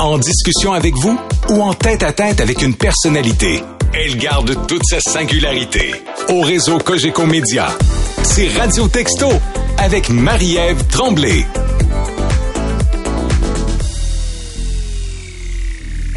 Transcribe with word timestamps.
En 0.00 0.16
discussion 0.16 0.72
avec 0.72 0.94
vous 0.94 1.18
ou 1.48 1.60
en 1.60 1.74
tête 1.74 2.04
à 2.04 2.12
tête 2.12 2.40
avec 2.40 2.62
une 2.62 2.74
personnalité, 2.74 3.64
elle 3.92 4.16
garde 4.16 4.54
toute 4.68 4.84
sa 4.84 5.00
singularité. 5.00 5.92
Au 6.28 6.40
réseau 6.40 6.78
Cogeco 6.78 7.26
Média, 7.26 7.66
c'est 8.22 8.46
Radio 8.46 8.86
Texto 8.86 9.26
avec 9.76 10.08
Marie-Ève 10.10 10.86
Tremblay. 10.86 11.44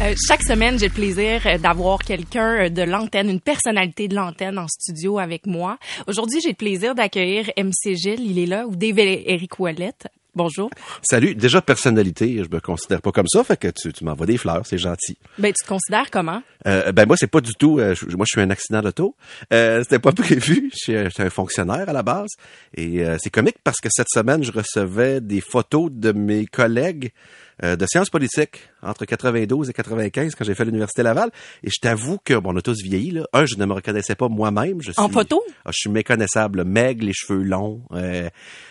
Euh, 0.00 0.14
chaque 0.28 0.42
semaine, 0.44 0.78
j'ai 0.78 0.86
le 0.86 0.92
plaisir 0.92 1.42
euh, 1.46 1.58
d'avoir 1.58 1.98
quelqu'un 2.04 2.66
euh, 2.66 2.68
de 2.68 2.82
l'antenne, 2.82 3.30
une 3.30 3.40
personnalité 3.40 4.06
de 4.06 4.14
l'antenne 4.14 4.58
en 4.58 4.68
studio 4.68 5.18
avec 5.18 5.46
moi. 5.46 5.78
Aujourd'hui, 6.06 6.40
j'ai 6.40 6.50
le 6.50 6.54
plaisir 6.54 6.94
d'accueillir 6.94 7.50
MC 7.56 7.96
Gilles. 7.96 8.30
Il 8.30 8.38
est 8.38 8.46
là, 8.46 8.66
ou 8.66 8.76
Dave 8.76 8.98
Eric 8.98 9.58
Ouellette. 9.58 10.06
Bonjour. 10.34 10.70
Salut. 11.02 11.34
Déjà, 11.34 11.60
personnalité, 11.60 12.42
je 12.42 12.48
me 12.54 12.58
considère 12.58 13.02
pas 13.02 13.12
comme 13.12 13.28
ça, 13.28 13.44
fait 13.44 13.58
que 13.58 13.68
tu, 13.68 13.92
tu 13.92 14.02
m'envoies 14.02 14.24
des 14.24 14.38
fleurs, 14.38 14.62
c'est 14.64 14.78
gentil. 14.78 15.18
Ben, 15.38 15.52
tu 15.52 15.62
te 15.62 15.68
considères 15.68 16.10
comment? 16.10 16.42
Euh, 16.66 16.90
ben, 16.90 17.06
moi, 17.06 17.18
c'est 17.18 17.26
pas 17.26 17.42
du 17.42 17.52
tout, 17.52 17.78
euh, 17.78 17.94
je- 17.94 18.06
moi, 18.16 18.24
je 18.26 18.32
suis 18.38 18.40
un 18.40 18.48
accident 18.48 18.80
d'auto. 18.80 19.14
Euh, 19.52 19.82
c'était 19.82 19.98
pas 19.98 20.12
prévu. 20.12 20.70
Je 20.72 20.76
suis, 20.78 20.96
un- 20.96 21.04
je 21.04 21.10
suis 21.10 21.22
un 21.22 21.28
fonctionnaire 21.28 21.86
à 21.86 21.92
la 21.92 22.02
base. 22.02 22.30
Et 22.74 23.04
euh, 23.04 23.18
c'est 23.20 23.28
comique 23.28 23.56
parce 23.62 23.78
que 23.78 23.88
cette 23.90 24.08
semaine, 24.08 24.42
je 24.42 24.52
recevais 24.52 25.20
des 25.20 25.42
photos 25.42 25.90
de 25.92 26.12
mes 26.12 26.46
collègues 26.46 27.12
euh, 27.62 27.76
de 27.76 27.86
sciences 27.86 28.10
politiques 28.10 28.68
entre 28.82 29.04
92 29.04 29.70
et 29.70 29.72
95 29.72 30.34
quand 30.34 30.44
j'ai 30.44 30.54
fait 30.54 30.64
l'Université 30.64 31.02
Laval. 31.02 31.30
Et 31.62 31.68
je 31.70 31.78
t'avoue 31.80 32.18
que, 32.24 32.34
bon, 32.34 32.52
on 32.54 32.56
a 32.56 32.62
tous 32.62 32.82
vieilli, 32.82 33.10
là. 33.12 33.24
Un, 33.32 33.46
je 33.46 33.56
ne 33.56 33.64
me 33.66 33.72
reconnaissais 33.74 34.14
pas 34.14 34.28
moi-même. 34.28 34.80
Je 34.82 34.92
En 34.96 35.04
suis- 35.06 35.12
photo? 35.12 35.42
Ah, 35.64 35.70
je 35.72 35.78
suis 35.78 35.90
méconnaissable. 35.90 36.64
Maigre, 36.64 37.04
les 37.04 37.12
cheveux 37.12 37.42
longs, 37.42 37.82
euh, 37.92 38.28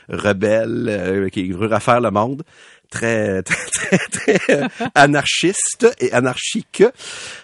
rebelle, 0.09 0.87
euh, 0.89 1.29
qui 1.29 1.51
veut 1.51 1.67
refaire 1.67 2.01
le 2.01 2.11
monde. 2.11 2.43
Très, 2.91 3.41
très, 3.43 3.65
très, 3.71 3.97
très 4.37 4.39
euh, 4.63 4.67
anarchiste 4.95 5.87
et 5.99 6.11
anarchique. 6.11 6.83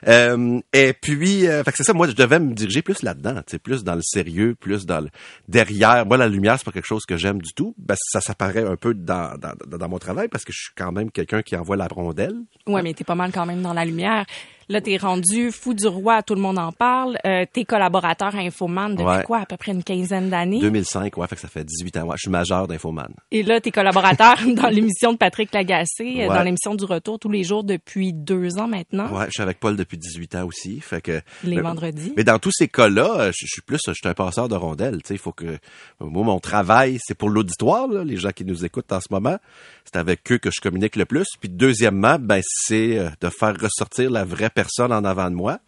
Euh, 0.07 0.59
et 0.73 0.93
puis, 0.93 1.47
euh, 1.47 1.63
fait 1.63 1.71
que 1.71 1.77
c'est 1.77 1.83
ça, 1.83 1.93
moi, 1.93 2.07
je 2.07 2.11
devais 2.13 2.37
me 2.39 2.53
diriger 2.53 2.81
plus 2.81 3.01
là-dedans, 3.01 3.41
plus 3.63 3.83
dans 3.83 3.95
le 3.95 4.01
sérieux, 4.03 4.55
plus 4.59 4.85
dans 4.85 4.99
le 4.99 5.09
derrière. 5.47 6.05
Moi, 6.05 6.17
la 6.17 6.27
lumière, 6.27 6.55
c'est 6.57 6.65
pas 6.65 6.71
quelque 6.73 6.85
chose 6.85 7.05
que 7.05 7.17
j'aime 7.17 7.41
du 7.41 7.53
tout. 7.55 7.73
Ben, 7.77 7.95
ça 7.97 8.21
s'apparaît 8.21 8.65
un 8.65 8.75
peu 8.75 8.93
dans, 8.93 9.35
dans- 9.39 9.77
dans 9.77 9.89
mon 9.89 9.97
travail 9.99 10.27
parce 10.27 10.43
que 10.43 10.51
je 10.53 10.59
suis 10.63 10.73
quand 10.77 10.91
même 10.91 11.11
quelqu'un 11.11 11.41
qui 11.41 11.55
envoie 11.55 11.77
la 11.77 11.87
rondelle. 11.87 12.35
Ouais, 12.67 12.81
mais 12.83 12.93
t'es 12.93 13.03
pas 13.05 13.15
mal 13.15 13.31
quand 13.31 13.45
même 13.45 13.61
dans 13.61 13.73
la 13.73 13.85
lumière. 13.85 14.25
Là, 14.69 14.81
t'es 14.81 14.97
rendu 14.97 15.51
fou 15.51 15.73
du 15.73 15.87
roi, 15.87 16.21
tout 16.23 16.35
le 16.35 16.41
monde 16.41 16.59
en 16.59 16.73
parle. 16.73 17.17
Euh, 17.25 17.45
t'es 17.51 17.63
collaborateur 17.63 18.35
à 18.35 18.39
Infoman 18.39 18.89
depuis 18.95 19.05
Ouais. 19.05 19.23
quoi? 19.23 19.39
À 19.39 19.45
peu 19.45 19.55
près 19.55 19.71
une 19.71 19.83
quinzaine 19.83 20.29
d'années? 20.29 20.59
2005, 20.59 21.15
ouais, 21.17 21.27
fait 21.27 21.35
que 21.35 21.41
ça 21.41 21.47
fait 21.47 21.63
18 21.63 21.95
ans. 21.97 22.03
Ouais, 22.03 22.15
je 22.17 22.23
suis 22.23 22.29
majeur 22.29 22.67
d'Infoman. 22.67 23.13
Et 23.31 23.43
là, 23.43 23.61
t'es 23.61 23.71
collaborateur 23.71 24.35
dans 24.55 24.67
l'émission 24.67 25.13
de 25.13 25.17
Patrick 25.17 25.53
Lagacé, 25.53 26.03
euh, 26.03 26.27
Ouais. 26.27 26.27
dans 26.27 26.43
l'émission 26.43 26.75
du 26.75 26.83
retour 26.83 27.17
tous 27.17 27.29
les 27.29 27.43
jours 27.45 27.63
depuis 27.63 28.11
deux 28.11 28.57
ans 28.57 28.67
maintenant, 28.67 29.07
Ouais, 29.15 29.25
je 29.27 29.31
suis 29.31 29.41
avec 29.41 29.59
Paul 29.61 29.77
depuis 29.77 29.97
18 29.97 30.35
ans 30.35 30.45
aussi, 30.45 30.81
fait 30.81 30.99
que 31.01 31.21
les 31.45 31.55
Mais- 31.55 31.61
vendredis. 31.61 32.11
Mais 32.17 32.25
dans 32.25 32.37
tous 32.39 32.51
ces 32.51 32.67
cas-là, 32.67 33.19
euh, 33.19 33.31
je 33.33 33.45
je 33.47 33.51
suis 33.53 33.61
plus, 33.61 33.79
je 33.87 33.93
suis 33.93 34.07
un 34.09 34.13
passeur 34.13 34.49
de 34.49 34.55
rondelles. 34.55 35.01
Tu 35.01 35.07
sais, 35.07 35.13
il 35.15 35.19
faut 35.19 35.31
que 35.31 35.57
moi 36.01 36.25
mon 36.25 36.39
travail, 36.41 36.97
c'est 37.01 37.15
pour 37.17 37.29
l'auditoire, 37.29 37.87
là, 37.87 38.03
les 38.03 38.17
gens 38.17 38.31
qui 38.31 38.43
nous 38.43 38.65
écoutent 38.65 38.91
en 38.91 38.99
ce 38.99 39.07
moment. 39.11 39.37
C'est 39.85 39.95
avec 39.97 40.29
eux 40.33 40.37
que 40.37 40.49
je 40.51 40.59
communique 40.61 40.97
le 40.97 41.05
plus. 41.05 41.25
Puis 41.39 41.47
deuxièmement, 41.47 42.17
ben 42.19 42.41
c'est 42.43 42.97
euh, 42.99 43.09
de 43.21 43.29
faire 43.29 43.55
ressortir 43.57 44.11
la 44.11 44.25
vraie 44.25 44.49
personne 44.61 44.91
en 44.91 45.03
avant 45.05 45.29
de 45.29 45.35
moi. 45.35 45.59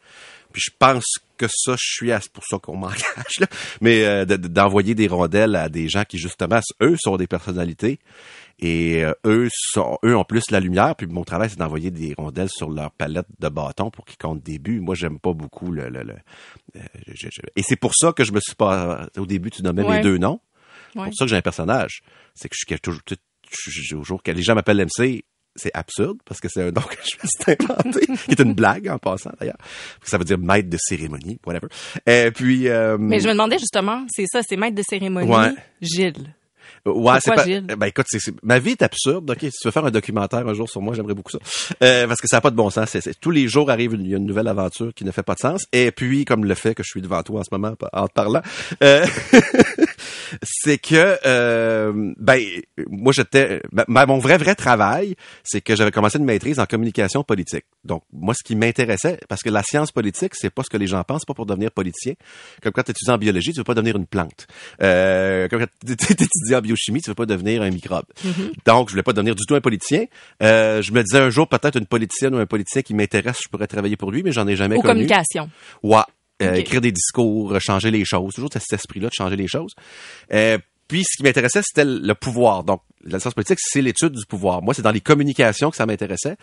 Puis 0.51 0.63
je 0.65 0.71
pense 0.79 1.05
que 1.37 1.45
ça, 1.47 1.73
je 1.79 1.85
suis 1.93 2.11
à, 2.11 2.19
c'est 2.19 2.31
pour 2.31 2.43
ça 2.43 2.57
qu'on 2.57 2.75
m'engage 2.83 3.39
là. 3.39 3.45
Mais 3.81 4.03
euh, 4.03 4.25
de- 4.25 4.35
de- 4.35 4.47
d'envoyer 4.47 4.95
des 4.95 5.07
rondelles 5.07 5.55
à 5.55 5.69
des 5.69 5.87
gens 5.89 6.03
qui 6.05 6.17
justement, 6.17 6.59
eux 6.81 6.95
sont 6.99 7.17
des 7.17 7.27
personnalités. 7.27 7.99
Et 8.61 9.05
euh, 9.05 9.13
eux 9.25 9.47
sont, 9.53 9.97
eux 10.03 10.17
ont 10.17 10.23
plus 10.25 10.49
la 10.51 10.59
lumière. 10.59 10.95
Puis 10.95 11.05
mon 11.07 11.23
travail, 11.23 11.49
c'est 11.51 11.59
d'envoyer 11.59 11.91
des 11.91 12.13
rondelles 12.17 12.49
sur 12.49 12.69
leur 12.71 12.91
palette 12.91 13.27
de 13.39 13.47
bâtons 13.47 13.91
pour 13.91 14.05
qu'ils 14.05 14.17
comptent 14.17 14.43
des 14.43 14.57
buts. 14.59 14.79
Moi, 14.81 14.95
j'aime 14.95 15.19
pas 15.19 15.33
beaucoup 15.33 15.71
le. 15.71 15.87
le, 15.89 16.01
le- 16.03 16.15
euh, 16.75 16.79
je- 17.07 17.27
je- 17.31 17.41
et 17.55 17.61
c'est 17.63 17.77
pour 17.77 17.93
ça 17.95 18.11
que 18.11 18.23
je 18.25 18.31
me 18.33 18.39
suis 18.41 18.55
pas. 18.55 19.07
Au 19.17 19.25
début, 19.27 19.51
tu 19.51 19.61
nommais 19.63 19.83
Ouais. 19.83 19.97
les 19.97 20.03
deux 20.03 20.17
noms. 20.17 20.41
C'est 20.93 20.99
Ouais. 20.99 21.05
pour 21.05 21.13
ça 21.15 21.25
que 21.25 21.29
j'ai 21.29 21.37
un 21.37 21.41
personnage. 21.43 22.01
C'est 22.33 22.49
que 22.49 22.55
je 22.59 22.65
suis 22.67 22.79
toujours. 22.81 23.01
Toujours 23.89 24.21
que 24.21 24.29
les 24.31 24.43
gens 24.43 24.53
m'appellent 24.53 24.81
MC. 24.85 25.23
C'est 25.55 25.71
absurde 25.73 26.17
parce 26.25 26.39
que 26.39 26.47
c'est 26.49 26.61
un 26.61 26.71
nom 26.71 26.81
que 26.81 26.95
je 27.03 27.17
me 27.17 27.27
suis 27.27 27.65
inventé, 27.69 28.05
qui 28.25 28.31
est 28.31 28.39
une 28.39 28.53
blague 28.53 28.87
en 28.87 28.97
passant 28.97 29.31
d'ailleurs. 29.39 29.57
Ça 30.03 30.17
veut 30.17 30.23
dire 30.25 30.37
maître 30.37 30.69
de 30.69 30.77
cérémonie, 30.79 31.39
whatever. 31.45 31.67
Et 32.05 32.31
puis. 32.31 32.67
euh, 32.69 32.97
Mais 32.99 33.19
je 33.19 33.27
me 33.27 33.33
demandais 33.33 33.57
justement, 33.59 34.05
c'est 34.09 34.25
ça, 34.31 34.41
c'est 34.47 34.55
maître 34.57 34.75
de 34.75 34.83
cérémonie, 34.87 35.29
Ouais. 35.29 35.53
Gilles. 35.81 36.33
Ouais, 36.85 37.17
c'est 37.21 37.33
pas. 37.35 37.43
Gilles? 37.43 37.65
Ben 37.77 37.87
écoute, 37.87 38.05
c'est, 38.07 38.19
ma 38.41 38.57
vie 38.57 38.71
est 38.71 38.81
absurde. 38.83 39.29
Ok, 39.29 39.39
si 39.41 39.51
tu 39.51 39.67
veux 39.67 39.71
faire 39.71 39.83
un 39.85 39.91
documentaire 39.91 40.47
un 40.47 40.53
jour 40.53 40.69
sur 40.69 40.81
moi, 40.81 40.93
j'aimerais 40.93 41.13
beaucoup 41.15 41.31
ça, 41.31 41.39
Euh, 41.83 42.07
parce 42.07 42.21
que 42.21 42.27
ça 42.27 42.37
n'a 42.37 42.41
pas 42.41 42.51
de 42.51 42.55
bon 42.55 42.69
sens. 42.69 42.89
C'est, 42.89 43.19
tous 43.19 43.31
les 43.31 43.47
jours 43.49 43.69
arrive 43.69 43.95
une, 43.95 44.05
il 44.05 44.11
y 44.11 44.13
a 44.13 44.17
une 44.17 44.25
nouvelle 44.25 44.47
aventure 44.47 44.93
qui 44.93 45.03
ne 45.03 45.11
fait 45.11 45.23
pas 45.23 45.33
de 45.33 45.39
sens. 45.39 45.65
Et 45.73 45.91
puis, 45.91 46.23
comme 46.25 46.45
le 46.45 46.53
fait 46.55 46.75
que 46.75 46.83
je 46.83 46.87
suis 46.89 47.01
devant 47.01 47.21
toi 47.23 47.41
en 47.41 47.43
ce 47.43 47.49
moment 47.51 47.73
en 47.91 48.07
te 48.07 48.13
parlant, 48.13 48.41
euh, 48.83 49.05
c'est 50.43 50.77
que 50.77 51.17
euh, 51.25 52.13
ben 52.17 52.41
moi 52.87 53.13
j'étais 53.13 53.61
ben, 53.71 53.85
ben, 53.87 54.05
mon 54.05 54.19
vrai 54.19 54.37
vrai 54.37 54.55
travail, 54.55 55.15
c'est 55.43 55.61
que 55.61 55.75
j'avais 55.75 55.91
commencé 55.91 56.17
une 56.17 56.25
maîtrise 56.25 56.59
en 56.59 56.65
communication 56.65 57.23
politique. 57.23 57.65
Donc 57.83 58.03
moi 58.11 58.33
ce 58.33 58.43
qui 58.43 58.55
m'intéressait 58.55 59.19
parce 59.27 59.41
que 59.41 59.49
la 59.49 59.63
science 59.63 59.91
politique, 59.91 60.33
c'est 60.35 60.49
pas 60.49 60.63
ce 60.63 60.69
que 60.69 60.77
les 60.77 60.87
gens 60.87 61.03
pensent, 61.03 61.21
c'est 61.21 61.27
pas 61.27 61.33
pour 61.33 61.45
devenir 61.45 61.71
politicien. 61.71 62.13
Comme 62.61 62.73
quand 62.73 62.83
tu 62.83 62.91
étudies 62.91 63.11
en 63.11 63.17
biologie, 63.17 63.51
tu 63.51 63.57
veux 63.57 63.63
pas 63.63 63.73
devenir 63.73 63.95
une 63.95 64.07
plante. 64.07 64.47
Euh, 64.81 65.47
comme 65.47 65.61
quand 65.61 65.67
tu 65.85 65.93
étudies 65.93 66.55
en 66.55 66.61
biochimie, 66.61 67.01
tu 67.01 67.09
veux 67.09 67.15
pas 67.15 67.25
devenir 67.25 67.61
un 67.61 67.69
microbe. 67.69 68.05
Donc 68.65 68.89
je 68.89 68.93
voulais 68.93 69.03
pas 69.03 69.13
devenir 69.13 69.35
du 69.35 69.45
tout 69.45 69.55
un 69.55 69.61
politicien. 69.61 70.05
Euh, 70.43 70.81
je 70.81 70.91
me 70.91 71.03
disais 71.03 71.19
un 71.19 71.29
jour 71.29 71.47
peut-être 71.47 71.77
une 71.77 71.85
politicienne 71.85 72.35
ou 72.35 72.37
un 72.39 72.45
politicien 72.45 72.81
qui 72.81 72.93
m'intéresse, 72.93 73.39
je 73.43 73.49
pourrais 73.49 73.67
travailler 73.67 73.97
pour 73.97 74.11
lui, 74.11 74.23
mais 74.23 74.31
j'en 74.31 74.47
ai 74.47 74.55
jamais 74.55 74.75
Aux 74.75 74.81
connu. 74.81 74.93
communications. 74.93 75.49
Ouais. 75.83 76.01
Euh. 76.41 76.53
Écrire 76.53 76.81
des 76.81 76.91
discours, 76.91 77.53
euh, 77.53 77.59
changer 77.59 77.91
les 77.91 78.05
choses. 78.05 78.33
Toujours 78.33 78.49
cet 78.51 78.71
esprit-là 78.71 79.09
de 79.09 79.13
changer 79.13 79.35
les 79.35 79.47
choses. 79.47 79.73
Euh, 80.33 80.57
puis, 80.87 81.03
ce 81.03 81.17
qui 81.17 81.23
m'intéressait, 81.23 81.61
c'était 81.63 81.85
le 81.85 82.15
pouvoir. 82.15 82.63
Donc, 82.63 82.81
la 83.03 83.19
science 83.19 83.33
politique, 83.33 83.59
c'est 83.61 83.81
l'étude 83.81 84.13
du 84.13 84.25
pouvoir. 84.25 84.61
Moi, 84.61 84.73
c'est 84.73 84.81
dans 84.81 84.91
les 84.91 85.01
communications 85.01 85.69
que 85.69 85.75
ça 85.77 85.85
m'intéressait. 85.85 86.37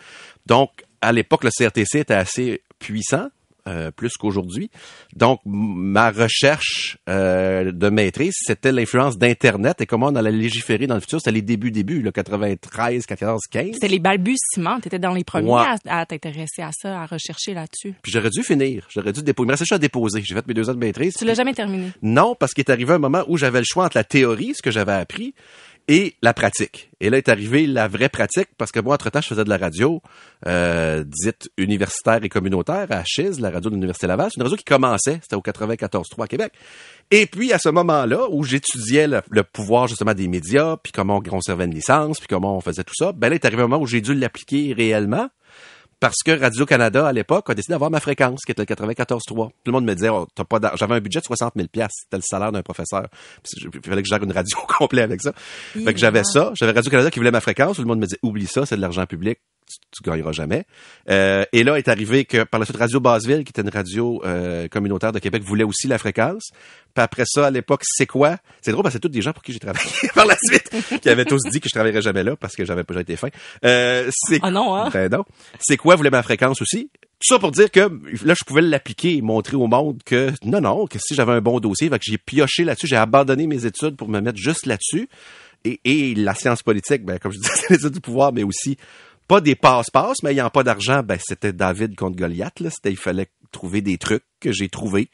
Donc, 0.45 0.71
à 1.01 1.11
l'époque, 1.11 1.43
le 1.43 1.49
CRTC 1.49 1.99
était 1.99 2.13
assez 2.13 2.61
puissant. 2.79 3.27
Euh, 3.67 3.91
plus 3.91 4.13
qu'aujourd'hui. 4.17 4.69
Donc, 5.15 5.39
ma 5.45 6.09
recherche 6.11 6.97
euh, 7.09 7.71
de 7.71 7.89
maîtrise, 7.89 8.33
c'était 8.37 8.71
l'influence 8.71 9.17
d'Internet 9.17 9.81
et 9.81 9.85
comment 9.85 10.07
on 10.07 10.15
allait 10.15 10.31
légiférer 10.31 10.87
dans 10.87 10.95
le 10.95 11.01
futur. 11.01 11.19
C'était 11.19 11.31
les 11.33 11.41
débuts, 11.41 11.71
débuts, 11.71 12.01
là, 12.01 12.11
93, 12.11 13.05
14, 13.05 13.41
15. 13.51 13.69
C'était 13.73 13.87
les 13.87 13.99
balbutiements. 13.99 14.79
T'étais 14.79 14.99
dans 14.99 15.13
les 15.13 15.23
premiers 15.23 15.51
Ouais. 15.51 15.63
à, 15.87 15.99
à 15.99 16.05
t'intéresser 16.05 16.61
à 16.61 16.71
ça, 16.71 17.01
à 17.01 17.05
rechercher 17.05 17.53
là-dessus. 17.53 17.93
Puis 18.01 18.11
j'aurais 18.11 18.29
dû 18.29 18.43
finir. 18.43 18.87
J'aurais 18.89 19.13
dû 19.13 19.21
déposer. 19.21 19.45
Il 19.45 19.51
me 19.51 19.57
restait 19.57 19.75
à 19.75 19.77
déposer. 19.77 20.21
J'ai 20.23 20.35
fait 20.35 20.47
mes 20.47 20.53
deux 20.53 20.69
ans 20.69 20.73
de 20.73 20.79
maîtrise. 20.79 21.13
Tu 21.15 21.25
l'as 21.25 21.33
jamais 21.35 21.53
terminé. 21.53 21.91
Non, 22.01 22.35
parce 22.35 22.53
qu'il 22.53 22.63
est 22.63 22.71
arrivé 22.71 22.93
un 22.93 22.97
moment 22.99 23.23
où 23.27 23.37
j'avais 23.37 23.59
le 23.59 23.65
choix 23.67 23.85
entre 23.85 23.97
la 23.97 24.03
théorie, 24.03 24.53
ce 24.55 24.61
que 24.61 24.71
j'avais 24.71 24.93
appris, 24.93 25.33
et 25.87 26.15
la 26.21 26.33
pratique. 26.33 26.89
Et 26.99 27.09
là 27.09 27.17
est 27.17 27.29
arrivé 27.29 27.67
la 27.67 27.87
vraie 27.87 28.09
pratique, 28.09 28.49
parce 28.57 28.71
que 28.71 28.79
moi, 28.79 28.95
entre-temps, 28.95 29.21
je 29.21 29.27
faisais 29.27 29.43
de 29.43 29.49
la 29.49 29.57
radio, 29.57 30.01
euh, 30.45 31.03
dite 31.05 31.49
universitaire 31.57 32.23
et 32.23 32.29
communautaire, 32.29 32.87
à 32.89 33.03
Chiz, 33.05 33.39
la 33.39 33.49
radio 33.49 33.69
de 33.69 33.75
l'Université 33.75 34.07
Laval. 34.07 34.29
C'est 34.31 34.39
une 34.39 34.43
radio 34.43 34.57
qui 34.57 34.65
commençait, 34.65 35.19
c'était 35.21 35.35
au 35.35 35.41
94.3 35.41 36.23
à 36.23 36.27
Québec. 36.27 36.53
Et 37.11 37.25
puis, 37.25 37.53
à 37.53 37.59
ce 37.59 37.69
moment-là, 37.69 38.27
où 38.29 38.43
j'étudiais 38.43 39.07
le, 39.07 39.21
le 39.29 39.43
pouvoir, 39.43 39.87
justement, 39.87 40.13
des 40.13 40.27
médias, 40.27 40.77
puis 40.77 40.91
comment 40.91 41.17
on 41.17 41.21
conservait 41.21 41.65
une 41.65 41.73
licence, 41.73 42.19
puis 42.19 42.27
comment 42.27 42.57
on 42.57 42.61
faisait 42.61 42.83
tout 42.83 42.95
ça, 42.97 43.11
ben 43.13 43.29
là 43.29 43.35
est 43.35 43.45
arrivé 43.45 43.61
un 43.61 43.67
moment 43.67 43.81
où 43.81 43.87
j'ai 43.87 44.01
dû 44.01 44.13
l'appliquer 44.13 44.73
réellement, 44.73 45.29
parce 45.99 46.17
que 46.23 46.39
Radio-Canada, 46.39 47.07
à 47.07 47.11
l'époque, 47.11 47.49
a 47.49 47.55
décidé 47.55 47.73
d'avoir 47.73 47.89
ma 47.89 47.99
fréquence, 47.99 48.41
qui 48.45 48.51
était 48.51 48.61
le 48.61 48.67
94.3. 48.67 49.19
Tout 49.27 49.51
le 49.65 49.71
monde 49.71 49.85
me 49.85 49.95
disait, 49.95 50.09
oh, 50.09 50.27
t'as 50.35 50.43
pas 50.43 50.59
j'avais 50.75 50.95
un 50.95 50.99
budget 50.99 51.19
de 51.19 51.25
60 51.25 51.53
000 51.55 51.67
c'était 51.73 52.17
le 52.17 52.21
salaire 52.21 52.51
d'un 52.51 52.61
professeur. 52.61 53.07
Il 53.55 53.81
fallait 53.83 54.01
que 54.01 54.07
je 54.07 54.13
gère 54.13 54.23
une 54.23 54.31
radio 54.31 54.57
au 54.63 54.67
complet 54.67 55.01
avec 55.01 55.21
ça. 55.21 55.33
Fait 55.73 55.93
que 55.93 55.99
j'avais 55.99 56.23
ça. 56.23 56.51
J'avais 56.55 56.73
Radio-Canada 56.73 57.09
qui 57.09 57.19
voulait 57.19 57.31
ma 57.31 57.41
fréquence. 57.41 57.77
Tout 57.77 57.81
le 57.81 57.87
monde 57.87 57.99
me 57.99 58.05
disait, 58.05 58.19
oublie 58.21 58.47
ça, 58.47 58.65
c'est 58.65 58.75
de 58.75 58.81
l'argent 58.81 59.05
public. 59.05 59.39
Tu, 59.67 60.03
gagneras 60.03 60.31
jamais. 60.31 60.65
Euh, 61.09 61.43
et 61.51 61.63
là 61.63 61.77
est 61.77 61.87
arrivé 61.87 62.25
que 62.25 62.43
par 62.43 62.59
la 62.59 62.65
suite 62.65 62.77
Radio 62.77 62.99
Basseville, 62.99 63.43
qui 63.43 63.49
était 63.49 63.61
une 63.61 63.69
radio 63.69 64.21
euh, 64.25 64.67
communautaire 64.67 65.11
de 65.11 65.19
Québec, 65.19 65.43
voulait 65.43 65.63
aussi 65.63 65.87
la 65.87 65.97
fréquence. 65.97 66.51
Puis 66.93 67.03
après 67.03 67.23
ça, 67.25 67.47
à 67.47 67.51
l'époque, 67.51 67.81
c'est 67.83 68.05
quoi? 68.05 68.37
C'est 68.61 68.71
drôle 68.71 68.83
parce 68.83 68.93
que 68.93 68.97
c'est 68.97 69.01
tous 69.01 69.09
des 69.09 69.21
gens 69.21 69.33
pour 69.33 69.43
qui 69.43 69.51
j'ai 69.51 69.59
travaillé 69.59 69.89
par 70.15 70.25
la 70.25 70.37
suite, 70.41 70.69
qui 71.01 71.09
avaient 71.09 71.25
tous 71.25 71.41
dit 71.51 71.59
que 71.59 71.67
je 71.67 71.73
travaillerais 71.73 72.01
jamais 72.01 72.23
là 72.23 72.35
parce 72.35 72.55
que 72.55 72.63
j'avais 72.63 72.83
pas 72.83 72.99
été 72.99 73.15
fin. 73.17 73.29
Euh, 73.65 74.09
c'est 74.11 74.39
Ah 74.41 74.51
non, 74.51 74.75
hein? 74.75 74.89
ben 74.91 75.11
non. 75.11 75.25
C'est 75.59 75.77
quoi 75.77 75.95
voulait 75.95 76.09
ma 76.09 76.23
fréquence 76.23 76.61
aussi? 76.61 76.89
Tout 77.19 77.33
ça 77.33 77.39
pour 77.39 77.51
dire 77.51 77.71
que 77.71 77.79
là, 78.23 78.35
je 78.39 78.45
pouvais 78.45 78.61
l'appliquer 78.61 79.15
et 79.15 79.21
montrer 79.21 79.57
au 79.57 79.67
monde 79.67 80.01
que 80.05 80.31
non, 80.45 80.61
non, 80.61 80.85
que 80.85 80.99
si 80.99 81.15
j'avais 81.15 81.33
un 81.33 81.41
bon 81.41 81.59
dossier, 81.59 81.89
fait 81.89 81.97
que 81.97 82.05
j'ai 82.07 82.19
pioché 82.19 82.63
là-dessus, 82.63 82.87
j'ai 82.87 82.95
abandonné 82.95 83.47
mes 83.47 83.65
études 83.65 83.95
pour 83.95 84.07
me 84.07 84.21
mettre 84.21 84.37
juste 84.37 84.67
là-dessus. 84.67 85.09
Et, 85.65 85.79
et 85.83 86.15
la 86.15 86.35
science 86.35 86.61
politique, 86.61 87.03
ben, 87.03 87.17
comme 87.19 87.31
je 87.31 87.39
disais, 87.39 87.53
c'est 87.55 87.69
l'étude 87.71 87.93
du 87.93 88.01
pouvoir, 88.01 88.31
mais 88.33 88.43
aussi 88.43 88.77
pas 89.27 89.41
des 89.41 89.55
passe-passe, 89.55 90.23
mais 90.23 90.31
ayant 90.31 90.49
pas 90.49 90.63
d'argent, 90.63 91.01
ben, 91.03 91.19
c'était 91.21 91.53
David 91.53 91.95
contre 91.95 92.17
Goliath, 92.17 92.59
là. 92.59 92.69
C'était, 92.69 92.91
il 92.91 92.97
fallait 92.97 93.29
trouver 93.51 93.81
des 93.81 93.97
trucs 93.97 94.23
que 94.39 94.51
j'ai 94.51 94.69
trouvés 94.69 95.09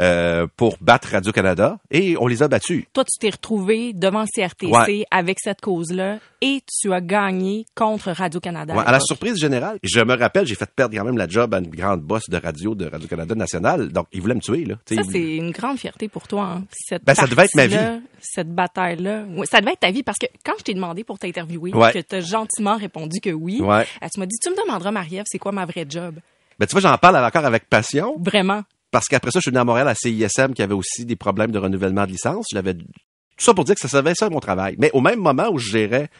euh, 0.00 0.46
pour 0.56 0.78
battre 0.80 1.08
Radio-Canada 1.12 1.76
et 1.90 2.16
on 2.18 2.26
les 2.26 2.42
a 2.42 2.48
battus. 2.48 2.84
Toi, 2.94 3.04
tu 3.04 3.18
t'es 3.18 3.28
retrouvé 3.28 3.92
devant 3.92 4.24
CRTC 4.24 4.70
Ouais. 4.72 5.04
avec 5.10 5.38
cette 5.40 5.60
cause-là 5.60 6.18
et 6.40 6.62
tu 6.66 6.90
as 6.94 7.02
gagné 7.02 7.66
contre 7.74 8.10
Radio-Canada. 8.12 8.74
Ouais, 8.74 8.82
à 8.86 8.92
la 8.92 9.00
surprise 9.00 9.36
générale, 9.38 9.78
je 9.82 10.00
me 10.00 10.16
rappelle, 10.16 10.46
j'ai 10.46 10.54
fait 10.54 10.70
perdre 10.74 10.96
quand 10.96 11.04
même 11.04 11.18
la 11.18 11.28
job 11.28 11.52
à 11.52 11.58
une 11.58 11.68
grande 11.68 12.00
boss 12.00 12.22
de 12.30 12.36
radio 12.38 12.74
de 12.74 12.86
Radio-Canada 12.86 13.34
nationale, 13.34 13.92
donc 13.92 14.06
il 14.12 14.22
voulait 14.22 14.34
me 14.34 14.40
tuer. 14.40 14.64
Là. 14.64 14.76
Ça, 14.88 15.02
c'est 15.10 15.36
une 15.36 15.50
grande 15.50 15.78
fierté 15.78 16.08
pour 16.08 16.26
toi. 16.26 16.44
Hein? 16.44 16.64
Cette 16.72 17.04
Ben, 17.04 17.14
ça 17.14 17.26
devait 17.26 17.44
être 17.44 17.54
ma 17.54 17.64
partie-là, 17.68 17.98
Cette 18.20 18.48
bataille-là. 18.54 19.24
Ouais, 19.36 19.44
ça 19.46 19.60
devait 19.60 19.72
être 19.72 19.80
ta 19.80 19.90
vie 19.90 20.02
parce 20.02 20.18
que 20.18 20.26
quand 20.46 20.54
je 20.58 20.64
t'ai 20.64 20.74
demandé 20.74 21.04
pour 21.04 21.18
t'interviewer, 21.18 21.70
que 21.72 21.98
tu 22.00 22.14
as 22.16 22.20
gentiment 22.20 22.76
répondu 22.78 23.20
que 23.20 23.30
oui, 23.30 23.60
euh, 23.60 23.84
tu 24.12 24.18
m'as 24.20 24.26
dit, 24.26 24.36
tu 24.42 24.48
me 24.50 24.56
demanderas, 24.64 24.90
Marie-Ève, 24.90 25.24
c'est 25.26 25.38
quoi 25.38 25.52
ma 25.52 25.66
vraie 25.66 25.84
job? 25.86 26.14
Ben, 26.58 26.66
tu 26.66 26.72
vois, 26.72 26.80
j'en 26.80 26.96
parle 26.98 27.16
encore 27.16 27.44
avec 27.44 27.68
passion, 27.68 28.16
Vraiment. 28.18 28.62
parce 28.90 29.06
qu'après 29.06 29.30
ça, 29.30 29.38
je 29.38 29.42
suis 29.42 29.50
venu 29.50 29.60
à 29.60 29.64
Montréal 29.64 29.88
à 29.88 29.94
CISM 29.94 30.52
qui 30.54 30.62
avait 30.62 30.74
aussi 30.74 31.04
des 31.04 31.16
problèmes 31.16 31.50
de 31.50 31.58
renouvellement 31.58 32.04
de 32.06 32.10
licence. 32.12 32.46
Je 32.50 32.56
l'avais 32.56 32.74
tout 32.74 33.44
ça 33.44 33.54
pour 33.54 33.64
dire 33.64 33.74
que 33.74 33.80
ça 33.80 33.88
savait 33.88 34.14
ça 34.14 34.28
mon 34.30 34.40
travail. 34.40 34.76
Mais 34.78 34.90
au 34.92 35.00
même 35.00 35.18
moment 35.18 35.48
où 35.50 35.58
je 35.58 35.70
gérais 35.70 36.10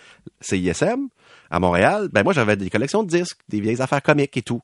CISM 0.40 1.08
à 1.50 1.60
Montréal, 1.60 2.08
ben 2.12 2.22
moi 2.22 2.32
j'avais 2.32 2.56
des 2.56 2.70
collections 2.70 3.02
de 3.02 3.08
disques, 3.08 3.38
des 3.48 3.60
vieilles 3.60 3.82
affaires 3.82 4.02
comiques 4.02 4.36
et 4.36 4.42
tout. 4.42 4.60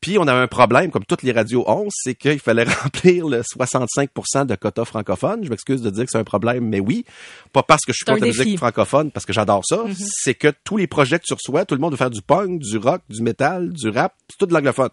Puis 0.00 0.18
on 0.18 0.22
avait 0.22 0.40
un 0.40 0.48
problème, 0.48 0.90
comme 0.90 1.04
toutes 1.04 1.22
les 1.22 1.32
radios 1.32 1.64
ont, 1.68 1.88
c'est 1.90 2.14
qu'il 2.14 2.40
fallait 2.40 2.64
remplir 2.82 3.28
le 3.28 3.42
65% 3.42 4.46
de 4.46 4.54
quotas 4.54 4.86
francophones. 4.86 5.44
Je 5.44 5.50
m'excuse 5.50 5.82
de 5.82 5.90
dire 5.90 6.04
que 6.04 6.10
c'est 6.10 6.18
un 6.18 6.24
problème, 6.24 6.66
mais 6.66 6.80
oui. 6.80 7.04
Pas 7.52 7.62
parce 7.62 7.82
que 7.84 7.92
je 7.92 7.98
suis 7.98 8.04
contre 8.04 8.20
la 8.20 8.26
défi. 8.28 8.40
musique 8.40 8.58
francophone, 8.58 9.10
parce 9.10 9.26
que 9.26 9.32
j'adore 9.32 9.62
ça. 9.64 9.84
C'est 9.96 10.34
que 10.34 10.52
tous 10.64 10.78
les 10.78 10.86
projets 10.86 11.18
que 11.18 11.24
tu 11.26 11.34
reçois, 11.34 11.66
tout 11.66 11.74
le 11.74 11.80
monde 11.80 11.92
veut 11.92 11.98
faire 11.98 12.10
du 12.10 12.22
punk, 12.22 12.60
du 12.60 12.78
rock, 12.78 13.02
du 13.10 13.22
métal, 13.22 13.72
du 13.72 13.90
rap, 13.90 14.14
c'est 14.28 14.38
tout 14.38 14.46
de 14.46 14.54
l'anglophone. 14.54 14.90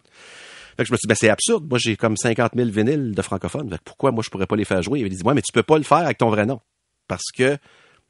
Fait 0.76 0.84
que 0.84 0.88
je 0.88 0.92
me 0.92 0.98
suis 0.98 1.08
dit, 1.08 1.10
ben, 1.10 1.16
c'est 1.16 1.30
absurde. 1.30 1.66
Moi, 1.68 1.80
j'ai 1.80 1.96
comme 1.96 2.18
50 2.18 2.52
000 2.56 2.70
vinyles 2.70 3.16
de 3.16 3.22
francophones. 3.22 3.70
Fait 3.70 3.78
que 3.78 3.84
pourquoi 3.84 4.12
moi, 4.12 4.24
je 4.24 4.30
pourrais 4.30 4.46
pas 4.46 4.56
les 4.56 4.66
faire 4.66 4.82
jouer? 4.84 5.00
Il 5.00 5.04
m'a 5.04 5.10
dit, 5.10 5.24
ouais, 5.24 5.34
mais 5.34 5.42
tu 5.42 5.52
peux 5.52 5.64
pas 5.64 5.78
le 5.78 5.84
faire 5.84 5.98
avec 6.00 6.18
ton 6.18 6.30
vrai 6.30 6.46
nom. 6.46 6.60
Parce 7.08 7.32
que 7.36 7.58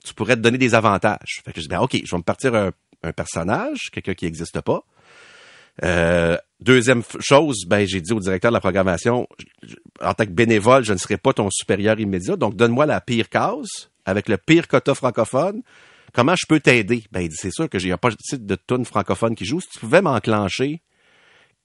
tu 0.03 0.13
pourrais 0.13 0.35
te 0.35 0.41
donner 0.41 0.57
des 0.57 0.75
avantages. 0.75 1.41
Fait 1.45 1.53
que 1.53 1.61
je 1.61 1.65
dis, 1.65 1.69
ben, 1.69 1.79
OK, 1.79 1.95
je 2.03 2.11
vais 2.11 2.17
me 2.17 2.23
partir 2.23 2.55
un, 2.55 2.71
un 3.03 3.13
personnage, 3.13 3.89
quelqu'un 3.93 4.15
qui 4.15 4.25
n'existe 4.25 4.59
pas. 4.61 4.83
Euh, 5.83 6.37
deuxième 6.59 7.03
chose, 7.19 7.65
ben, 7.67 7.87
j'ai 7.87 8.01
dit 8.01 8.13
au 8.13 8.19
directeur 8.19 8.51
de 8.51 8.53
la 8.53 8.59
programmation, 8.59 9.27
en 10.01 10.13
tant 10.13 10.25
que 10.25 10.31
bénévole, 10.31 10.83
je 10.83 10.93
ne 10.93 10.97
serai 10.97 11.17
pas 11.17 11.33
ton 11.33 11.49
supérieur 11.51 11.99
immédiat, 11.99 12.35
donc 12.35 12.55
donne-moi 12.55 12.85
la 12.85 13.01
pire 13.01 13.29
case, 13.29 13.89
avec 14.05 14.29
le 14.29 14.37
pire 14.37 14.67
quota 14.67 14.95
francophone. 14.95 15.61
Comment 16.13 16.35
je 16.35 16.45
peux 16.47 16.59
t'aider? 16.59 17.03
Ben, 17.11 17.21
il 17.21 17.29
dit, 17.29 17.35
c'est 17.37 17.51
sûr 17.51 17.69
que 17.69 17.79
j'ai 17.79 17.95
pas 17.97 18.09
de 18.09 18.15
titre 18.15 18.45
de 18.45 18.55
tune 18.55 18.85
francophone 18.85 19.35
qui 19.35 19.45
joue. 19.45 19.59
Si 19.59 19.69
tu 19.69 19.79
pouvais 19.79 20.01
m'enclencher 20.01 20.81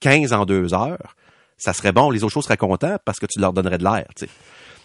15 0.01 0.33
en 0.33 0.45
deux 0.45 0.73
heures, 0.73 1.15
ça 1.57 1.73
serait 1.73 1.93
bon. 1.93 2.11
Les 2.11 2.23
autres 2.23 2.33
choses 2.33 2.43
seraient 2.43 2.57
contents 2.57 2.97
parce 3.05 3.19
que 3.19 3.25
tu 3.25 3.39
leur 3.39 3.53
donnerais 3.53 3.77
de 3.77 3.83
l'air, 3.83 4.05
tu 4.15 4.25
sais. 4.25 4.31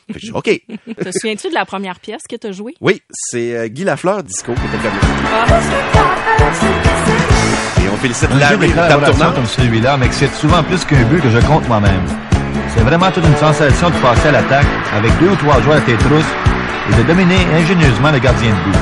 Fait 0.07 0.15
que 0.15 0.21
je 0.21 0.27
dis, 0.27 0.33
OK. 0.33 0.45
Te 1.05 1.11
souviens-tu 1.13 1.49
de 1.49 1.55
la 1.55 1.67
première 1.67 2.01
pièce 2.01 2.23
que 2.29 2.37
tu 2.37 2.47
as 2.47 2.53
jouée? 2.53 2.75
Oui, 2.81 3.03
c'est 3.11 3.57
euh, 3.57 3.69
Guy 3.69 3.85
Lafleur 3.85 4.23
Disco 4.23 4.55
qui 4.55 4.61
était 4.61 4.83
comme 4.83 4.99
Ah, 5.27 5.45
félicite 7.99 8.29
Un 8.33 8.39
Larry, 8.39 8.73
comme 9.35 9.47
celui-là 9.47 9.97
m'excite 9.97 10.35
souvent 10.35 10.63
plus 10.63 10.85
qu'un 10.85 11.03
but 11.05 11.21
que 11.21 11.31
je 11.31 11.39
compte 11.47 11.67
moi-même. 11.69 12.05
C'est 12.75 12.83
vraiment 12.83 13.11
toute 13.11 13.27
une 13.27 13.37
sensation 13.37 13.91
de 13.91 13.95
passer 13.97 14.29
à 14.29 14.33
l'attaque 14.33 14.67
avec 14.97 15.11
deux 15.19 15.29
ou 15.31 15.37
trois 15.37 15.61
joueurs 15.63 15.79
à 15.79 15.81
tes 15.81 15.97
trousses 15.97 16.33
et 16.91 16.97
de 16.97 17.03
dominer 17.07 17.39
ingénieusement 17.55 18.11
le 18.11 18.19
gardien 18.19 18.51
de 18.51 18.71
but. 18.71 18.79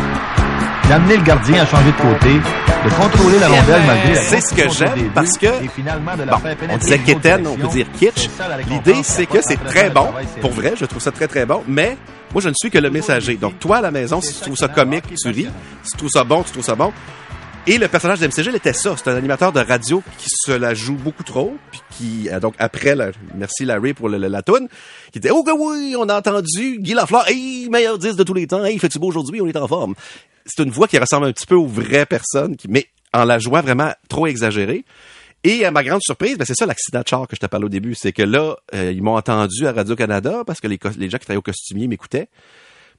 D'amener 0.88 1.16
le 1.16 1.22
gardien 1.22 1.62
à 1.62 1.66
changer 1.66 1.90
de 1.90 2.02
côté, 2.02 2.34
de 2.34 2.90
contrôler 2.94 3.38
la 3.38 3.48
rondelle 3.48 3.82
malgré 3.86 4.14
la 4.14 4.20
C'est 4.20 4.40
ce 4.40 4.54
que 4.54 4.68
j'aime 4.70 5.10
parce 5.14 5.36
que, 5.36 5.46
Bon, 5.46 6.36
on 6.70 6.76
disait 6.76 6.98
quétaine, 6.98 7.46
on 7.46 7.56
peut 7.56 7.68
dire 7.68 7.86
kitsch. 7.98 8.28
L'idée, 8.68 9.02
c'est 9.02 9.26
que 9.26 9.38
c'est 9.42 9.62
très 9.64 9.90
bon. 9.90 10.08
Pour 10.40 10.52
vrai, 10.52 10.74
je 10.78 10.84
trouve 10.84 11.02
ça 11.02 11.10
très, 11.10 11.26
très 11.26 11.44
bon. 11.44 11.64
Mais 11.66 11.96
moi, 12.32 12.40
je 12.42 12.48
ne 12.48 12.54
suis 12.54 12.70
que 12.70 12.78
le 12.78 12.90
messager. 12.90 13.36
Donc, 13.36 13.58
toi, 13.58 13.78
à 13.78 13.80
la 13.80 13.90
maison, 13.90 14.20
si 14.20 14.34
tu 14.34 14.40
trouves 14.40 14.56
ça 14.56 14.68
comique, 14.68 15.04
tu 15.16 15.28
ris. 15.28 15.48
Si 15.82 15.92
tu 15.92 15.96
trouves 15.96 16.10
ça 16.10 16.22
bon, 16.22 16.42
tu 16.42 16.52
trouves 16.52 16.64
ça 16.64 16.74
bon. 16.74 16.92
Et 17.68 17.78
le 17.78 17.88
personnage 17.88 18.20
d'MCG, 18.20 18.54
était 18.54 18.72
ça. 18.72 18.94
C'est 18.96 19.10
un 19.10 19.16
animateur 19.16 19.52
de 19.52 19.58
radio 19.60 20.00
qui 20.18 20.28
se 20.30 20.52
la 20.52 20.72
joue 20.72 20.94
beaucoup 20.94 21.24
trop. 21.24 21.56
Puis 21.72 21.80
qui, 21.90 22.28
euh, 22.30 22.38
donc, 22.38 22.54
après, 22.60 22.94
la- 22.94 23.10
merci 23.34 23.64
Larry 23.64 23.92
pour 23.92 24.08
le, 24.08 24.18
le- 24.18 24.28
la 24.28 24.42
toune, 24.42 24.68
qui 25.10 25.18
était, 25.18 25.30
oh 25.32 25.44
oui, 25.58 25.96
on 25.98 26.08
a 26.08 26.16
entendu 26.16 26.78
Guy 26.78 26.94
Lafleur, 26.94 27.28
hey, 27.28 27.68
meilleur 27.68 27.98
10 27.98 28.14
de 28.14 28.22
tous 28.22 28.34
les 28.34 28.46
temps, 28.46 28.64
hey, 28.64 28.78
fait-tu 28.78 29.00
beau 29.00 29.08
aujourd'hui, 29.08 29.40
on 29.40 29.48
est 29.48 29.56
en 29.56 29.66
forme. 29.66 29.94
C'est 30.44 30.62
une 30.62 30.70
voix 30.70 30.86
qui 30.86 30.96
ressemble 30.96 31.26
un 31.26 31.32
petit 31.32 31.46
peu 31.46 31.56
aux 31.56 31.66
vraies 31.66 32.06
personnes, 32.06 32.54
mais 32.68 32.86
en 33.12 33.24
la 33.24 33.40
jouant 33.40 33.62
vraiment 33.62 33.92
trop 34.08 34.28
exagérée. 34.28 34.84
Et 35.42 35.64
à 35.64 35.70
ma 35.72 35.82
grande 35.82 36.02
surprise, 36.02 36.38
ben 36.38 36.44
c'est 36.44 36.56
ça 36.56 36.66
l'accident 36.66 37.00
de 37.00 37.06
char 37.08 37.26
que 37.28 37.34
je 37.36 37.40
te 37.40 37.46
parlais 37.46 37.66
au 37.66 37.68
début, 37.68 37.94
c'est 37.96 38.12
que 38.12 38.22
là, 38.22 38.56
euh, 38.74 38.92
ils 38.92 39.02
m'ont 39.02 39.16
entendu 39.16 39.66
à 39.66 39.72
Radio-Canada 39.72 40.42
parce 40.46 40.60
que 40.60 40.66
les, 40.68 40.78
les 40.98 41.10
gens 41.10 41.18
qui 41.18 41.24
travaillaient 41.24 41.38
au 41.38 41.42
costumier 41.42 41.88
m'écoutaient. 41.88 42.28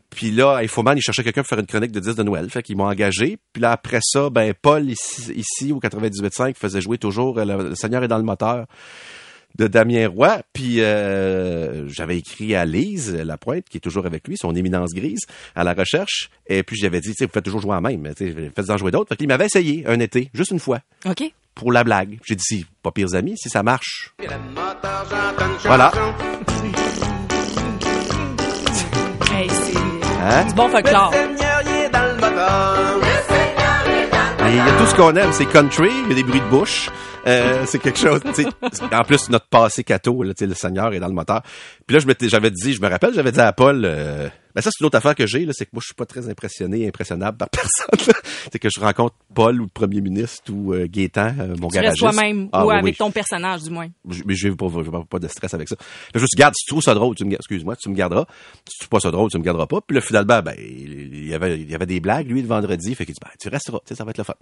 Puis 0.10 0.32
là, 0.32 0.58
à 0.58 0.62
Infoman, 0.62 0.98
ils 0.98 1.02
cherchaient 1.02 1.24
quelqu'un 1.24 1.42
pour 1.42 1.50
faire 1.50 1.60
une 1.60 1.66
chronique 1.66 1.92
de 1.92 2.00
10 2.00 2.16
de 2.16 2.24
Noël. 2.24 2.50
Fait 2.50 2.64
qu'ils 2.64 2.78
m'ont 2.78 2.88
engagé. 2.88 3.38
Puis 3.54 3.62
là, 3.62 3.72
après 3.72 4.00
ça, 4.02 4.30
ben 4.30 4.54
Paul, 4.60 4.90
ici, 4.90 5.34
ici 5.34 5.72
au 5.72 5.80
98.5, 5.80 6.56
faisait 6.56 6.82
jouer 6.82 6.98
toujours 6.98 7.38
euh, 7.38 7.46
le, 7.46 7.70
le 7.70 7.76
Seigneur 7.76 8.04
est 8.04 8.08
dans 8.08 8.18
le 8.18 8.24
moteur 8.24 8.66
de 9.58 9.68
Damien 9.68 10.08
Roy. 10.08 10.42
Puis 10.54 10.82
euh, 10.82 11.88
j'avais 11.90 12.18
écrit 12.18 12.56
à 12.56 12.66
Lise 12.66 13.14
Lapointe, 13.14 13.66
qui 13.70 13.78
est 13.78 13.82
toujours 13.82 14.06
avec 14.06 14.28
lui, 14.28 14.36
son 14.38 14.56
éminence 14.56 14.94
grise, 14.94 15.22
à 15.56 15.64
la 15.64 15.74
recherche. 15.74 16.30
Et 16.48 16.64
puis 16.64 16.78
j'avais 16.78 17.02
dit, 17.02 17.10
tu 17.10 17.16
sais, 17.16 17.26
vous 17.26 17.32
faites 17.32 17.46
toujours 17.46 17.62
jouer 17.62 17.76
en 17.76 17.82
même. 17.82 18.14
tu 18.16 18.32
sais, 18.32 18.52
Faites-en 18.56 18.78
jouer 18.78 18.92
d'autres. 18.92 19.10
Fait 19.10 19.18
qu'il 19.18 19.28
m'avait 19.28 19.46
essayé 19.46 19.86
un 19.88 20.00
été, 20.00 20.30
juste 20.34 20.52
une 20.52 20.60
fois 20.60 20.80
OK. 21.06 21.24
pour 21.56 21.72
la 21.72 21.84
blague. 21.84 22.20
J'ai 22.26 22.36
dit, 22.36 22.44
si, 22.44 22.66
pas 22.84 22.92
pires 22.92 23.16
amis, 23.16 23.36
si 23.38 23.50
ça 23.50 23.64
marche. 23.64 24.14
Voilà. 25.64 25.92
Hein? 30.30 30.46
du 30.46 30.54
bon 30.56 30.68
folklore. 30.68 31.14
Et 31.14 31.20
Il 34.50 34.56
y 34.56 34.60
a 34.60 34.78
tout 34.78 34.86
ce 34.86 34.96
qu'on 34.96 35.16
aime, 35.16 35.32
c'est 35.32 35.46
country, 35.46 35.90
il 36.04 36.10
y 36.10 36.12
a 36.12 36.16
des 36.16 36.24
bruits 36.24 36.42
de 36.42 36.50
bouche. 36.50 36.90
Euh, 37.26 37.64
c'est 37.66 37.80
quelque 37.80 38.00
chose, 38.00 38.22
tu 38.24 38.44
sais. 38.44 38.48
En 38.94 39.04
plus, 39.04 39.30
notre 39.30 39.48
passé 39.48 39.84
cateau, 39.84 40.24
là, 40.24 40.34
tu 40.34 40.40
sais, 40.40 40.48
le 40.48 40.54
Seigneur 40.54 40.94
est 40.94 41.00
dans 41.00 41.08
le 41.08 41.14
moteur. 41.14 41.42
Puis 41.86 41.96
là, 41.96 42.00
je 42.00 42.08
m'étais, 42.08 42.30
j'avais 42.30 42.52
dit, 42.52 42.74
je 42.74 42.82
me 42.82 42.90
rappelle, 42.90 43.14
j'avais 43.14 43.32
dit 43.32 43.40
à 43.40 43.52
Paul, 43.54 43.84
euh, 43.86 44.28
ben 44.58 44.62
ça, 44.64 44.72
c'est 44.74 44.82
une 44.84 44.88
autre 44.88 44.98
affaire 44.98 45.14
que 45.14 45.28
j'ai, 45.28 45.46
là, 45.46 45.54
c'est 45.56 45.66
que 45.66 45.70
moi, 45.74 45.82
je 45.82 45.86
suis 45.88 45.94
pas 45.96 46.08
très 46.08 46.28
impressionné 46.30 46.88
impressionnable 46.88 47.38
par 47.38 47.48
personne. 47.52 48.08
là. 48.08 48.14
c'est 48.52 48.58
que 48.58 48.70
je 48.76 48.80
rencontre 48.80 49.16
Paul 49.36 49.62
ou 49.62 49.66
le 49.66 49.70
premier 49.70 50.02
ministre 50.02 50.52
ou 50.52 50.74
euh, 50.74 50.88
Gaétan, 50.90 51.34
euh, 51.40 51.56
mon 51.60 51.68
Tu 51.70 51.78
restes 51.80 52.00
garagiste. 52.00 52.00
toi-même 52.00 52.50
Ah, 52.52 52.66
ou 52.66 52.70
oui, 52.70 52.74
avec 52.74 52.86
oui. 52.86 52.96
ton 52.96 53.12
personnage, 53.12 53.62
du 53.64 53.70
moins. 53.70 53.88
Je- 54.10 54.24
mais 54.26 54.34
pas, 54.56 54.68
j'ai 54.84 54.92
pas, 54.92 55.04
pas 55.08 55.20
de 55.20 55.28
stress 55.28 55.54
avec 55.54 55.70
ça. 55.70 55.76
Je 56.16 56.20
dit, 56.20 56.26
garde, 56.36 56.56
si 56.58 56.66
tu 56.66 56.70
trouves 56.72 56.82
ça 56.82 56.96
drôle, 56.96 57.14
tu 57.16 57.24
me, 57.26 57.34
excuse-moi, 57.36 57.76
tu 57.76 57.90
me 57.90 57.94
garderas. 57.96 58.26
Si 58.68 58.74
tu 58.74 58.78
trouves 58.80 58.90
pas 58.90 59.00
ça 59.00 59.12
drôle, 59.12 59.30
tu 59.30 59.38
me 59.38 59.44
garderas 59.44 59.68
pas. 59.68 59.80
Puis 59.82 59.94
là, 59.94 60.02
finalement, 60.02 60.42
ben, 60.42 60.56
il 60.58 61.28
y 61.28 61.34
avait, 61.36 61.60
il 61.60 61.70
y 61.70 61.76
avait 61.76 61.86
des 61.86 62.00
blagues, 62.00 62.28
lui, 62.28 62.42
le 62.42 62.48
vendredi. 62.48 62.96
Fait 62.96 63.06
qu'il 63.06 63.14
dit, 63.14 63.20
ben, 63.24 63.30
tu 63.40 63.50
resteras, 63.50 63.78
tu 63.86 63.90
sais, 63.90 63.96
ça 63.96 64.04
va 64.06 64.10
être 64.10 64.18
le 64.18 64.24
fun. 64.24 64.34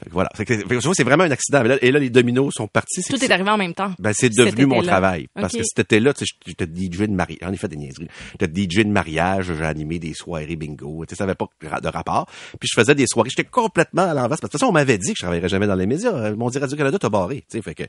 Fait 0.00 0.06
que 0.10 0.12
voilà. 0.14 0.28
Fait 0.36 0.44
que, 0.44 0.54
c'est 0.94 1.02
vraiment 1.02 1.24
un 1.24 1.30
accident. 1.32 1.62
Là- 1.64 1.78
et 1.82 1.90
là, 1.90 1.98
les 1.98 2.10
dominos 2.10 2.54
sont 2.54 2.68
partis. 2.68 3.02
Tout 3.02 3.24
est 3.24 3.30
arrivé 3.32 3.50
en 3.50 3.56
même 3.56 3.74
temps. 3.74 3.92
ben, 3.98 4.12
c'est 4.14 4.28
devenu 4.30 4.66
mon 4.66 4.82
travail. 4.82 5.26
Parce 5.34 5.52
que 5.56 5.64
cet 5.64 5.80
été-là, 5.80 6.14
tu 6.14 6.24
sais, 6.24 6.32
j'étais 6.46 6.66
DJ 6.66 6.98
de 7.00 7.06
mariage. 7.08 7.38
Ai 7.52 7.56
fait 7.56 7.66
des 7.68 7.76
niaiseries. 7.76 8.08
J'étais 8.38 8.46
DJ 8.62 8.84
de 8.84 8.90
mariage, 8.90 9.47
j'ai 9.54 9.64
animé 9.64 9.98
des 9.98 10.14
soirées 10.14 10.56
bingo. 10.56 11.04
Tu 11.06 11.10
sais, 11.10 11.18
ça 11.18 11.24
avait 11.24 11.34
pas 11.34 11.48
de 11.60 11.88
rapport. 11.88 12.26
Puis 12.58 12.68
je 12.72 12.80
faisais 12.80 12.94
des 12.94 13.06
soirées. 13.06 13.30
J'étais 13.30 13.48
complètement 13.48 14.02
à 14.02 14.14
l'envers. 14.14 14.28
Parce 14.28 14.40
que 14.40 14.46
de 14.46 14.50
toute 14.50 14.60
façon, 14.60 14.70
on 14.70 14.72
m'avait 14.72 14.98
dit 14.98 15.08
que 15.08 15.18
je 15.18 15.22
travaillerais 15.24 15.48
jamais 15.48 15.66
dans 15.66 15.74
les 15.74 15.86
médias. 15.86 16.12
Euh, 16.12 16.36
Mon 16.36 16.50
dit 16.50 16.58
Radio-Canada 16.58 16.98
t'a 16.98 17.08
barré. 17.08 17.44
Tu 17.50 17.58
sais, 17.58 17.62
fait 17.62 17.74
que, 17.74 17.84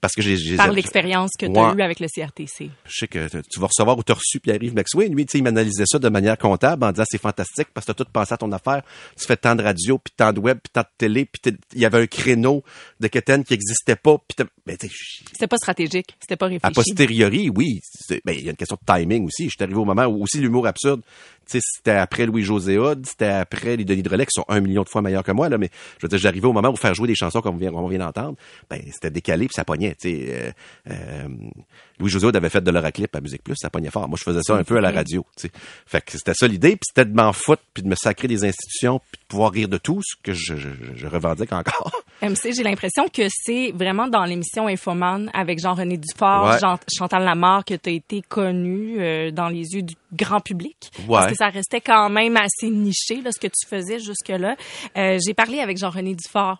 parce 0.00 0.14
que 0.14 0.22
j'ai, 0.22 0.56
Par 0.56 0.70
l'expérience 0.72 1.30
que 1.38 1.46
tu 1.46 1.58
as 1.58 1.70
Ouais. 1.70 1.74
eue 1.76 1.82
avec 1.82 2.00
le 2.00 2.08
CRTC. 2.08 2.70
je 2.86 2.92
sais 2.92 3.08
que 3.08 3.26
tu 3.50 3.58
vas 3.60 3.66
recevoir 3.68 3.96
ou 3.98 4.02
tu 4.02 4.12
as 4.12 4.16
reçu 4.16 4.38
Pierre-Yves 4.40 4.74
McSween. 4.74 5.14
Lui, 5.14 5.24
tu 5.26 5.32
sais, 5.32 5.38
il 5.38 5.44
m'analysait 5.44 5.84
ça 5.86 5.98
de 5.98 6.08
manière 6.08 6.36
comptable 6.36 6.84
en 6.84 6.92
disant 6.92 7.04
c'est 7.08 7.20
fantastique 7.20 7.68
parce 7.72 7.86
que 7.86 7.92
tu 7.92 8.02
as 8.02 8.04
tout 8.04 8.10
pensé 8.12 8.34
à 8.34 8.36
ton 8.36 8.52
affaire. 8.52 8.82
Tu 9.18 9.24
fais 9.26 9.36
tant 9.36 9.54
de 9.54 9.62
radio, 9.62 9.98
puis 9.98 10.12
tant 10.16 10.32
de 10.32 10.40
web, 10.40 10.58
puis 10.62 10.70
tant 10.72 10.82
de 10.82 10.86
télé, 10.98 11.24
puis 11.24 11.56
il 11.74 11.80
y 11.80 11.86
avait 11.86 12.02
un 12.02 12.06
créneau 12.06 12.62
de 13.00 13.08
Keten 13.08 13.44
qui 13.44 13.54
existait 13.54 13.96
pas. 13.96 14.18
Puis 14.28 14.46
ben, 14.66 14.76
C'était 15.32 15.46
pas 15.46 15.56
stratégique. 15.56 16.14
C'était 16.20 16.36
pas 16.36 16.46
a 16.46 16.48
réfléchi. 16.50 16.74
posteriori, 16.74 17.50
oui. 17.50 17.80
Ben, 18.24 18.32
il 18.36 18.44
y 18.44 18.48
a 18.48 18.50
une 18.50 18.56
question 18.56 18.76
de 18.80 18.92
timing 18.94 19.24
aussi. 19.26 19.44
Je 19.44 19.50
suis 19.56 19.62
arrivé 19.62 19.78
au 19.78 19.84
moment 19.84 20.04
où 20.06 20.22
aussi 20.22 20.38
l'humour 20.38 20.66
absurde, 20.66 21.00
tu 21.46 21.58
sais, 21.58 21.60
c'était 21.62 21.90
après 21.92 22.24
Louis-José 22.26 22.78
c'était 23.06 23.26
après 23.26 23.76
les 23.76 23.84
Denis 23.84 24.02
Drolet, 24.02 24.24
qui 24.24 24.32
sont 24.32 24.44
un 24.48 24.60
million 24.60 24.82
de 24.82 24.88
fois 24.88 25.02
meilleurs 25.02 25.22
que 25.22 25.32
moi, 25.32 25.48
là, 25.50 25.58
mais 25.58 25.68
je 25.98 26.06
veux 26.06 26.08
dire, 26.08 26.18
j'arrivais 26.18 26.46
au 26.46 26.52
moment 26.54 26.70
où 26.70 26.76
faire 26.76 26.94
jouer 26.94 27.06
des 27.08 27.14
chansons 27.14 27.42
comme 27.42 27.56
on 27.56 27.58
vient, 27.58 27.72
on 27.74 27.86
vient 27.86 27.98
d'entendre, 27.98 28.36
ben, 28.70 28.80
c'était 28.90 29.10
décalé 29.10 29.46
puis 29.46 29.54
ça 29.54 29.64
pognait, 29.64 29.83
Euh, 30.04 30.50
euh, 30.90 31.28
Louis-José 32.00 32.26
Hood 32.26 32.36
avait 32.36 32.48
fait 32.48 32.60
de 32.60 32.70
l'oraclip 32.70 33.14
à 33.14 33.20
Musique 33.20 33.42
Plus, 33.44 33.54
ça 33.56 33.70
pognait 33.70 33.90
fort. 33.90 34.08
Moi, 34.08 34.16
je 34.18 34.24
faisais 34.24 34.40
ça 34.42 34.54
un 34.56 34.64
peu 34.64 34.76
à 34.76 34.80
la 34.80 34.90
radio. 34.90 35.24
Fait 35.86 36.00
que 36.00 36.12
c'était 36.12 36.34
ça 36.34 36.46
l'idée, 36.48 36.70
puis 36.70 36.80
c'était 36.88 37.04
de 37.04 37.14
m'en 37.14 37.32
foutre, 37.32 37.62
puis 37.72 37.82
de 37.82 37.88
me 37.88 37.94
sacrer 37.94 38.26
des 38.28 38.44
institutions, 38.44 38.98
puis 39.12 39.20
de 39.22 39.26
pouvoir 39.28 39.52
rire 39.52 39.68
de 39.68 39.78
tout, 39.78 40.00
ce 40.02 40.14
que 40.22 40.32
je, 40.32 40.56
je, 40.56 40.68
je 40.96 41.06
revendique 41.06 41.52
encore. 41.52 41.92
MC, 42.22 42.52
j'ai 42.56 42.62
l'impression 42.62 43.06
que 43.08 43.22
c'est 43.30 43.70
vraiment 43.72 44.08
dans 44.08 44.24
l'émission 44.24 44.66
Infoman 44.66 45.30
avec 45.34 45.60
Jean-René 45.60 45.96
Dufort, 45.98 46.46
Ouais. 46.50 46.58
Jean- 46.58 46.78
Chantal 46.92 47.24
Lamarre 47.24 47.64
que 47.64 47.74
tu 47.74 47.88
as 47.90 47.92
été 47.92 48.22
connu 48.22 48.96
euh, 49.00 49.30
dans 49.30 49.48
les 49.48 49.74
yeux 49.74 49.82
du 49.82 49.94
grand 50.14 50.40
public. 50.40 50.76
Ouais. 51.08 51.18
Parce 51.18 51.30
que 51.32 51.36
ça 51.36 51.48
restait 51.48 51.80
quand 51.80 52.08
même 52.08 52.36
assez 52.36 52.70
niché, 52.70 53.20
là, 53.22 53.30
ce 53.32 53.38
que 53.40 53.46
tu 53.48 53.66
faisais 53.68 53.98
jusque-là. 53.98 54.56
Euh, 54.96 55.18
j'ai 55.24 55.34
parlé 55.34 55.60
avec 55.60 55.78
Jean-René 55.78 56.14
Dufort. 56.14 56.58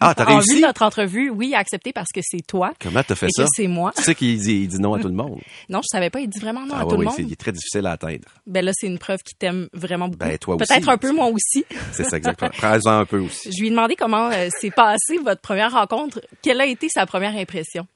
Ah, 0.00 0.14
t'as 0.14 0.24
en 0.30 0.36
réussi? 0.36 0.54
vue 0.54 0.60
de 0.60 0.66
notre 0.66 0.82
entrevue, 0.82 1.30
oui, 1.30 1.54
accepté 1.54 1.92
parce 1.92 2.08
que 2.14 2.20
c'est 2.22 2.46
toi 2.46 2.72
Comment 2.80 3.02
t'as 3.02 3.14
fait 3.14 3.26
et 3.26 3.30
ça? 3.30 3.42
que 3.44 3.48
c'est 3.54 3.66
moi. 3.66 3.92
Tu 3.96 4.02
sais 4.02 4.14
qu'il 4.14 4.38
dit, 4.38 4.52
il 4.62 4.68
dit 4.68 4.78
non 4.80 4.94
à 4.94 5.00
tout 5.00 5.08
le 5.08 5.14
monde. 5.14 5.40
Non, 5.68 5.80
je 5.82 5.88
savais 5.90 6.10
pas, 6.10 6.20
il 6.20 6.28
dit 6.28 6.38
vraiment 6.38 6.60
non 6.66 6.74
ah 6.76 6.80
à 6.80 6.84
ouais, 6.84 6.90
tout 6.90 6.96
oui, 6.96 7.04
le 7.04 7.10
monde. 7.10 7.14
il 7.18 7.32
est 7.32 7.36
très 7.40 7.52
difficile 7.52 7.86
à 7.86 7.92
atteindre. 7.92 8.28
Ben 8.46 8.64
là, 8.64 8.72
c'est 8.74 8.86
une 8.86 8.98
preuve 8.98 9.18
qu'il 9.24 9.36
t'aime 9.36 9.68
vraiment 9.72 10.06
beaucoup. 10.08 10.18
Ben, 10.18 10.38
toi 10.38 10.54
aussi. 10.56 10.66
Peut-être 10.66 10.88
un 10.88 10.96
peu, 10.98 11.12
moi 11.12 11.26
aussi. 11.26 11.64
C'est 11.92 12.04
ça 12.04 12.16
exactement. 12.16 12.50
Prends-en 12.56 13.00
un 13.00 13.04
peu 13.04 13.18
aussi. 13.18 13.50
Je 13.52 13.60
lui 13.60 13.68
ai 13.68 13.70
demandé 13.70 13.96
comment 13.96 14.30
euh, 14.30 14.48
s'est 14.60 14.70
passée 14.70 15.18
votre 15.24 15.40
première 15.40 15.72
rencontre. 15.72 16.20
Quelle 16.42 16.60
a 16.60 16.66
été 16.66 16.88
sa 16.88 17.06
première 17.06 17.34
impression? 17.36 17.86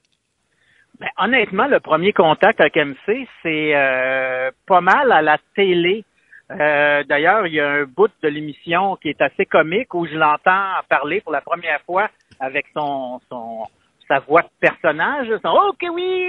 Ben, 1.00 1.08
honnêtement, 1.16 1.66
le 1.66 1.80
premier 1.80 2.12
contact 2.12 2.60
avec 2.60 2.76
MC, 2.76 3.26
c'est 3.42 3.74
euh, 3.74 4.50
pas 4.66 4.82
mal 4.82 5.10
à 5.12 5.22
la 5.22 5.38
télé. 5.56 6.04
Euh, 6.50 7.02
D'ailleurs, 7.04 7.46
il 7.46 7.54
y 7.54 7.60
a 7.60 7.70
un 7.70 7.84
bout 7.84 8.10
de 8.22 8.28
l'émission 8.28 8.96
qui 8.96 9.08
est 9.08 9.22
assez 9.22 9.46
comique 9.46 9.94
où 9.94 10.06
je 10.06 10.14
l'entends 10.14 10.74
parler 10.90 11.22
pour 11.22 11.32
la 11.32 11.40
première 11.40 11.80
fois 11.86 12.08
avec 12.38 12.66
son, 12.74 13.18
son 13.30 13.64
sa 14.08 14.18
voix 14.18 14.42
de 14.42 14.48
personnage, 14.60 15.28
son 15.42 15.50
OK 15.50 15.86
oui, 15.90 16.28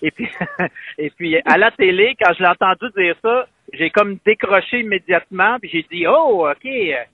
et 0.00 0.10
puis 0.10 0.28
et 0.98 1.10
puis 1.10 1.36
à 1.44 1.58
la 1.58 1.70
télé, 1.70 2.16
quand 2.20 2.32
je 2.32 2.42
l'ai 2.42 2.48
entendu 2.48 2.86
dire 2.96 3.14
ça, 3.22 3.46
j'ai 3.74 3.90
comme 3.90 4.18
décroché 4.24 4.80
immédiatement, 4.80 5.58
puis 5.60 5.70
j'ai 5.70 5.86
dit 5.88 6.06
oh 6.06 6.48
OK, 6.50 6.62
c'est 6.62 7.08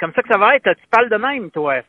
comme 0.00 0.14
ça 0.14 0.22
que 0.22 0.28
ça 0.28 0.38
va 0.38 0.56
être. 0.56 0.72
Tu 0.72 0.86
parles 0.90 1.10
de 1.10 1.16
même, 1.16 1.50
toi. 1.50 1.82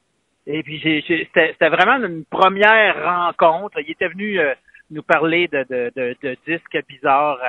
Et 0.48 0.62
puis 0.64 0.80
j'ai, 0.80 1.02
j'ai- 1.08 1.30
c'était, 1.34 1.70
vraiment 1.70 2.06
une 2.06 2.26
première 2.26 3.04
rencontre. 3.04 3.80
Il 3.80 3.92
était 3.92 4.08
venu 4.10 4.40
euh, 4.40 4.54
nous 4.92 5.04
parler 5.04 5.48
de, 5.48 5.66
de, 5.70 5.92
de, 5.96 6.16
de 6.22 6.38
disques 6.46 6.80
bizarres 6.88 7.40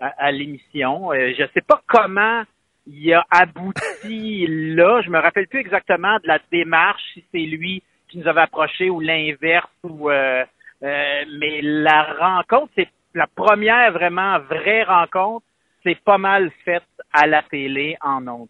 à, 0.00 0.06
à, 0.06 0.26
à 0.26 0.32
l'émission. 0.32 1.12
Euh, 1.12 1.32
je 1.38 1.44
sais 1.54 1.60
pas 1.60 1.82
comment 1.86 2.42
il 2.86 3.12
a 3.12 3.24
abouti 3.30 4.46
là. 4.74 5.02
Je 5.02 5.10
me 5.10 5.18
rappelle 5.18 5.46
plus 5.48 5.60
exactement 5.60 6.16
de 6.20 6.26
la 6.28 6.38
démarche, 6.50 7.02
si 7.14 7.24
c'est 7.32 7.38
lui 7.38 7.82
qui 8.08 8.18
nous 8.18 8.28
avait 8.28 8.42
approché 8.42 8.88
ou 8.88 9.00
l'inverse 9.00 9.68
ou 9.82 10.10
euh, 10.10 10.44
euh, 10.82 11.24
mais 11.38 11.60
la 11.62 12.02
rencontre, 12.18 12.72
c'est 12.76 12.88
la 13.14 13.26
première 13.26 13.92
vraiment 13.92 14.38
vraie 14.40 14.84
rencontre, 14.84 15.44
c'est 15.82 15.98
pas 16.04 16.18
mal 16.18 16.50
faite 16.64 16.84
à 17.12 17.26
la 17.26 17.42
télé 17.42 17.96
en 18.02 18.26
ondes. 18.28 18.48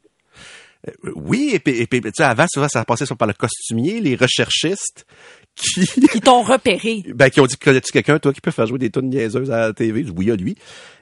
Euh, 0.89 1.13
Oui, 1.15 1.51
et 1.53 1.59
puis, 1.59 1.77
et 1.77 1.87
puis, 1.87 2.01
tu 2.01 2.11
sais, 2.15 2.23
avant, 2.25 2.47
souvent, 2.49 2.69
ça 2.69 2.85
passait 2.85 3.07
sur 3.07 3.17
par 3.17 3.29
le 3.29 3.35
costumier, 3.35 4.01
les 4.01 4.17
recherchistes 4.17 5.07
qui, 5.55 5.87
Qui 6.13 6.21
t'ont 6.21 6.43
repéré. 6.43 7.03
ben, 7.15 7.31
qui 7.31 7.41
ont 7.41 7.47
dit, 7.47 7.57
connais-tu 7.57 7.93
quelqu'un, 7.93 8.19
toi, 8.19 8.33
qui 8.33 8.41
peut 8.41 8.51
faire 8.51 8.67
jouer 8.67 8.79
des 8.79 8.91
tunes 8.91 9.09
niaiseuses 9.09 9.51
à 9.51 9.59
la 9.69 9.73
TV? 9.73 10.05
Oui, 10.17 10.31
a 10.31 10.37
lui. 10.37 10.57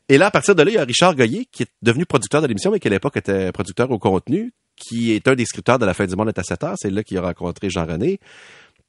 Et 0.08 0.18
là, 0.18 0.26
à 0.26 0.30
partir 0.30 0.54
de 0.54 0.62
là, 0.62 0.70
il 0.70 0.74
y 0.74 0.78
a 0.78 0.84
Richard 0.84 1.16
Goyer, 1.16 1.46
qui 1.50 1.64
est 1.64 1.70
devenu 1.82 2.06
producteur 2.06 2.42
de 2.42 2.46
l'émission, 2.46 2.70
mais 2.70 2.78
qui 2.78 2.88
à 2.88 2.90
l'époque 2.90 3.16
était 3.16 3.50
producteur 3.52 3.90
au 3.90 3.98
contenu, 3.98 4.52
qui 4.76 5.12
est 5.12 5.26
un 5.28 5.34
des 5.34 5.46
scripteurs 5.46 5.78
de 5.78 5.86
La 5.86 5.94
fin 5.94 6.06
du 6.06 6.14
monde 6.16 6.28
est 6.28 6.38
à 6.38 6.42
7 6.42 6.64
heures. 6.64 6.74
C'est 6.76 6.90
là 6.90 7.02
qu'il 7.02 7.16
a 7.18 7.22
rencontré 7.22 7.70
Jean-René. 7.70 8.18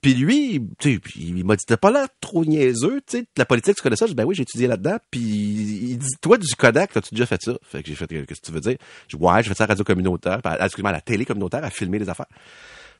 Puis 0.02 0.14
lui, 0.14 0.62
tu 0.78 0.96
sais, 0.96 1.02
il 1.16 1.44
m'a 1.46 1.56
dit, 1.56 1.66
t'as 1.66 1.78
pas 1.78 1.92
l'air 1.92 2.08
trop 2.22 2.46
niaiseux, 2.46 3.02
tu 3.08 3.20
sais, 3.20 3.26
la 3.38 3.46
politique, 3.46 3.76
tu 3.76 3.82
connais 3.82 3.96
ça? 3.96 4.06
Je 4.06 4.12
dis, 4.12 4.16
ben 4.16 4.26
oui, 4.26 4.36
j'ai 4.36 4.44
étudié 4.44 4.68
là-dedans. 4.68 4.98
Puis 5.10 5.20
il 5.22 5.98
dit, 5.98 6.10
toi, 6.22 6.38
du 6.38 6.48
Kodak, 6.56 6.94
t'as-tu 6.94 7.16
déjà 7.16 7.26
fait 7.26 7.42
ça? 7.42 7.54
Fait 7.64 7.82
que 7.82 7.90
j'ai 7.90 7.96
fait, 7.96 8.08
qu'est-ce 8.08 8.42
que 8.42 8.46
tu 8.46 8.52
veux 8.52 8.60
dire? 8.60 8.78
Je 9.08 9.18
dis, 9.18 9.24
ouais, 9.24 9.42
j'ai 9.42 9.50
fait 9.50 9.56
ça 9.56 9.64
à 9.64 9.68
la 9.68 9.72
radio 9.72 9.84
communautaire, 9.84 10.42
excuse-moi, 10.60 10.92
à 10.92 10.94
la 10.94 11.02
télé 11.02 11.26
communautaire, 11.26 11.64
à 11.64 11.70
filmer 11.70 11.98
les 12.00 12.10
affaires. 12.10 12.28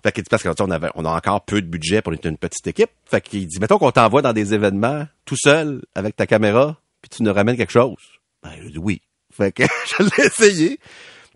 Fait 0.02 0.12
qu'il 0.12 0.24
dit, 0.24 0.30
parce 0.30 0.44
qu'on 0.44 0.72
avait, 0.72 0.90
on 0.96 1.06
a 1.06 1.10
encore 1.10 1.46
peu 1.46 1.62
de 1.62 1.68
budget 1.68 2.02
pour 2.02 2.14
une 2.14 2.38
petite 2.38 2.68
équipe. 2.68 2.92
Fait 3.06 3.22
qu'il 3.22 3.48
dit, 3.48 3.60
mettons 3.60 3.78
qu'on 3.78 3.92
t'envoie 3.92 4.22
dans 4.22 4.34
des 4.34 4.54
événements 4.54 5.08
tout 5.26 5.38
seul, 5.38 5.84
avec 5.96 6.16
ta 6.16 6.28
caméra, 6.28 6.80
puis 7.02 7.10
tu 7.10 7.24
nous 7.24 7.34
ramènes 7.34 7.58
quelque 7.58 7.72
chose. 7.72 7.98
Ben, 8.44 8.52
il 8.64 8.72
dit 8.72 8.78
oui. 8.78 9.02
Fait 9.32 9.52
que 9.52 9.64
je 10.00 10.04
l'ai 10.04 10.28
essayé. 10.28 10.80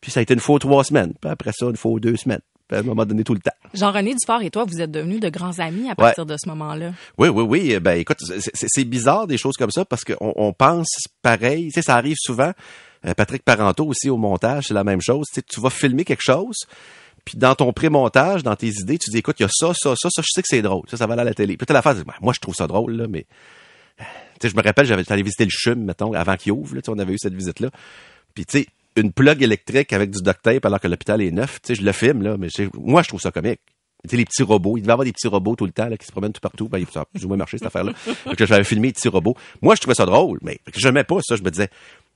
Puis 0.02 0.12
ça 0.12 0.20
a 0.20 0.24
été 0.24 0.34
une 0.34 0.40
fois 0.40 0.56
ou 0.56 0.60
trois 0.60 0.84
semaines. 0.84 1.14
Puis 1.20 1.30
après 1.30 1.52
ça, 1.52 1.66
une 1.66 1.78
fois 1.78 1.92
ou 1.92 2.00
deux 2.00 2.16
semaines. 2.16 2.42
À 2.72 2.78
un 2.78 2.84
moment 2.84 3.06
donné, 3.06 3.24
tout 3.24 3.34
le 3.34 3.40
temps. 3.40 3.52
Jean-René 3.74 4.14
Dufort 4.14 4.42
et 4.44 4.52
toi, 4.52 4.64
vous 4.66 4.80
êtes 4.80 4.92
devenus 4.92 5.20
de 5.20 5.30
grands 5.30 5.58
amis 5.60 5.90
à 5.90 5.96
partir 5.96 6.26
de 6.26 6.36
ce 6.42 6.48
moment-là. 6.50 6.92
Oui, 7.18 7.30
oui, 7.30 7.44
oui. 7.44 7.80
Ben, 7.80 7.94
écoute, 8.00 8.18
c'est- 8.22 8.84
bizarre 8.86 9.26
des 9.28 9.38
choses 9.38 9.56
comme 9.58 9.72
ça 9.72 9.86
parce 9.86 10.04
qu'on 10.04 10.34
on 10.36 10.54
pense 10.54 10.88
pareil. 11.22 11.66
Tu 11.68 11.72
sais, 11.74 11.82
ça 11.82 11.96
arrive 11.96 12.16
souvent. 12.20 12.52
Euh, 13.06 13.14
Patrick 13.14 13.44
Parenteau 13.44 13.86
aussi 13.88 14.10
au 14.10 14.18
montage, 14.18 14.66
c'est 14.68 14.74
la 14.74 14.84
même 14.84 15.02
chose. 15.02 15.26
Tu 15.34 15.36
sais, 15.36 15.42
tu 15.48 15.60
vas 15.62 15.70
filmer 15.70 16.04
quelque 16.06 16.22
chose, 16.24 16.58
puis 17.26 17.38
dans 17.38 17.56
ton 17.56 17.72
pré-montage, 17.74 18.44
dans 18.44 18.56
tes 18.56 18.68
idées, 18.68 18.98
tu 18.98 19.10
dis, 19.10 19.18
écoute, 19.20 19.38
il 19.40 19.44
y 19.44 19.46
a 19.46 19.50
ça, 19.52 19.74
ça, 19.74 19.94
ça, 19.96 20.10
ça, 20.12 20.22
je 20.22 20.28
sais 20.32 20.42
que 20.42 20.48
c'est 20.50 20.62
drôle. 20.62 20.84
Ça, 20.90 20.98
ça 20.98 21.08
va 21.08 21.14
aller 21.14 21.22
à 21.22 21.26
la 21.26 21.34
télé. 21.34 21.56
Puis 21.58 21.66
tu 21.66 21.74
la 21.74 21.82
phase, 21.82 22.04
moi, 22.22 22.34
je 22.34 22.40
trouve 22.40 22.56
ça 22.56 22.68
drôle, 22.68 22.94
là, 22.98 23.08
mais... 23.08 23.26
euh, 24.02 24.04
Tu 24.40 24.48
sais, 24.48 24.50
je 24.52 24.56
me 24.58 24.62
rappelle, 24.64 24.86
j'avais 24.86 25.10
allé 25.12 25.24
visiter 25.24 25.46
le 25.46 25.50
CHUM, 25.52 25.84
mettons, 25.86 26.14
avant 26.14 26.36
qu'il 26.36 26.52
ouvre, 26.52 26.76
là, 26.76 26.82
tu 26.82 26.86
sais, 26.86 26.92
on 26.96 27.00
avait 27.00 27.14
eu 27.14 27.18
cette 27.20 27.34
visite-là. 27.34 27.70
Puis, 28.36 28.46
tu 28.46 28.60
sais, 28.60 28.68
une 29.02 29.12
plug 29.12 29.42
électrique 29.42 29.94
avec 29.94 30.12
du 30.12 30.22
duct 30.22 30.42
tape 30.42 30.66
alors 30.66 30.80
que 30.80 30.88
l'hôpital 30.88 31.22
est 31.22 31.32
neuf, 31.32 31.62
tu 31.62 31.68
sais, 31.68 31.76
je 31.76 31.86
le 31.86 31.92
filme, 31.92 32.22
là, 32.22 32.38
mais 32.38 32.48
moi, 32.74 33.02
je 33.04 33.10
trouve 33.10 33.22
ça 33.22 33.32
comique. 33.32 33.62
Tu 34.04 34.12
sais, 34.12 34.18
les 34.18 34.26
petits 34.26 34.44
robots. 34.44 34.78
Il 34.78 34.82
devait 34.82 34.92
y 34.92 34.94
avoir 34.94 35.06
des 35.06 35.12
petits 35.12 35.28
robots 35.28 35.56
tout 35.58 35.66
le 35.66 35.74
temps, 35.74 35.90
là, 35.90 35.98
qui 35.98 36.06
se 36.06 36.12
promènent 36.12 36.32
tout 36.32 36.40
partout. 36.40 36.70
Ben, 36.70 36.86
ça 36.90 37.02
a 37.02 37.06
plus 37.06 37.26
ou 37.26 37.28
moins 37.28 37.36
marché, 37.36 37.58
cette 37.58 37.68
affaire-là. 37.68 37.92
Que 38.38 38.46
j'avais 38.46 38.64
filmé 38.64 38.88
les 38.88 38.94
petits 38.94 39.10
robots. 39.10 39.36
Moi, 39.62 39.76
je 39.76 39.82
trouvais 39.82 39.96
ça 39.96 40.06
drôle, 40.06 40.40
mais 40.42 40.60
je 40.74 40.88
n'aimais 40.88 41.04
pas 41.04 41.20
ça. 41.22 41.36
Je 41.36 41.44
me 41.44 41.52
disais, 41.52 41.70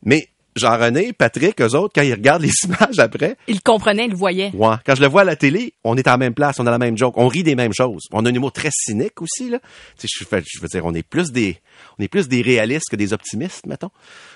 mais 0.03 0.29
Jean-René, 0.55 1.13
Patrick, 1.13 1.62
eux 1.62 1.75
autres, 1.75 1.93
quand 1.95 2.01
ils 2.01 2.13
regardent 2.13 2.41
les 2.43 2.51
images 2.65 3.00
après, 3.00 3.38
Il 3.48 3.62
comprenait, 3.62 4.05
il 4.05 4.12
le 4.12 4.15
voyait. 4.17 4.51
Ouais. 4.53 4.75
Quand 4.86 4.95
je 4.95 5.01
le 5.01 5.07
vois 5.07 5.22
à 5.22 5.25
la 5.25 5.36
télé, 5.36 5.74
on 5.83 5.95
est 5.98 6.07
à 6.07 6.12
la 6.12 6.17
même 6.17 6.33
place, 6.33 6.60
on 6.60 6.67
a 6.67 6.72
la 6.72 6.77
même 6.77 6.98
joke, 6.98 7.17
on 7.17 7.27
rit 7.27 7.43
des 7.43 7.55
mêmes 7.55 7.74
choses. 7.74 8.03
On 8.12 8.25
a 8.25 8.29
un 8.29 8.33
humour 8.33 8.51
très 8.51 8.69
cynique 8.72 9.22
aussi 9.22 9.50
là. 9.50 9.60
Tu 10.00 10.07
sais, 10.07 10.25
je, 10.29 10.62
veux 10.62 10.67
dire, 10.67 10.86
on 10.86 10.93
est 10.93 11.03
plus 11.03 11.31
des, 11.31 11.57
on 12.00 12.03
est 12.03 12.07
plus 12.07 12.27
des 12.27 12.41
réalistes 12.41 12.89
que 12.89 12.95
des 12.95 13.13
optimistes, 13.13 13.65
mettons. 13.65 13.89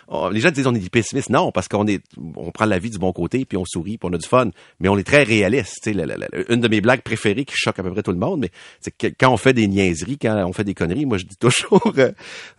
On- 0.09 0.29
les 0.29 0.39
gens 0.39 0.51
disent 0.51 0.67
on 0.67 0.73
est 0.75 0.79
des 0.79 0.89
pessimistes, 0.89 1.29
non, 1.29 1.51
parce 1.51 1.67
qu'on 1.67 1.85
est, 1.87 2.01
on 2.35 2.51
prend 2.51 2.65
la 2.65 2.79
vie 2.79 2.89
du 2.89 2.97
bon 2.97 3.11
côté 3.11 3.43
puis 3.45 3.57
on 3.57 3.65
sourit 3.65 3.97
puis 3.97 4.09
on 4.09 4.13
a 4.13 4.17
du 4.17 4.27
fun, 4.27 4.49
mais 4.79 4.87
on 4.89 4.97
est 4.97 5.03
très 5.03 5.23
réaliste. 5.23 5.75
Tu 5.83 5.91
sais, 5.91 5.93
la- 5.93 6.05
la- 6.05 6.17
la- 6.17 6.27
une 6.49 6.61
de 6.61 6.67
mes 6.67 6.81
blagues 6.81 7.01
préférées 7.01 7.45
qui 7.45 7.55
choque 7.57 7.77
à 7.79 7.83
peu 7.83 7.91
près 7.91 8.03
tout 8.03 8.11
le 8.11 8.17
monde, 8.17 8.39
mais 8.41 8.51
c'est 8.79 8.91
que 8.95 9.07
quand 9.07 9.31
on 9.31 9.37
fait 9.37 9.53
des 9.53 9.67
niaiseries, 9.67 10.17
quand 10.17 10.35
on 10.47 10.53
fait 10.53 10.63
des 10.63 10.73
conneries, 10.73 11.05
moi 11.05 11.17
je 11.17 11.25
dis 11.25 11.35
toujours, 11.39 11.93
euh, 11.97 12.11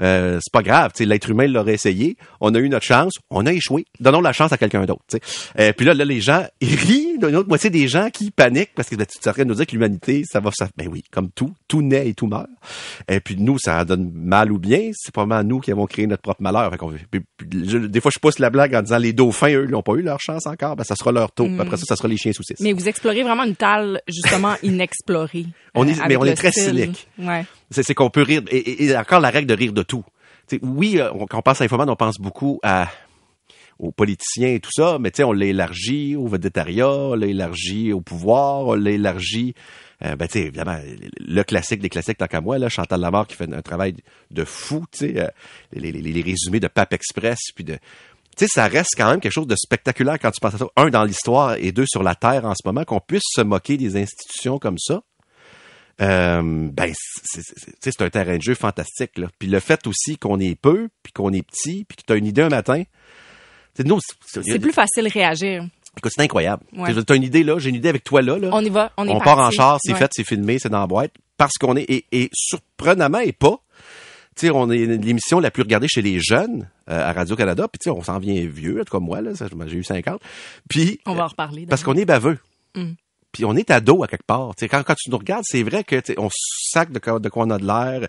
euh, 0.03 0.39
c'est 0.43 0.53
pas 0.53 0.63
grave. 0.63 0.93
Tu 0.95 0.99
sais, 0.99 1.07
l'être 1.07 1.31
humain 1.31 1.47
l'aurait 1.47 1.75
essayé, 1.75 2.17
on 2.41 2.55
a 2.55 2.59
eu 2.59 2.69
notre 2.69 2.85
chance, 2.85 3.15
on 3.31 3.47
a 3.49 3.53
échoué. 3.53 3.85
Donnons 4.01 4.21
la 4.21 4.33
chance 4.33 4.53
à 4.53 4.57
quelqu'un 4.59 4.85
d'autre. 4.85 5.03
Euh, 5.59 5.73
puis 5.73 5.85
là, 5.87 5.95
là, 5.95 6.05
les 6.05 6.21
gens 6.21 6.45
ils 6.61 6.75
rient 6.77 7.19
d'une 7.19 7.37
autre 7.37 7.49
moitié 7.49 7.71
des 7.71 7.89
gens 7.89 8.11
qui 8.11 8.31
paniquent 8.31 8.75
parce 8.75 8.89
que 8.89 8.97
ben, 8.97 9.07
tu 9.07 9.19
train 9.19 9.43
de 9.43 9.49
nous 9.49 9.55
dire 9.55 9.67
que 9.67 9.73
l'humanité, 9.73 10.23
ça 10.27 10.41
va, 10.41 10.51
ça, 10.53 10.69
ben 10.77 10.89
oui, 10.89 11.03
comme 11.11 11.31
tout, 11.31 11.53
tout 11.67 11.83
naît 11.83 12.09
et 12.09 12.15
tout 12.15 12.27
meurt. 12.27 12.47
Et 13.09 13.21
puis 13.21 13.37
nous, 13.39 13.59
ça 13.59 13.85
donne 13.85 14.11
mal 14.15 14.53
ou 14.53 14.59
bien, 14.59 14.91
c'est 14.95 15.13
probablement 15.13 15.43
nous 15.49 15.61
qui 15.61 15.71
avons 15.73 15.87
créé 15.87 16.07
notre 16.07 16.23
propre 16.23 16.43
malheur. 16.43 16.71
Puis- 17.11 17.21
puis, 17.37 17.69
je- 17.69 17.79
des 17.79 18.01
fois, 18.01 18.11
je 18.15 18.19
pousse 18.19 18.39
la 18.39 18.51
blague 18.51 18.75
en 18.75 18.83
disant 18.83 18.99
les 18.99 19.13
dauphins, 19.13 19.53
eux, 19.55 19.65
ils 19.67 19.71
n'ont 19.73 19.83
pas 19.83 19.95
eu 19.95 20.03
leur 20.03 20.21
chance 20.21 20.47
encore, 20.47 20.77
ben 20.77 20.85
ça 20.85 20.95
sera 20.97 21.13
leur 21.13 21.33
tour. 21.33 21.49
Après 21.59 21.77
ça, 21.77 21.85
ça 21.87 21.97
sera 21.97 22.09
les 22.09 22.17
chiens 22.17 22.33
saucisses. 22.33 22.61
Mais 22.61 22.73
vous 22.73 22.89
explorez 22.89 23.23
vraiment 23.23 23.45
une 23.45 23.57
talle, 23.57 24.01
justement, 24.09 24.55
inexplorée. 24.63 25.47
On 25.75 25.87
est- 25.87 25.99
euh, 26.01 26.05
mais 26.09 26.17
on 26.17 26.25
est 26.25 26.35
très 26.35 26.51
style. 26.53 26.65
cynique. 26.79 27.09
Ouais. 27.19 27.45
C'est, 27.71 27.95
qu'on 27.95 28.11
peut 28.11 28.23
rire. 28.23 28.43
Et, 28.51 28.57
et- 28.57 28.85
et 28.85 28.97
encore 28.97 29.21
la 29.21 29.31
règle 29.31 29.47
de 29.47 29.55
rire 29.55 29.73
de 29.73 29.83
tout. 29.83 30.05
Oui, 30.63 30.99
euh, 30.99 31.11
on- 31.13 31.27
quand 31.27 31.39
on 31.39 31.43
pense 31.43 31.61
à 31.61 31.65
Infoman, 31.65 31.89
on 31.91 31.97
pense 31.97 32.19
beaucoup 32.19 32.59
à 32.63 32.89
aux 33.79 33.93
politiciens 33.93 34.49
et 34.49 34.61
tout 34.61 34.71
ça, 34.73 34.99
mais 35.01 35.11
tu 35.11 35.19
sais, 35.19 35.25
on 35.25 35.33
l'a 35.33 35.47
élargi 35.47 36.17
au 36.17 36.27
végétariat, 36.27 36.91
on 36.91 37.15
l'a 37.15 37.27
élargi 37.27 37.93
au 37.93 38.01
pouvoir, 38.01 38.67
on 38.67 38.75
l'a 38.75 38.91
élargi, 38.91 39.55
euh, 40.05 40.17
ben 40.17 40.27
tu 40.27 40.35
sais, 40.35 40.47
évidemment, 40.47 40.79
le 41.21 41.43
classique 41.43 41.81
des 41.81 41.89
classiques 41.89 42.19
tant 42.19 42.27
qu'à 42.27 42.41
moi, 42.41 42.59
là, 42.59 42.69
Chantal 42.69 43.01
Lamarre 43.01 43.27
qui 43.27 43.37
fait 43.37 43.53
un 43.53 43.63
travail 43.63 43.95
de 44.31 44.45
fou, 44.45 44.85
tu 44.91 44.99
sais, 44.99 45.21
euh, 45.21 45.29
les, 45.73 46.23
résumés 46.23 46.61
de 46.61 46.69
Pape 46.69 46.93
Express, 46.93 47.39
puis 47.55 47.65
de... 47.65 47.75
Tu 48.37 48.47
sais, 48.47 48.49
ça 48.53 48.69
reste 48.69 48.95
quand 48.97 49.11
même 49.11 49.21
quelque 49.21 49.33
chose 49.33 49.49
de 49.49 49.57
spectaculaire 49.57 50.19
quand 50.21 50.31
tu 50.31 50.41
penses 50.41 50.55
à 50.55 50.59
ça. 50.59 50.67
Un, 50.77 50.91
dans 50.91 51.05
l'histoire, 51.05 51.55
et 51.55 51.73
deux, 51.73 51.87
sur 51.89 52.05
la 52.05 52.15
Terre 52.15 52.45
en 52.45 52.55
ce 52.55 52.67
moment, 52.67 52.85
qu'on 52.85 53.01
puisse 53.01 53.25
se 53.27 53.41
moquer 53.41 53.77
des 53.77 53.97
institutions 53.97 54.59
comme 54.61 54.79
ça. 54.79 55.03
Euh, 56.01 56.69
ben, 56.73 56.93
c'est 57.81 58.03
un 58.03 58.11
terrain 58.11 58.37
de 58.37 58.43
jeu 58.43 58.55
fantastique. 58.55 59.19
Là. 59.19 59.29
Puis 59.39 59.49
le 59.49 59.59
fait 59.59 59.87
aussi 59.87 60.17
qu'on 60.17 60.39
est 60.39 60.55
peu, 60.55 60.89
puis 61.03 61.13
qu'on 61.13 61.33
est 61.33 61.43
petit, 61.43 61.85
puis 61.85 61.97
que 61.97 62.03
tu 62.07 62.13
as 62.13 62.17
une 62.17 62.27
idée 62.27 62.43
un 62.43 62.49
matin, 62.49 62.85
c'est 64.27 64.59
plus 64.59 64.73
facile 64.73 65.05
de 65.05 65.11
réagir. 65.13 65.65
écoute, 65.97 66.13
c'est 66.15 66.23
incroyable. 66.23 66.63
Ouais. 66.73 66.93
Tu 66.95 67.13
as 67.13 67.17
une 67.17 67.23
idée 67.23 67.43
là, 67.45 67.59
j'ai 67.59 67.71
une 67.71 67.77
idée 67.77 67.89
avec 67.89 68.05
toi 68.05 68.23
là. 68.23 68.39
là. 68.39 68.49
On 68.53 68.65
y 68.65 68.69
va, 68.71 68.93
on 68.97 69.07
est 69.07 69.11
On 69.11 69.21
part 69.21 69.39
en 69.39 69.51
char, 69.51 69.79
c'est 69.83 69.93
Ouais. 69.93 69.99
fait, 69.99 70.11
c'est 70.15 70.25
filmé, 70.25 70.59
c'est 70.59 70.69
dans 70.69 70.81
la 70.81 70.87
boîte. 70.87 71.13
Parce 71.37 71.55
qu'on 71.55 71.77
est, 71.77 71.83
et, 71.85 72.05
et 72.13 72.31
surprenamment 72.35 73.21
et 73.21 73.33
pas, 73.33 73.59
tu 74.37 74.51
on 74.51 74.71
est 74.71 74.87
l'émission 74.87 75.41
la 75.41 75.51
plus 75.51 75.63
regardée 75.63 75.89
chez 75.89 76.03
les 76.03 76.21
jeunes 76.21 76.69
euh, 76.91 77.09
à 77.09 77.13
Radio-Canada, 77.13 77.67
puis 77.69 77.79
tu 77.81 77.91
on 77.91 78.03
s'en 78.03 78.19
vient 78.19 78.47
vieux, 78.47 78.83
cas 78.85 78.99
moi, 78.99 79.21
là, 79.21 79.33
j'ai 79.67 79.77
eu 79.77 79.85
50. 79.85 80.21
Puis, 80.69 81.01
On 81.07 81.15
va 81.15 81.25
en 81.25 81.29
reparler. 81.29 81.67
parce 81.67 81.83
qu'on 81.83 81.95
est 81.95 82.05
baveux. 82.05 82.39
Mm. 82.77 82.93
Puis 83.33 83.45
on 83.45 83.55
est 83.57 83.71
ado 83.71 84.03
à 84.03 84.09
quelque 84.09 84.25
part. 84.27 84.55
Tu 84.57 84.65
sais, 84.65 84.69
quand, 84.69 84.83
quand 84.83 84.95
tu 84.95 85.11
nous 85.11 85.19
regardes, 85.19 85.45
c'est 85.47 85.63
vrai 85.63 85.85
que 85.85 85.97
on 86.19 86.29
sac 86.33 86.91
de, 86.91 86.99
quoi- 86.99 87.19
de 87.21 87.29
quoi 87.29 87.45
on 87.45 87.51
a 87.51 87.59
de 87.59 87.67
l'air. 87.67 88.09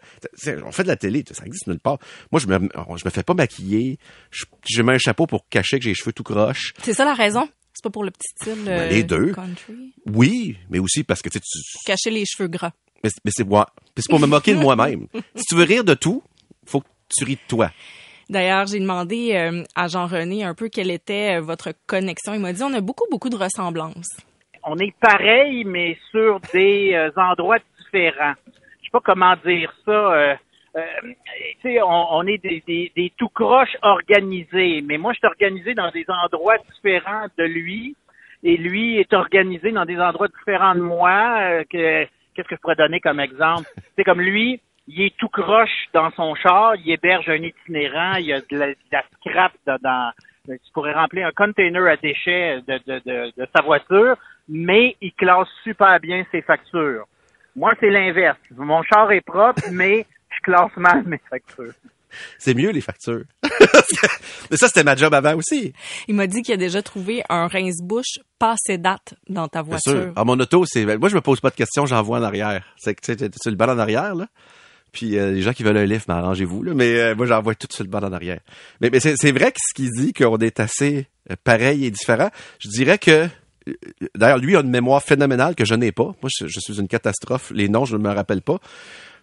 On 0.65 0.71
fait 0.71 0.83
de 0.83 0.87
la 0.87 0.95
télé, 0.95 1.23
ça 1.29 1.45
existe 1.45 1.67
nulle 1.67 1.79
part. 1.79 1.97
Moi, 2.31 2.39
je 2.39 2.47
me, 2.47 2.57
je 2.95 3.05
me 3.05 3.09
fais 3.09 3.23
pas 3.23 3.33
maquiller. 3.33 3.99
Je, 4.31 4.45
je 4.67 4.81
mets 4.81 4.93
un 4.93 4.97
chapeau 4.97 5.27
pour 5.27 5.47
cacher 5.49 5.77
que 5.77 5.83
j'ai 5.83 5.89
les 5.91 5.95
cheveux 5.95 6.13
tout 6.13 6.23
croche. 6.23 6.73
C'est 6.83 6.93
ça 6.93 7.03
la 7.05 7.13
raison? 7.13 7.47
C'est 7.73 7.83
pas 7.83 7.89
pour 7.89 8.03
le 8.03 8.11
petit 8.11 8.29
style 8.35 8.63
Ben, 8.65 8.71
euh, 8.79 8.87
les 8.89 9.03
deux. 9.03 9.33
country? 9.33 9.93
Oui, 10.05 10.57
mais 10.69 10.79
aussi 10.79 11.03
parce 11.03 11.21
que 11.21 11.29
tu 11.29 11.39
Cacher 11.85 12.09
les 12.11 12.25
cheveux 12.25 12.47
gras. 12.47 12.71
mais, 13.03 13.09
c'est- 13.09 13.19
mais 13.25 13.31
c'est 13.33 13.43
moi. 13.45 13.67
Puis 13.95 14.03
c'est 14.03 14.09
pour 14.09 14.19
me 14.19 14.25
moquer 14.27 14.53
de 14.53 14.59
moi-même. 14.59 15.07
Si 15.35 15.43
tu 15.45 15.55
veux 15.55 15.63
rire 15.63 15.83
de 15.83 15.93
tout, 15.93 16.23
faut 16.65 16.79
que 16.81 16.87
tu 17.15 17.23
ris 17.25 17.35
de 17.35 17.41
toi. 17.47 17.71
D'ailleurs, 18.29 18.67
j'ai 18.67 18.79
demandé 18.79 19.31
euh, 19.33 19.63
à 19.75 19.87
Jean-René 19.87 20.43
un 20.43 20.53
peu 20.53 20.69
quelle 20.69 20.91
était 20.91 21.37
euh, 21.37 21.41
votre 21.41 21.73
connexion. 21.87 22.33
Il 22.33 22.39
m'a 22.39 22.53
dit 22.53 22.63
on 22.63 22.73
a 22.73 22.81
beaucoup, 22.81 23.05
beaucoup 23.11 23.29
de 23.29 23.35
ressemblances. 23.37 24.07
On 24.63 24.77
est 24.79 24.95
pareil, 24.99 25.63
mais 25.65 25.97
sur 26.11 26.39
des 26.53 26.93
euh, 26.93 27.11
endroits 27.17 27.59
différents. 27.79 28.33
Je 28.47 28.85
sais 28.85 28.91
pas 28.91 29.01
comment 29.03 29.35
dire 29.45 29.73
ça. 29.85 29.91
euh, 29.91 30.35
euh, 30.75 31.81
on, 31.83 32.07
on 32.11 32.27
est 32.27 32.37
des, 32.37 32.63
des, 32.67 32.91
des 32.95 33.11
tout 33.17 33.29
croches 33.29 33.75
organisés, 33.81 34.81
mais 34.85 34.97
moi, 34.97 35.13
je 35.13 35.19
suis 35.19 35.27
organisé 35.27 35.73
dans 35.73 35.91
des 35.91 36.05
endroits 36.09 36.57
différents 36.75 37.27
de 37.37 37.43
lui, 37.43 37.95
et 38.43 38.57
lui 38.57 38.97
est 38.97 39.13
organisé 39.13 39.71
dans 39.71 39.85
des 39.85 39.99
endroits 39.99 40.27
différents 40.27 40.75
de 40.75 40.81
moi. 40.81 41.37
euh, 41.41 41.63
que 41.71 42.05
Qu'est-ce 42.35 42.47
que 42.47 42.55
je 42.55 42.61
pourrais 42.61 42.75
donner 42.75 42.99
comme 43.01 43.19
exemple? 43.19 43.67
C'est 43.97 44.03
comme 44.05 44.21
lui, 44.21 44.61
il 44.87 45.01
est 45.01 45.17
tout 45.17 45.27
croche 45.27 45.87
dans 45.93 46.09
son 46.11 46.35
char, 46.35 46.75
il 46.77 46.89
héberge 46.91 47.27
un 47.29 47.43
itinérant, 47.43 48.15
il 48.15 48.27
y 48.27 48.33
a 48.33 48.39
de 48.39 48.57
la, 48.57 49.03
scrap 49.19 49.51
dans, 49.65 49.77
dans- 49.81 50.11
tu 50.47 50.71
pourrais 50.73 50.93
remplir 50.93 51.27
un 51.27 51.31
container 51.31 51.85
à 51.87 51.97
déchets 51.97 52.61
de, 52.67 52.79
de, 52.87 52.99
de, 53.05 53.31
de 53.37 53.47
sa 53.55 53.61
voiture, 53.61 54.15
mais 54.49 54.95
il 55.01 55.13
classe 55.13 55.47
super 55.63 55.99
bien 55.99 56.25
ses 56.31 56.41
factures. 56.41 57.07
Moi, 57.55 57.73
c'est 57.79 57.89
l'inverse. 57.89 58.37
Mon 58.55 58.81
char 58.83 59.11
est 59.11 59.21
propre, 59.21 59.61
mais 59.71 60.05
je 60.29 60.41
classe 60.43 60.75
mal 60.77 61.03
mes 61.05 61.21
factures. 61.29 61.73
C'est 62.39 62.55
mieux 62.55 62.71
les 62.71 62.81
factures. 62.81 63.23
mais 64.49 64.57
ça, 64.57 64.67
c'était 64.67 64.83
ma 64.83 64.95
job 64.95 65.13
avant 65.13 65.35
aussi. 65.35 65.73
Il 66.07 66.15
m'a 66.15 66.25
dit 66.25 66.41
qu'il 66.41 66.55
a 66.55 66.57
déjà 66.57 66.81
trouvé 66.81 67.21
un 67.29 67.47
rince-bouche 67.47 68.19
passé 68.39 68.79
date 68.79 69.13
dans 69.27 69.47
ta 69.47 69.61
Bien 69.61 69.71
voiture. 69.77 70.03
sûr. 70.03 70.13
Ah, 70.15 70.23
mon 70.23 70.39
auto, 70.39 70.65
c'est. 70.65 70.97
Moi, 70.97 71.09
je 71.09 71.15
me 71.15 71.21
pose 71.21 71.39
pas 71.39 71.51
de 71.51 71.55
questions, 71.55 71.85
j'envoie 71.85 72.17
en 72.19 72.23
arrière. 72.23 72.63
C'est 72.77 72.95
que 72.95 73.13
tu 73.13 73.15
sais, 73.15 73.51
le 73.51 73.61
en 73.61 73.77
arrière, 73.77 74.15
là. 74.15 74.27
Puis 74.91 75.19
euh, 75.19 75.31
les 75.31 75.41
gens 75.41 75.53
qui 75.53 75.61
veulent 75.61 75.77
un 75.77 75.85
lift, 75.85 76.07
mais 76.07 76.15
arrangez-vous, 76.15 76.63
là. 76.63 76.73
Mais 76.73 76.99
euh, 76.99 77.15
moi, 77.15 77.27
j'envoie 77.27 77.53
tout 77.53 77.67
sur 77.71 77.83
le 77.83 77.89
banc 77.91 77.99
en 77.99 78.11
arrière. 78.11 78.39
Mais, 78.81 78.89
mais 78.91 78.99
c'est 78.99 79.13
c'est 79.15 79.31
vrai 79.31 79.51
que 79.51 79.59
ce 79.63 79.75
qu'il 79.75 79.89
dit 79.91 80.13
qu'on 80.13 80.37
est 80.37 80.59
assez 80.59 81.07
euh, 81.29 81.35
pareil 81.43 81.85
et 81.85 81.91
différent. 81.91 82.29
Je 82.59 82.69
dirais 82.69 82.97
que. 82.97 83.27
D'ailleurs, 84.15 84.37
lui 84.37 84.55
a 84.55 84.61
une 84.61 84.69
mémoire 84.69 85.01
phénoménale 85.03 85.55
que 85.55 85.65
je 85.65 85.75
n'ai 85.75 85.91
pas. 85.91 86.15
Moi, 86.21 86.29
je, 86.39 86.47
je 86.47 86.59
suis 86.59 86.79
une 86.79 86.87
catastrophe. 86.87 87.51
Les 87.53 87.69
noms, 87.69 87.85
je 87.85 87.95
ne 87.97 88.01
me 88.01 88.09
rappelle 88.09 88.41
pas. 88.41 88.59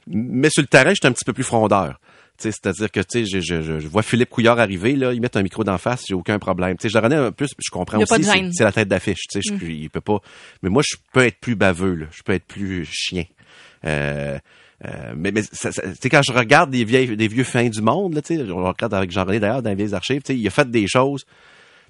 Mais 0.07 0.51
sur 0.51 0.63
le 0.63 0.69
terrain, 0.69 0.91
je 0.91 0.97
suis 1.03 1.07
un 1.09 1.13
petit 1.13 1.25
peu 1.25 1.33
plus 1.33 1.43
frondeur. 1.45 1.99
C'est-à-dire 2.39 2.91
que 2.93 3.01
je, 3.15 3.25
je, 3.25 3.41
je- 3.41 3.79
je 3.81 3.89
vois 3.89 4.03
Philippe 4.03 4.29
Couillard 4.29 4.59
arriver, 4.59 4.95
là, 4.95 5.15
il 5.15 5.23
met 5.23 5.35
un 5.37 5.43
micro 5.43 5.65
d'en 5.65 5.79
face, 5.79 6.05
j'ai 6.07 6.15
aucun 6.15 6.39
problème. 6.39 6.77
Je 6.83 6.89
le 6.89 7.05
un 7.17 7.33
plus, 7.33 7.49
je 7.59 7.71
comprends 7.71 7.97
aussi, 8.03 8.13
c'est 8.53 8.63
la 8.65 8.73
tête 8.73 8.89
d'affiche. 8.89 9.25
Sais, 9.31 9.41
je- 9.43 9.65
il 9.65 9.89
peut 9.89 10.03
pas. 10.03 10.19
Mais 10.63 10.69
moi, 10.69 10.83
je 10.87 10.97
peux 11.15 11.25
être 11.25 11.39
plus 11.41 11.55
baveux, 11.57 11.95
là. 11.95 12.07
je 12.13 12.23
peux 12.23 12.35
être 12.35 12.45
plus 12.45 12.85
chien. 12.85 13.25
Euh, 13.87 14.39
euh, 14.85 15.13
mais 15.17 15.33
mais 15.33 15.43
ça, 15.51 15.73
ça- 15.73 15.81
tu 15.83 15.95
sais, 16.03 16.09
quand 16.11 16.21
je 16.23 16.33
regarde 16.33 16.71
des 16.71 16.85
vieilles, 16.85 17.17
des 17.17 17.29
vieux 17.29 17.45
fins 17.45 17.69
du 17.71 17.81
monde, 17.81 18.15
là, 18.15 18.21
on 18.55 18.65
regarde 18.65 18.93
avec 18.93 19.11
Jean-René 19.11 19.41
d'ailleurs 19.41 19.63
dans 19.63 19.71
les 19.71 19.77
vieilles 19.77 19.95
archives, 19.95 20.21
il 20.29 20.47
a 20.47 20.51
fait 20.51 20.71
des 20.71 20.87
choses. 20.87 21.25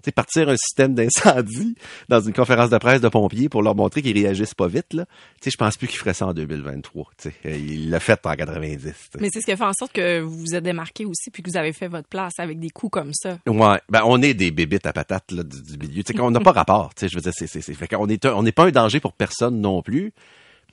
Sais, 0.05 0.13
partir 0.13 0.49
un 0.49 0.57
système 0.57 0.95
d'incendie 0.95 1.75
dans 2.09 2.21
une 2.21 2.33
conférence 2.33 2.71
de 2.71 2.79
presse 2.79 3.01
de 3.01 3.09
pompiers 3.09 3.49
pour 3.49 3.63
leur 3.63 3.75
montrer 3.75 4.03
qu'ils 4.03 4.17
réagissent 4.17 4.55
pas 4.55 4.69
vite, 4.69 4.93
là. 4.95 5.05
Tu 5.41 5.45
sais, 5.45 5.51
je 5.51 5.57
pense 5.57 5.77
plus 5.77 5.89
qu'il 5.89 5.99
ferait 5.99 6.15
ça 6.15 6.27
en 6.29 6.33
2023. 6.33 7.07
Tu 7.19 7.29
sais, 7.31 7.35
Euh, 7.47 7.57
il 7.57 7.91
l'a 7.91 7.99
fait 7.99 8.25
en 8.25 8.35
90. 8.35 8.83
tu 8.83 8.89
sais. 8.89 8.95
Mais 9.21 9.29
c'est 9.33 9.41
ce 9.41 9.47
qui 9.47 9.53
a 9.53 9.57
fait 9.57 9.65
en 9.65 9.73
sorte 9.77 9.93
que 9.93 10.21
vous 10.21 10.39
vous 10.39 10.55
êtes 10.55 10.63
démarqué 10.65 11.05
aussi 11.05 11.31
puis 11.33 11.43
que 11.43 11.51
vous 11.51 11.57
avez 11.57 11.73
fait 11.73 11.89
votre 11.89 12.09
place 12.09 12.35
avec 12.39 12.61
des 12.61 12.71
coups 12.71 12.93
comme 12.93 13.13
ça. 13.15 13.39
Ouais, 13.49 13.81
ben 13.89 14.03
on 14.05 14.23
est 14.23 14.35
des 14.35 14.51
bébites 14.53 14.87
à 14.87 14.93
patates 14.93 15.33
là, 15.33 15.43
du, 15.43 15.61
du 15.63 15.77
milieu. 15.79 16.05
Tu 16.05 16.13
sais, 16.13 16.19
qu'on 16.19 16.31
n'a 16.31 16.41
pas 16.41 16.53
rapport. 16.53 16.95
Tu 16.95 17.01
sais, 17.01 17.09
je 17.09 17.17
veux 17.17 17.23
dire, 17.23 17.33
c'est, 17.35 17.47
c'est, 17.49 17.61
c'est, 17.61 17.75
fait 17.75 17.89
qu'on 17.89 18.07
est, 18.09 18.25
un- 18.27 18.35
on 18.35 18.43
n'est 18.45 18.53
pas 18.53 18.67
un 18.67 18.71
danger 18.71 19.01
pour 19.01 19.13
personne 19.13 19.61
non 19.61 19.83
plus. 19.83 20.13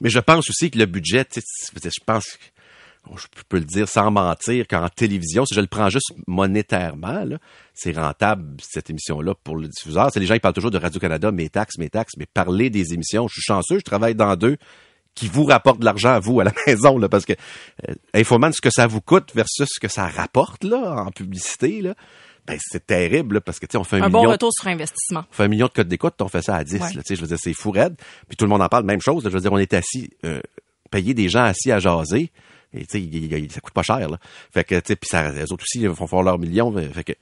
Mais 0.01 0.09
je 0.09 0.19
pense 0.19 0.49
aussi 0.49 0.69
que 0.69 0.77
le 0.77 0.85
budget, 0.85 1.25
je 1.35 1.89
pense, 2.05 2.25
que- 2.25 2.52
je 3.15 3.27
peux 3.49 3.57
le 3.57 3.65
dire 3.65 3.87
sans 3.87 4.11
mentir, 4.11 4.67
qu'en 4.67 4.87
télévision, 4.89 5.45
si 5.45 5.53
je 5.53 5.61
le 5.61 5.67
prends 5.67 5.89
juste 5.89 6.13
monétairement, 6.27 7.25
c'est 7.73 7.91
rentable 7.91 8.55
cette 8.61 8.89
émission-là 8.89 9.33
pour 9.43 9.57
le 9.57 9.67
diffuseur. 9.67 10.09
C'est 10.13 10.19
les 10.19 10.25
gens 10.25 10.35
ils 10.35 10.39
parlent 10.39 10.53
toujours 10.53 10.71
de 10.71 10.77
Radio 10.77 10.99
Canada, 10.99 11.31
mes 11.31 11.49
taxes, 11.49 11.77
mes 11.77 11.89
taxes, 11.89 12.13
mais 12.17 12.25
parler 12.25 12.69
des 12.69 12.93
émissions, 12.93 13.27
je 13.27 13.33
suis 13.33 13.41
chanceux, 13.41 13.79
je 13.79 13.83
travaille 13.83 14.15
dans 14.15 14.35
deux 14.35 14.57
qui 15.15 15.27
vous 15.27 15.43
rapportent 15.43 15.79
de 15.79 15.85
l'argent 15.85 16.11
à 16.11 16.19
vous 16.19 16.39
à 16.39 16.43
la 16.43 16.53
maison 16.67 16.97
là 16.97 17.07
parce 17.07 17.25
que 17.25 17.33
euh, 17.87 17.93
Infoman 18.15 18.51
ce 18.51 18.61
que 18.61 18.71
ça 18.71 18.87
vous 18.87 18.99
coûte 18.99 19.31
versus 19.35 19.67
ce 19.71 19.79
que 19.79 19.87
ça 19.87 20.07
rapporte 20.07 20.63
là 20.63 21.03
en 21.05 21.11
publicité 21.11 21.83
là 21.83 21.93
ben 22.45 22.57
c'est 22.59 22.85
terrible 22.85 23.35
là, 23.35 23.41
parce 23.41 23.59
que 23.59 23.65
tu 23.65 23.73
sais 23.73 23.77
on 23.77 23.83
fait 23.83 23.97
un, 23.97 24.03
Un 24.03 24.07
million 24.07 24.23
bon 24.23 24.31
retour 24.31 24.51
sur 24.51 24.67
investissement. 24.67 25.23
on 25.29 25.33
fait 25.33 25.43
un 25.43 25.47
million 25.47 25.67
de 25.67 25.71
codes 25.71 25.87
d'écoute, 25.87 26.15
on 26.19 26.27
fait 26.27 26.41
ça 26.41 26.55
à 26.55 26.63
10. 26.63 26.73
Ouais. 26.73 26.79
Là, 26.79 26.87
tu 26.87 27.01
sais, 27.05 27.15
je 27.15 27.21
veux 27.21 27.27
dire, 27.27 27.37
c'est 27.39 27.53
fou 27.53 27.71
raide. 27.71 27.95
Puis 28.27 28.35
tout 28.35 28.43
le 28.43 28.49
monde 28.49 28.61
en 28.61 28.67
parle, 28.67 28.83
même 28.83 29.01
chose. 29.01 29.23
là. 29.23 29.29
je 29.29 29.35
veux 29.35 29.41
dire, 29.41 29.53
on 29.53 29.57
est 29.57 29.73
assis, 29.73 30.09
euh, 30.25 30.41
payer 30.91 31.13
des 31.13 31.29
gens 31.29 31.43
assis 31.43 31.71
à 31.71 31.79
jaser. 31.79 32.31
Et 32.75 32.85
tu 32.85 32.99
sais, 32.99 33.47
ça 33.49 33.59
coûte 33.61 33.73
pas 33.73 33.83
cher. 33.83 34.09
Là. 34.09 34.17
Fait 34.53 34.63
que, 34.63 34.75
tu 34.75 34.81
sais, 34.87 34.95
puis 34.95 35.07
ça, 35.09 35.31
les 35.31 35.51
autres 35.51 35.63
aussi, 35.63 35.79
ils 35.81 35.89
vont 35.89 36.07
faire 36.07 36.23
leur 36.23 36.39
million. 36.39 36.73
Fait 36.93 37.03
que, 37.03 37.13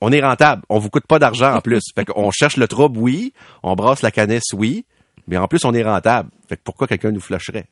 on 0.00 0.12
est 0.12 0.20
rentable. 0.20 0.62
On 0.68 0.78
vous 0.78 0.90
coûte 0.90 1.06
pas 1.06 1.18
d'argent 1.18 1.54
en 1.54 1.60
plus. 1.60 1.80
fait 1.94 2.04
qu'on 2.04 2.30
cherche 2.30 2.56
le 2.56 2.68
trouble, 2.68 2.98
oui. 2.98 3.32
On 3.62 3.74
brasse 3.76 4.02
la 4.02 4.10
canisse, 4.10 4.52
oui. 4.54 4.84
Mais 5.28 5.36
en 5.38 5.48
plus, 5.48 5.64
on 5.64 5.72
est 5.74 5.82
rentable. 5.82 6.30
Fait 6.48 6.56
que 6.56 6.62
pourquoi 6.64 6.86
quelqu'un 6.86 7.10
nous 7.10 7.20
flasherait? 7.20 7.66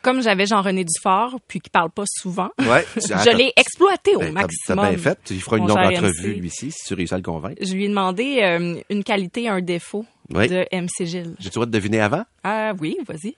Comme 0.00 0.22
j'avais 0.22 0.46
Jean-René 0.46 0.84
Dufort, 0.84 1.40
puis 1.48 1.60
qui 1.60 1.70
parle 1.70 1.90
pas 1.90 2.04
souvent, 2.06 2.50
Ouais. 2.60 2.84
je 2.96 3.36
l'ai 3.36 3.52
exploité 3.56 4.14
au 4.14 4.20
Ben, 4.20 4.32
maximum. 4.32 4.84
T'as 4.84 4.90
bien 4.90 4.98
fait. 4.98 5.18
Il 5.30 5.42
fera 5.42 5.58
une 5.58 5.66
longue 5.66 5.76
entrevue, 5.78 6.34
MC. 6.34 6.38
lui 6.40 6.46
ici, 6.46 6.70
si 6.70 6.84
tu 6.86 6.94
réussis 6.94 7.14
à 7.14 7.16
le 7.16 7.24
convaincre. 7.24 7.56
Je 7.60 7.72
lui 7.74 7.86
ai 7.86 7.88
demandé 7.88 8.38
euh, 8.42 8.80
une 8.90 9.02
qualité, 9.02 9.48
un 9.48 9.60
défaut 9.60 10.06
Oui. 10.32 10.46
de 10.48 10.64
MC 10.72 11.04
Gilles. 11.04 11.34
J'ai-tu 11.40 11.54
droit 11.54 11.66
de 11.66 11.72
deviner 11.72 12.00
avant? 12.00 12.24
Ah 12.44 12.72
oui, 12.78 12.96
vas-y. 13.08 13.34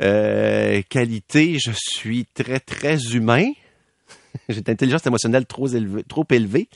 Euh, 0.00 0.82
qualité, 0.88 1.58
je 1.58 1.70
suis 1.74 2.24
très, 2.26 2.60
très 2.60 2.98
humain. 3.14 3.50
J'ai 4.48 4.58
une 4.58 4.70
intelligence 4.70 5.06
émotionnelle 5.06 5.46
trop 5.46 5.68
élevée. 5.68 6.02
Trop 6.04 6.26
élevée. 6.30 6.68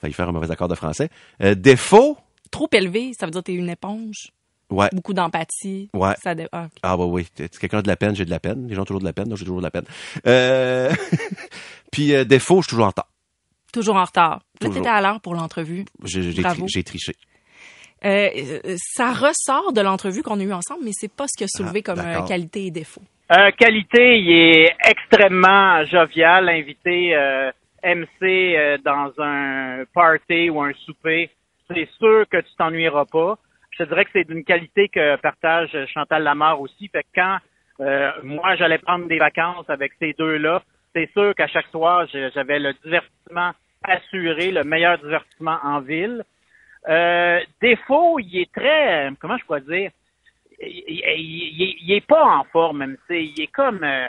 Failli 0.00 0.12
faire 0.14 0.28
un 0.28 0.32
mauvais 0.32 0.50
accord 0.50 0.68
de 0.68 0.74
français. 0.74 1.08
Euh, 1.42 1.54
défaut, 1.54 2.16
Trop 2.50 2.68
élevé, 2.72 3.12
ça 3.18 3.26
veut 3.26 3.32
dire 3.32 3.40
que 3.40 3.46
t'es 3.46 3.54
une 3.54 3.68
éponge. 3.68 4.28
ouais. 4.70 4.88
Beaucoup 4.92 5.12
d'empathie. 5.14 5.90
Ouais. 5.92 6.14
Ça 6.22 6.34
dé- 6.36 6.46
ah. 6.52 6.68
Ah 6.82 6.96
bah 6.96 7.04
oui, 7.04 7.26
t'es 7.34 7.48
quelqu'un 7.48 7.82
de 7.82 7.88
la 7.88 7.96
peine, 7.96 8.14
j'ai 8.14 8.24
de 8.24 8.30
la 8.30 8.38
peine. 8.38 8.68
Les 8.68 8.74
gens 8.76 8.82
ont 8.82 8.84
toujours 8.84 9.00
de 9.00 9.04
la 9.04 9.12
peine, 9.12 9.28
donc 9.28 9.36
j'ai 9.38 9.44
toujours 9.44 9.58
de 9.58 9.64
la 9.64 9.70
peine. 9.72 9.84
Euh... 10.26 10.94
Puis 11.90 12.14
euh, 12.14 12.24
défaut, 12.24 12.62
je 12.62 12.66
suis 12.66 12.70
toujours 12.70 12.84
en 12.86 12.90
retard. 12.90 13.08
Toujours 13.72 13.96
en 13.96 14.04
retard. 14.04 14.30
Là, 14.30 14.40
Toujours. 14.68 14.74
t'étais 14.74 14.88
à 14.88 15.00
l'heure 15.02 15.20
pour 15.20 15.34
l'entrevue. 15.34 15.84
J'ai 16.04 16.84
triché. 16.84 17.14
Euh, 18.04 18.28
euh, 18.64 18.76
ça 18.76 19.12
ressort 19.12 19.72
de 19.72 19.80
l'entrevue 19.80 20.22
qu'on 20.22 20.38
a 20.38 20.42
eue 20.42 20.52
ensemble, 20.52 20.84
mais 20.84 20.92
c'est 20.92 21.12
pas 21.12 21.24
ce 21.26 21.36
qui 21.36 21.44
a 21.44 21.48
soulevé 21.48 21.82
Ah, 21.84 21.94
comme 21.94 22.00
euh, 22.00 22.26
qualité 22.26 22.66
et 22.66 22.70
défaut. 22.70 23.02
Euh, 23.32 23.50
qualité, 23.58 24.18
il 24.18 24.30
est 24.30 24.76
extrêmement 24.88 25.82
jovial, 25.84 26.48
invité 26.48 27.16
euh, 27.16 27.50
MC 27.82 28.22
euh, 28.22 28.78
dans 28.84 29.12
un 29.18 29.84
party 29.94 30.50
ou 30.50 30.60
un 30.60 30.72
souper. 30.84 31.30
C'est 31.68 31.88
sûr 31.98 32.24
que 32.30 32.36
tu 32.36 32.54
t'ennuieras 32.56 33.06
pas. 33.06 33.38
Je 33.72 33.82
te 33.82 33.88
dirais 33.88 34.04
que 34.04 34.10
c'est 34.12 34.28
d'une 34.28 34.44
qualité 34.44 34.88
que 34.88 35.16
partage 35.16 35.76
Chantal 35.92 36.22
Lamarre 36.22 36.60
aussi. 36.60 36.88
Fait 36.88 37.02
que 37.02 37.08
quand 37.16 37.38
euh, 37.80 38.10
moi 38.22 38.54
j'allais 38.56 38.78
prendre 38.78 39.06
des 39.06 39.18
vacances 39.18 39.68
avec 39.68 39.92
ces 39.98 40.14
deux-là, 40.18 40.62
c'est 40.94 41.10
sûr 41.12 41.34
qu'à 41.34 41.46
chaque 41.48 41.66
soir 41.66 42.06
j'avais 42.34 42.58
le 42.58 42.72
divertissement 42.84 43.50
assuré, 43.82 44.50
le 44.50 44.64
meilleur 44.64 44.98
divertissement 44.98 45.58
en 45.62 45.80
ville. 45.80 46.22
Euh, 46.88 47.40
défaut, 47.60 48.18
il 48.20 48.42
est 48.42 48.52
très, 48.52 49.10
comment 49.20 49.36
je 49.38 49.44
pourrais 49.44 49.60
dire, 49.62 49.90
il, 50.60 50.84
il- 50.88 51.60
il- 51.60 51.76
il 51.82 51.92
est 51.92 52.06
pas 52.06 52.24
en 52.24 52.44
forme, 52.44 52.78
même 52.78 52.96
Il 53.10 53.34
est 53.40 53.48
comme, 53.52 53.82
euh, 53.82 54.08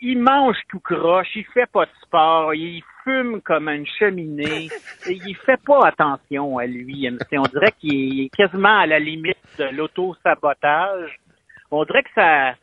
il- 0.00 0.18
mange 0.18 0.56
tout 0.68 0.80
croche, 0.80 1.28
il 1.34 1.44
fait 1.46 1.70
pas 1.70 1.86
de 1.86 1.90
sport, 2.02 2.54
il 2.54 2.82
fume 3.02 3.40
comme 3.40 3.68
une 3.68 3.86
cheminée, 3.86 4.68
il 5.08 5.36
fait 5.46 5.60
pas 5.64 5.86
attention 5.86 6.58
à 6.58 6.66
lui. 6.66 7.06
MC. 7.06 7.38
On 7.38 7.42
dirait 7.44 7.72
qu'il 7.80 8.20
est 8.26 8.28
quasiment 8.36 8.78
à 8.80 8.86
la 8.86 8.98
limite 8.98 9.36
de 9.58 9.64
l'auto-sabotage. 9.64 11.18
On 11.70 11.84
dirait 11.84 12.02
que 12.02 12.10
ça, 12.14 12.54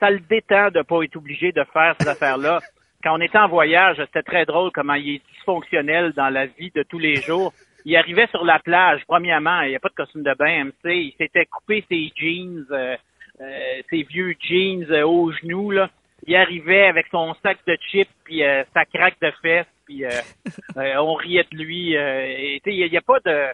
ça 0.00 0.10
le 0.10 0.20
détend 0.20 0.70
de 0.70 0.82
pas 0.82 1.02
être 1.02 1.16
obligé 1.16 1.52
de 1.52 1.64
faire 1.72 1.94
ces 2.00 2.08
affaires-là. 2.08 2.60
Quand 3.02 3.16
on 3.16 3.20
était 3.20 3.38
en 3.38 3.48
voyage, 3.48 3.96
c'était 3.98 4.22
très 4.22 4.44
drôle 4.46 4.70
comment 4.72 4.94
il 4.94 5.16
est 5.16 5.22
dysfonctionnel 5.34 6.12
dans 6.12 6.28
la 6.28 6.46
vie 6.46 6.70
de 6.74 6.82
tous 6.82 6.98
les 6.98 7.16
jours. 7.16 7.52
Il 7.88 7.94
arrivait 7.96 8.26
sur 8.32 8.44
la 8.44 8.58
plage, 8.58 9.00
premièrement, 9.06 9.60
il 9.60 9.68
n'y 9.70 9.76
a 9.76 9.78
pas 9.78 9.88
de 9.90 9.94
costume 9.94 10.24
de 10.24 10.34
bain, 10.34 10.64
MC. 10.64 10.86
Il 10.86 11.14
s'était 11.16 11.46
coupé 11.46 11.84
ses 11.88 12.10
jeans, 12.16 12.66
euh, 12.72 12.96
euh, 13.40 13.82
ses 13.88 14.02
vieux 14.02 14.34
jeans 14.40 14.84
euh, 14.90 15.06
aux 15.06 15.30
genoux, 15.30 15.70
là. 15.70 15.88
Il 16.26 16.34
arrivait 16.34 16.86
avec 16.88 17.06
son 17.12 17.32
sac 17.44 17.58
de 17.64 17.76
chips, 17.88 18.10
puis 18.24 18.42
sa 18.74 18.84
craque 18.86 19.20
de 19.22 19.30
fesses, 19.40 19.66
puis 19.84 20.02
on 20.76 21.14
riait 21.14 21.46
de 21.52 21.56
lui. 21.58 21.94
et, 21.94 22.60
il 22.66 22.90
n'y 22.90 22.96
a, 22.96 23.00
pas 23.02 23.20
de... 23.24 23.46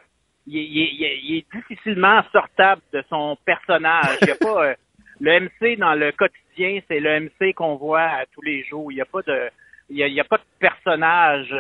Il, 0.46 0.56
il- 0.56 1.02
il- 1.02 1.20
il 1.24 1.36
est 1.38 1.46
difficilement 1.54 2.22
sortable 2.32 2.80
de 2.94 3.04
son 3.10 3.36
personnage. 3.44 4.16
Il 4.22 4.26
n'y 4.28 4.32
a 4.32 4.36
pas... 4.36 4.74
le 5.20 5.40
MC 5.40 5.76
dans 5.78 5.94
le 5.94 6.12
quotidien, 6.12 6.80
c'est 6.88 7.00
le 7.00 7.20
MC 7.28 7.52
qu'on 7.52 7.74
voit 7.76 8.00
à 8.20 8.24
tous 8.32 8.40
les 8.42 8.64
jours. 8.64 8.90
Il 8.90 8.94
n'y 8.94 9.02
a 9.02 9.06
pas 9.06 9.20
de, 9.26 9.50
il 9.90 9.96
y 9.98 10.02
a, 10.02 10.06
il 10.06 10.14
y 10.14 10.20
a 10.20 10.24
pas 10.24 10.38
de 10.38 10.44
personnage. 10.58 11.54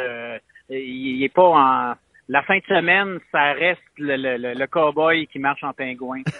il 0.70 1.20
n'est 1.20 1.28
pas 1.28 1.42
en, 1.48 1.94
la 2.28 2.42
fin 2.42 2.56
de 2.58 2.64
semaine, 2.68 3.18
ça 3.30 3.52
reste 3.52 3.80
le, 3.98 4.16
le, 4.16 4.54
le 4.54 4.66
cowboy 4.66 5.26
qui 5.26 5.38
marche 5.38 5.62
en 5.64 5.72
pingouin. 5.72 6.22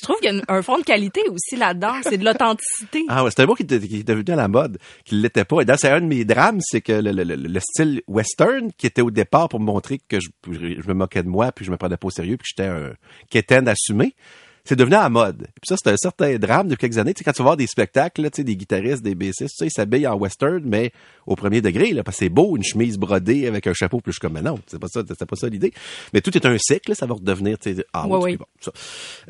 Je 0.00 0.06
trouve 0.06 0.16
qu'il 0.20 0.34
y 0.34 0.40
a 0.40 0.42
un 0.48 0.62
fond 0.62 0.78
de 0.78 0.82
qualité 0.84 1.20
aussi 1.30 1.54
là-dedans. 1.56 1.92
C'est 2.02 2.16
de 2.18 2.24
l'authenticité. 2.24 3.04
Ah 3.08 3.22
ouais, 3.22 3.30
c'est 3.30 3.42
un 3.42 3.46
mot 3.46 3.54
qui, 3.54 3.62
est 3.62 4.02
devenu 4.04 4.32
à 4.32 4.36
la 4.36 4.48
mode, 4.48 4.78
qui 5.04 5.14
l'était 5.14 5.44
pas. 5.44 5.60
Et 5.60 5.64
dans 5.64 5.76
c'est 5.76 5.90
un 5.90 6.00
de 6.00 6.06
mes 6.06 6.24
drames, 6.24 6.58
c'est 6.60 6.80
que 6.80 6.92
le, 6.92 7.12
le- 7.12 7.22
le- 7.22 7.36
le 7.36 7.60
style 7.60 8.02
western, 8.08 8.72
qui 8.72 8.86
était 8.88 9.02
au 9.02 9.10
départ 9.12 9.48
pour 9.48 9.60
me 9.60 9.66
montrer 9.66 9.98
que 10.08 10.18
je, 10.18 10.28
je 10.50 10.88
me 10.88 10.94
moquais 10.94 11.22
de 11.22 11.28
moi, 11.28 11.52
puis 11.52 11.64
je 11.64 11.70
me 11.70 11.76
prenais 11.76 11.96
pas 11.98 12.08
au 12.08 12.10
sérieux, 12.10 12.36
puis 12.36 12.52
que 12.52 12.62
j'étais 12.62 12.68
un 12.68 12.94
quétaine 13.30 13.68
assumé, 13.68 14.14
c'est 14.64 14.76
devenu 14.76 14.94
à 14.96 15.02
la 15.02 15.08
mode. 15.08 15.38
Puis 15.60 15.68
ça, 15.68 15.76
c'est 15.82 15.90
un 15.90 15.96
certain 15.96 16.36
drame 16.36 16.68
depuis 16.68 16.80
quelques 16.82 16.98
années. 16.98 17.14
Tu 17.14 17.18
sais, 17.18 17.24
quand 17.24 17.32
tu 17.32 17.38
vas 17.38 17.44
voir 17.44 17.56
des 17.56 17.66
spectacles, 17.66 18.22
là, 18.22 18.30
tu 18.30 18.36
sais, 18.36 18.44
des 18.44 18.56
guitaristes, 18.56 19.02
des 19.02 19.14
bassistes, 19.14 19.50
tu 19.50 19.56
sais, 19.56 19.66
ils 19.66 19.70
s'habillent 19.70 20.06
en 20.06 20.16
western, 20.16 20.62
mais 20.64 20.92
au 21.26 21.34
premier 21.36 21.60
degré, 21.60 21.92
là, 21.92 22.02
parce 22.04 22.18
que 22.18 22.24
c'est 22.24 22.28
beau, 22.30 22.56
une 22.56 22.62
chemise 22.62 22.98
brodée 22.98 23.46
avec 23.46 23.66
un 23.66 23.72
chapeau, 23.74 24.00
suis 24.08 24.20
comme, 24.20 24.34
mais 24.34 24.42
non, 24.42 24.58
c'est 24.66 24.78
pas 24.78 24.88
ça, 24.88 25.02
c'est 25.06 25.26
pas 25.26 25.36
ça 25.36 25.48
l'idée. 25.48 25.72
Mais 26.12 26.20
tout 26.20 26.36
est 26.36 26.46
un 26.46 26.56
cycle, 26.58 26.90
là, 26.90 26.94
ça 26.94 27.06
va 27.06 27.14
redevenir, 27.14 27.58
tu 27.58 27.74
sais, 27.74 27.84
ah 27.92 28.06
oui, 28.08 28.18
ouais. 28.18 28.36
bon, 28.36 28.46
ça. 28.60 28.72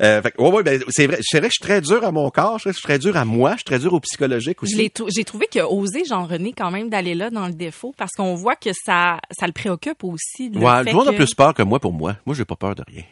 Euh, 0.01 0.21
fait 0.21 0.31
que, 0.31 0.41
ouais, 0.41 0.49
ouais, 0.51 0.63
ben, 0.63 0.83
c'est 0.89 1.07
vrai, 1.07 1.17
c'est 1.21 1.39
vrai 1.39 1.47
que 1.49 1.53
je 1.59 1.63
suis 1.63 1.67
très 1.67 1.81
dur 1.81 2.03
à 2.03 2.11
mon 2.11 2.29
corps, 2.29 2.59
je 2.59 2.69
suis 2.71 2.81
très 2.81 2.99
dur 2.99 3.17
à 3.17 3.25
moi, 3.25 3.51
je 3.51 3.57
suis 3.57 3.65
très 3.65 3.79
dur 3.79 3.93
au 3.93 3.99
psychologique 3.99 4.61
aussi. 4.63 4.91
J'ai 5.15 5.23
trouvé 5.23 5.47
qu'il 5.47 5.61
a 5.61 5.69
osé 5.71 6.03
Jean-René 6.05 6.53
quand 6.53 6.71
même 6.71 6.89
d'aller 6.89 7.15
là 7.15 7.29
dans 7.29 7.47
le 7.47 7.53
défaut 7.53 7.93
parce 7.97 8.11
qu'on 8.11 8.35
voit 8.35 8.55
que 8.55 8.69
ça, 8.73 9.19
ça 9.31 9.47
le 9.47 9.53
préoccupe 9.53 10.03
aussi. 10.03 10.49
le 10.49 10.59
Ouais, 10.59 10.83
fait 10.83 10.83
tout 10.83 10.89
le 10.89 10.93
monde 10.93 11.07
a 11.07 11.11
que- 11.11 11.17
plus 11.17 11.33
peur 11.33 11.53
que 11.53 11.63
moi 11.63 11.79
pour 11.79 11.93
moi. 11.93 12.17
Moi, 12.25 12.35
j'ai 12.35 12.45
pas 12.45 12.55
peur 12.55 12.75
de 12.75 12.83
rien. 12.87 13.03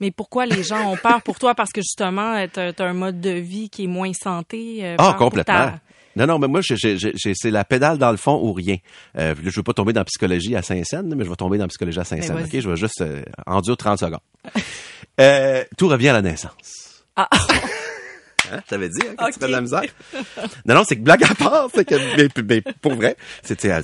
Mais 0.00 0.10
pourquoi 0.10 0.46
les 0.46 0.62
gens 0.62 0.90
ont 0.90 0.96
peur 0.96 1.22
pour 1.22 1.38
toi? 1.38 1.54
Parce 1.54 1.70
que 1.72 1.80
justement, 1.80 2.46
t'as 2.52 2.72
as 2.78 2.82
un 2.84 2.92
mode 2.92 3.20
de 3.20 3.30
vie 3.30 3.68
qui 3.70 3.84
est 3.84 3.88
moins 3.88 4.12
santé. 4.12 4.78
euh, 4.82 4.96
Ah, 4.98 5.14
complètement. 5.18 5.72
Non, 6.16 6.26
non, 6.26 6.38
mais 6.40 6.48
moi, 6.48 6.60
c'est 6.62 7.50
la 7.50 7.64
pédale 7.64 7.96
dans 7.98 8.10
le 8.10 8.16
fond 8.16 8.40
ou 8.42 8.52
rien. 8.52 8.76
Euh, 9.16 9.34
je 9.44 9.50
veux 9.56 9.62
pas 9.62 9.72
tomber 9.72 9.92
dans 9.92 10.00
la 10.00 10.04
psychologie 10.06 10.56
à 10.56 10.62
Saint-Saëns, 10.62 11.14
mais 11.14 11.24
je 11.24 11.30
vais 11.30 11.36
tomber 11.36 11.56
dans 11.56 11.64
la 11.64 11.68
psychologie 11.68 12.00
à 12.00 12.04
Saint-Saëns. 12.04 12.34
Mais 12.34 12.42
OK? 12.44 12.60
Je 12.60 12.68
vais 12.68 12.76
juste 12.76 13.00
euh, 13.00 13.22
endure 13.46 13.76
30 13.76 13.98
secondes. 14.00 14.18
Euh, 15.20 15.64
tout 15.78 15.86
revient 15.88 16.08
à 16.08 16.14
la 16.14 16.22
naissance. 16.22 17.04
Ah. 17.14 17.28
Hein? 18.52 18.60
T'avais 18.68 18.88
dit 18.88 19.00
hein, 19.18 19.26
que 19.28 19.32
tu 19.32 19.38
fais 19.40 19.46
de 19.46 19.52
la 19.52 19.60
misère? 19.60 19.82
Non, 20.66 20.74
non, 20.74 20.82
c'est 20.86 20.96
que 20.96 21.02
blague 21.02 21.24
à 21.24 21.34
part, 21.34 21.68
c'est 21.74 21.84
que 21.84 21.94
mais, 22.16 22.28
mais 22.48 22.62
pour 22.80 22.94
vrai, 22.94 23.16
c'était 23.42 23.70
euh, 23.70 23.80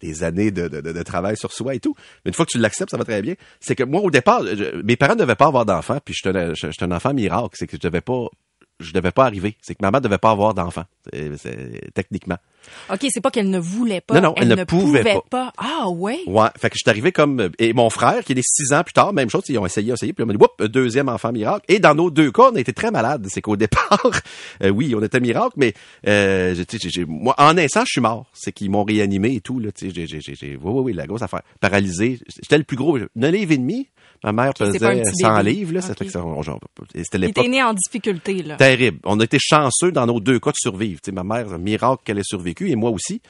des, 0.00 0.22
années 0.24 0.50
de, 0.50 0.68
de, 0.68 1.02
travail 1.02 1.36
sur 1.36 1.52
soi 1.52 1.74
et 1.74 1.80
tout. 1.80 1.94
Mais 2.24 2.30
une 2.30 2.34
fois 2.34 2.46
que 2.46 2.52
tu 2.52 2.58
l'acceptes, 2.58 2.90
ça 2.90 2.96
va 2.96 3.04
très 3.04 3.22
bien. 3.22 3.34
C'est 3.60 3.74
que 3.74 3.84
moi, 3.84 4.00
au 4.00 4.10
départ, 4.10 4.42
je- 4.44 4.82
mes 4.82 4.96
parents 4.96 5.14
ne 5.14 5.20
devaient 5.20 5.34
pas 5.34 5.46
avoir 5.46 5.64
d'enfants, 5.66 5.98
puis 6.04 6.14
j'étais 6.14 6.36
un, 6.38 6.52
un 6.80 6.92
enfant 6.92 7.12
miracle. 7.14 7.50
C'est 7.54 7.66
que 7.66 7.76
je 7.76 7.86
devais 7.88 8.00
pas 8.00 8.26
je 8.80 8.92
devais 8.92 9.10
pas 9.10 9.24
arriver. 9.24 9.56
C'est 9.60 9.74
que 9.74 9.80
maman 9.82 10.00
devait 10.00 10.18
pas 10.18 10.30
avoir 10.30 10.54
c'est- 11.36 11.92
techniquement. 11.94 12.36
OK, 12.92 13.06
c'est 13.08 13.20
pas 13.20 13.30
qu'elle 13.30 13.48
ne 13.50 13.58
voulait 13.58 14.00
pas. 14.00 14.14
Non, 14.14 14.28
non, 14.28 14.34
elle, 14.36 14.52
elle 14.52 14.58
ne 14.58 14.64
pouvait 14.64 15.02
pas. 15.30 15.52
Ah, 15.56 15.88
ouais. 15.88 16.18
Ouais, 16.26 16.48
fait 16.58 16.68
que 16.70 16.74
je 16.76 16.80
suis 16.82 16.90
arrivé 16.90 17.12
comme 17.12 17.50
et 17.58 17.72
mon 17.72 17.88
frère 17.90 18.24
qui 18.24 18.32
est 18.32 18.42
six 18.42 18.72
ans 18.72 18.82
plus 18.84 18.92
tard, 18.92 19.12
même 19.12 19.30
chose, 19.30 19.42
ils 19.48 19.58
ont 19.58 19.64
essayé, 19.66 19.92
essayé, 19.92 20.12
puis 20.12 20.22
on 20.22 20.26
m'a 20.26 20.32
dit, 20.34 20.38
Whoop, 20.38 20.62
deuxième 20.70 21.08
enfant 21.08 21.32
miracle. 21.32 21.64
Et 21.68 21.78
dans 21.78 21.94
nos 21.94 22.10
deux 22.10 22.30
cas, 22.30 22.50
on 22.52 22.56
a 22.56 22.60
été 22.60 22.72
très 22.72 22.90
malades. 22.90 23.26
C'est 23.30 23.40
qu'au 23.40 23.56
départ, 23.56 24.10
euh, 24.62 24.68
oui, 24.70 24.94
on 24.94 25.02
était 25.02 25.20
miracle, 25.20 25.54
mais 25.56 25.72
euh, 26.06 26.54
moi, 27.06 27.34
en 27.38 27.54
naissant, 27.54 27.80
je 27.86 27.92
suis 27.92 28.00
mort. 28.00 28.26
C'est 28.34 28.52
qu'ils 28.52 28.70
m'ont 28.70 28.84
réanimé 28.84 29.34
et 29.36 29.40
tout 29.40 29.58
là. 29.60 29.72
Tu 29.72 29.86
sais, 29.88 29.92
j'ai, 29.94 30.06
j'ai, 30.06 30.20
j'ai, 30.20 30.34
j'ai- 30.34 30.56
oui, 30.56 30.60
oui, 30.62 30.80
oui, 30.86 30.92
la 30.92 31.06
grosse 31.06 31.22
affaire, 31.22 31.42
paralysé. 31.60 32.18
J'étais 32.42 32.58
le 32.58 32.64
plus 32.64 32.76
gros, 32.76 32.98
9 33.16 33.32
livres 33.32 33.52
et 33.52 33.58
demi. 33.58 33.88
Ma 34.24 34.32
mère 34.32 34.52
pesait 34.54 34.78
pas 34.78 34.88
un 34.90 34.98
petit 35.00 35.12
100 35.22 35.36
bébé. 35.38 35.50
livres 35.52 35.74
là, 35.74 35.80
ça 35.80 35.92
Ok. 35.92 35.98
fait 35.98 36.06
que 36.06 36.10
ça, 36.12 36.22
c'était 36.96 37.18
Il 37.18 37.20
l'époque 37.20 37.38
était 37.44 37.48
né 37.48 37.62
en 37.62 37.72
difficulté, 37.74 38.42
là. 38.42 38.56
terrible. 38.56 38.98
On 39.04 39.18
a 39.20 39.24
été 39.24 39.38
chanceux 39.40 39.92
dans 39.92 40.06
nos 40.06 40.20
deux 40.20 40.40
cas 40.40 40.50
de 40.50 40.56
survivre. 40.58 41.00
Tu 41.00 41.10
sais, 41.10 41.12
ma 41.12 41.22
mère, 41.24 41.52
un 41.52 41.58
miracle 41.58 42.02
qu'elle 42.04 42.18
ait 42.18 42.24
survécu 42.24 42.70
et 42.70 42.76
moi 42.76 42.90
aussi. 42.90 43.20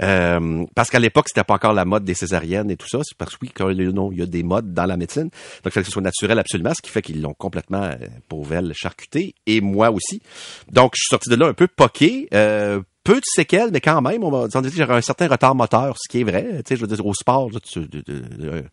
Euh, 0.00 0.64
parce 0.76 0.90
qu'à 0.90 1.00
l'époque, 1.00 1.26
c'était 1.28 1.42
pas 1.42 1.54
encore 1.54 1.72
la 1.72 1.84
mode 1.84 2.04
des 2.04 2.14
césariennes 2.14 2.70
et 2.70 2.76
tout 2.76 2.86
ça. 2.88 3.00
C'est 3.02 3.16
parce 3.18 3.32
que 3.32 3.38
oui, 3.42 3.50
quand 3.52 3.68
il 3.68 3.82
y 3.82 3.86
a- 3.86 3.90
non, 3.90 4.12
il 4.12 4.18
y 4.18 4.22
a 4.22 4.26
des 4.26 4.44
modes 4.44 4.72
dans 4.72 4.86
la 4.86 4.96
médecine. 4.96 5.24
Donc, 5.24 5.32
il 5.66 5.70
fallait 5.72 5.82
que 5.82 5.86
ce 5.88 5.92
soit 5.92 6.02
naturel 6.02 6.38
absolument, 6.38 6.72
ce 6.72 6.80
qui 6.80 6.90
fait 6.90 7.02
qu'ils 7.02 7.20
l'ont 7.20 7.34
complètement, 7.34 7.82
euh, 7.82 7.96
pauvre 8.28 8.54
elle, 8.54 8.72
charcuté. 8.76 9.34
Et 9.46 9.60
moi 9.60 9.90
aussi. 9.90 10.22
Donc, 10.70 10.92
je 10.94 11.00
suis 11.00 11.08
sorti 11.10 11.28
de 11.30 11.34
là 11.34 11.46
un 11.48 11.52
peu 11.54 11.66
poqué. 11.66 12.28
Euh, 12.32 12.80
peu 13.02 13.14
de 13.16 13.24
séquelles, 13.24 13.70
mais 13.72 13.80
quand 13.80 14.02
même, 14.02 14.22
on 14.22 14.30
on 14.54 14.60
dit 14.60 14.70
que 14.70 14.76
j'aurais 14.76 14.96
un 14.96 15.00
certain 15.00 15.28
retard 15.28 15.54
moteur, 15.54 15.96
ce 15.98 16.08
qui 16.10 16.20
est 16.20 16.24
vrai. 16.24 16.44
Tu 16.58 16.62
sais, 16.68 16.76
je 16.76 16.82
veux 16.82 16.86
dire, 16.94 17.04
au 17.06 17.14
sport, 17.14 17.50
là, 17.50 17.58
tu, 17.58 17.80
de- 17.80 17.86
de- 18.06 18.20
de- 18.36 18.64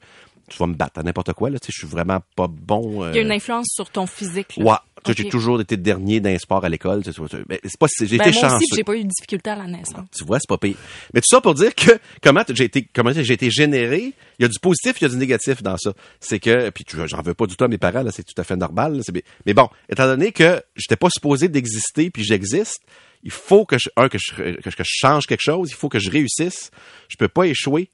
tu 0.49 0.57
vas 0.57 0.67
me 0.67 0.73
battre 0.75 0.99
à 0.99 1.03
n'importe 1.03 1.33
quoi. 1.33 1.49
Là, 1.49 1.59
tu 1.59 1.67
sais, 1.67 1.71
je 1.73 1.79
suis 1.79 1.87
vraiment 1.87 2.19
pas 2.35 2.47
bon. 2.47 3.03
euh, 3.03 3.11
Il 3.11 3.15
y 3.15 3.19
a 3.19 3.21
une 3.23 3.31
influence 3.31 3.67
sur 3.69 3.89
ton 3.89 4.05
physique. 4.05 4.57
là. 4.57 4.63
Ouais, 4.65 4.77
Tu 5.03 5.11
sais, 5.11 5.11
Ok. 5.11 5.17
j'ai 5.25 5.29
toujours 5.29 5.61
été 5.61 5.75
dernier 5.77 6.19
d'un 6.19 6.37
sport 6.37 6.63
à 6.65 6.69
l'école. 6.69 7.03
tu 7.03 7.11
sais, 7.13 7.21
tu 7.21 7.27
sais, 7.27 7.43
Mais 7.49 7.59
c'est 7.63 7.79
pas, 7.79 7.87
j'ai 7.99 8.17
Ben, 8.17 8.27
été 8.27 8.39
moi 8.39 8.49
chanceux. 8.49 8.55
aussi, 8.57 8.75
j'ai 8.75 8.83
pas 8.83 8.95
eu 8.95 9.03
de 9.03 9.09
difficulté 9.09 9.49
à 9.49 9.55
la 9.55 9.65
naissance. 9.67 10.07
Tu 10.15 10.23
vois, 10.23 10.39
c'est 10.39 10.47
pas 10.49 10.57
pire. 10.57 10.75
Mais 11.13 11.21
tout 11.21 11.27
ça 11.29 11.41
pour 11.41 11.53
dire 11.55 11.73
que 11.75 11.91
comment 12.23 12.43
j'ai 12.49 12.63
été, 12.65 12.87
comment 12.93 13.11
j'ai 13.11 13.33
été 13.33 13.49
généré. 13.49 14.13
Il 14.39 14.41
y 14.41 14.45
a 14.45 14.47
du 14.47 14.59
positif, 14.59 14.93
il 14.99 15.03
y 15.03 15.05
a 15.05 15.09
du 15.09 15.17
négatif 15.17 15.61
dans 15.63 15.77
ça. 15.77 15.93
C'est 16.19 16.39
que, 16.39 16.69
puis 16.69 16.83
tu- 16.85 16.97
j'en 17.07 17.21
veux 17.21 17.33
pas 17.33 17.45
du 17.47 17.55
tout 17.55 17.63
à 17.63 17.67
mes 17.67 17.77
parents, 17.77 18.03
là, 18.03 18.11
c'est 18.11 18.23
tout 18.23 18.39
à 18.39 18.43
fait 18.43 18.55
normal. 18.55 18.97
là, 18.97 19.03
mais 19.45 19.53
bon, 19.53 19.69
étant 19.89 20.05
donné 20.05 20.31
que 20.31 20.61
j'étais 20.75 20.95
pas 20.97 21.09
supposé 21.09 21.47
d'exister, 21.49 22.09
puis 22.09 22.23
j'existe, 22.23 22.81
il 23.23 23.31
faut 23.31 23.65
que 23.65 23.77
je, 23.79 23.89
un, 23.95 24.09
que 24.09 24.17
je- 24.19 24.33
que 24.59 24.69
je 24.69 24.83
change 24.85 25.25
quelque 25.25 25.41
chose. 25.41 25.69
Il 25.71 25.75
faut 25.75 25.89
que 25.89 25.99
je 25.99 26.11
réussisse. 26.11 26.69
Je 27.09 27.15
peux 27.17 27.27
pas 27.29 27.45
échouer. 27.47 27.89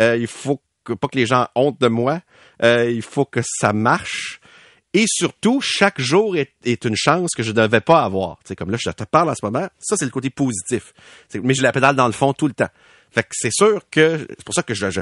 Euh, 0.00 0.16
il 0.18 0.26
faut 0.26 0.60
pas 0.94 1.08
que 1.08 1.16
les 1.16 1.26
gens 1.26 1.48
ont 1.54 1.68
honte 1.68 1.80
de 1.80 1.88
moi. 1.88 2.20
Euh, 2.62 2.90
il 2.90 3.02
faut 3.02 3.24
que 3.24 3.40
ça 3.42 3.72
marche. 3.72 4.40
Et 4.94 5.04
surtout, 5.06 5.60
chaque 5.60 6.00
jour 6.00 6.36
est, 6.36 6.84
une 6.84 6.96
chance 6.96 7.30
que 7.36 7.42
je 7.42 7.50
ne 7.50 7.56
devais 7.56 7.82
pas 7.82 8.02
avoir. 8.02 8.38
Sais, 8.44 8.56
comme 8.56 8.70
là, 8.70 8.78
je 8.80 8.90
te 8.90 9.04
parle 9.04 9.28
en 9.28 9.34
ce 9.34 9.44
moment, 9.44 9.68
ça, 9.78 9.96
c'est 9.98 10.06
le 10.06 10.10
côté 10.10 10.30
positif. 10.30 10.94
C'est- 11.28 11.40
Mais 11.40 11.52
je 11.52 11.62
la 11.62 11.72
pédale 11.72 11.96
dans 11.96 12.06
le 12.06 12.12
fond 12.12 12.32
tout 12.32 12.46
le 12.46 12.54
temps. 12.54 12.70
Fait 13.10 13.22
que 13.22 13.28
c'est 13.32 13.52
sûr 13.52 13.82
que 13.90 14.26
c'est 14.28 14.44
pour 14.44 14.54
ça 14.54 14.62
que 14.62 14.74
je, 14.74 15.00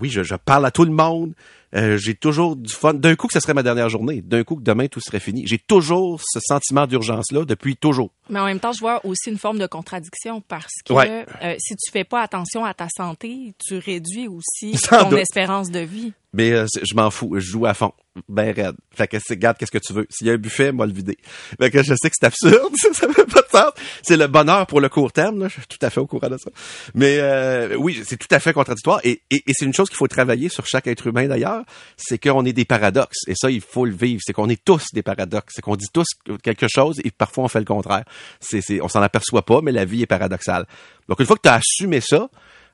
oui, 0.00 0.10
je 0.10 0.34
parle 0.36 0.64
à 0.66 0.70
tout 0.70 0.84
le 0.84 0.90
monde. 0.92 1.34
Euh, 1.74 1.98
j'ai 1.98 2.14
toujours 2.14 2.56
du 2.56 2.72
fun. 2.72 2.94
D'un 2.94 3.16
coup 3.16 3.26
que 3.26 3.32
ce 3.32 3.40
serait 3.40 3.54
ma 3.54 3.62
dernière 3.62 3.88
journée. 3.88 4.22
D'un 4.22 4.44
coup 4.44 4.56
que 4.56 4.62
demain 4.62 4.86
tout 4.86 5.00
serait 5.00 5.20
fini. 5.20 5.46
J'ai 5.46 5.58
toujours 5.58 6.20
ce 6.24 6.38
sentiment 6.40 6.86
d'urgence 6.86 7.32
là 7.32 7.44
depuis 7.44 7.76
toujours. 7.76 8.12
Mais 8.30 8.38
en 8.40 8.46
même 8.46 8.60
temps, 8.60 8.72
je 8.72 8.80
vois 8.80 9.04
aussi 9.04 9.30
une 9.30 9.38
forme 9.38 9.58
de 9.58 9.66
contradiction 9.66 10.40
parce 10.40 10.72
que 10.84 10.92
Ouais. 10.92 11.26
euh, 11.42 11.54
si 11.58 11.74
tu 11.76 11.90
fais 11.92 12.04
pas 12.04 12.22
attention 12.22 12.64
à 12.64 12.72
ta 12.74 12.88
santé, 12.88 13.52
tu 13.64 13.78
réduis 13.78 14.28
aussi 14.28 14.74
Sans 14.78 15.04
ton 15.04 15.10
doute. 15.10 15.18
espérance 15.20 15.70
de 15.70 15.80
vie. 15.80 16.12
Mais 16.32 16.52
euh, 16.52 16.66
je 16.82 16.94
m'en 16.94 17.10
fous, 17.10 17.30
je 17.36 17.40
joue 17.40 17.64
à 17.66 17.72
fond, 17.72 17.92
ben 18.28 18.52
raide. 18.54 18.74
Fait 18.94 19.08
que 19.08 19.16
regarde 19.30 19.56
qu'est-ce 19.56 19.70
que 19.70 19.78
tu 19.78 19.94
veux? 19.94 20.06
S'il 20.10 20.26
y 20.26 20.30
a 20.30 20.34
un 20.34 20.36
buffet, 20.38 20.70
moi 20.70 20.86
le 20.86 20.92
vider. 20.92 21.16
Fait 21.58 21.70
que 21.70 21.82
je 21.82 21.94
sais 21.94 22.10
que 22.10 22.16
c'est 22.20 22.26
absurde, 22.26 22.74
ça, 22.76 22.92
ça 22.92 23.08
fait 23.10 23.24
pas 23.24 23.40
de 23.40 23.48
sens. 23.50 23.72
C'est 24.02 24.18
le 24.18 24.26
bonheur 24.26 24.66
pour 24.66 24.82
le 24.82 24.90
court 24.90 25.12
terme, 25.12 25.38
là. 25.40 25.48
je 25.48 25.54
suis 25.54 25.66
tout 25.66 25.78
à 25.80 25.88
fait 25.88 26.00
au 26.00 26.06
courant 26.06 26.28
de 26.28 26.36
ça. 26.36 26.50
Mais 26.94 27.16
euh, 27.20 27.74
oui, 27.76 28.02
c'est 28.04 28.18
tout 28.18 28.26
à 28.32 28.38
fait 28.38 28.52
contradictoire 28.52 29.00
et, 29.04 29.22
et, 29.30 29.42
et 29.46 29.52
c'est 29.54 29.64
une 29.64 29.72
chose 29.72 29.88
qu'il 29.88 29.96
faut 29.96 30.08
travailler 30.08 30.50
sur 30.50 30.66
chaque 30.66 30.86
être 30.88 31.06
humain 31.06 31.26
d'ailleurs, 31.26 31.62
c'est 31.96 32.18
qu'on 32.18 32.44
est 32.44 32.52
des 32.52 32.64
paradoxes 32.64 33.26
et 33.26 33.34
ça 33.34 33.50
il 33.50 33.60
faut 33.60 33.84
le 33.84 33.94
vivre. 33.94 34.20
C'est 34.24 34.32
qu'on 34.32 34.48
est 34.48 34.62
tous 34.64 34.84
des 34.92 35.02
paradoxes, 35.02 35.54
c'est 35.56 35.62
qu'on 35.62 35.76
dit 35.76 35.88
tous 35.92 36.06
quelque 36.42 36.66
chose 36.68 37.00
et 37.04 37.10
parfois 37.10 37.44
on 37.44 37.48
fait 37.48 37.58
le 37.58 37.64
contraire. 37.64 38.04
C'est, 38.40 38.60
c'est, 38.60 38.80
on 38.80 38.88
s'en 38.88 39.02
aperçoit 39.02 39.44
pas, 39.44 39.60
mais 39.62 39.72
la 39.72 39.84
vie 39.84 40.02
est 40.02 40.06
paradoxale. 40.06 40.66
Donc 41.08 41.20
une 41.20 41.26
fois 41.26 41.36
que 41.36 41.42
tu 41.42 41.48
as 41.48 41.60
assumé 41.60 42.00
ça, 42.00 42.28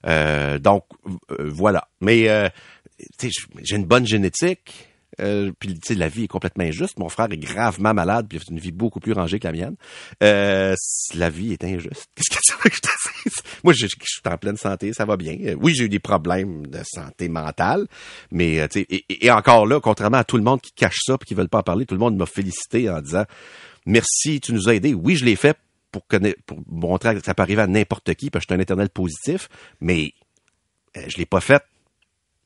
euh, 0.07 0.59
donc 0.59 0.85
euh, 1.31 1.51
voilà. 1.53 1.89
Mais 2.01 2.29
euh, 2.29 2.49
j'ai 3.63 3.77
une 3.77 3.87
bonne 3.87 4.07
génétique. 4.07 4.89
Euh, 5.21 5.53
puis 5.59 5.75
tu 5.75 5.81
sais, 5.89 5.95
la 5.95 6.09
vie 6.09 6.25
est 6.25 6.29
complètement 6.29 6.65
injuste. 6.65 6.99
Mon 6.99 7.09
frère 7.09 7.31
est 7.31 7.37
gravement 7.37 7.95
malade, 7.95 8.27
puis 8.29 8.39
il 8.39 8.43
a 8.43 8.53
une 8.53 8.61
vie 8.61 8.73
beaucoup 8.73 9.01
plus 9.01 9.13
rangée 9.13 9.39
que 9.39 9.47
la 9.47 9.53
mienne. 9.53 9.77
Euh, 10.23 10.75
la 11.15 11.31
vie 11.31 11.53
est 11.53 11.65
injuste. 11.65 12.09
Qu'est-ce 12.15 12.31
que 12.31 12.43
tu 12.45 12.53
veux 12.63 12.71
que 12.71 12.77
je 12.77 12.81
te 12.81 12.89
dise? 13.25 13.43
Moi, 13.65 13.73
je, 13.73 13.87
suis 13.87 14.23
en 14.25 14.39
pleine 14.39 14.57
santé, 14.57 14.93
ça 14.93 15.05
va 15.05 15.17
bien. 15.17 15.37
Euh, 15.45 15.57
Oui, 15.61 15.75
j'ai 15.75 15.85
eu 15.85 15.89
des 15.89 15.99
problèmes 15.99 16.67
de 16.67 16.81
santé 16.85 17.29
mentale, 17.29 17.87
mais 18.31 18.61
euh, 18.61 18.69
tu 18.69 18.87
sais, 18.89 19.05
et 19.09 19.31
encore 19.31 19.67
là, 19.67 19.81
contrairement 19.81 20.19
à 20.19 20.25
tout 20.25 20.37
le 20.37 20.43
monde 20.43 20.61
qui 20.61 20.73
cache 20.73 21.01
ça 21.05 21.19
puis 21.19 21.29
qui 21.29 21.35
veulent 21.35 21.49
pas 21.49 21.59
en 21.59 21.63
parler, 21.63 21.87
tout 21.87 21.95
le 21.95 22.01
monde 22.01 22.17
m'a 22.17 22.27
félicité 22.27 22.89
en 22.89 23.01
disant 23.01 23.25
merci, 23.87 24.41
tu 24.41 24.53
nous 24.53 24.69
as 24.69 24.75
aidés. 24.75 24.95
Oui, 24.95 25.17
je 25.17 25.25
l'ai 25.25 25.37
fait 25.37 25.57
pour, 25.91 26.07
connaître, 26.07 26.43
pour 26.45 26.59
montrer 26.67 27.15
que 27.15 27.25
ça 27.25 27.35
peut 27.35 27.43
arriver 27.43 27.63
à 27.63 27.67
n'importe 27.67 28.15
qui, 28.15 28.31
parce 28.31 28.45
que 28.45 28.51
je 28.51 28.55
suis 28.55 28.61
un 28.61 28.63
éternel 28.63 28.89
positif, 28.89 29.49
mais 29.81 30.15
euh, 30.97 31.03
je 31.07 31.19
l'ai 31.19 31.27
pas 31.27 31.41
fait 31.41 31.63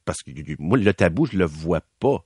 parce 0.04 0.22
que 0.22 0.30
moi, 0.58 0.78
le 0.78 0.94
tabou, 0.94 1.26
je 1.26 1.36
le 1.36 1.44
vois 1.44 1.82
pas. 1.98 2.24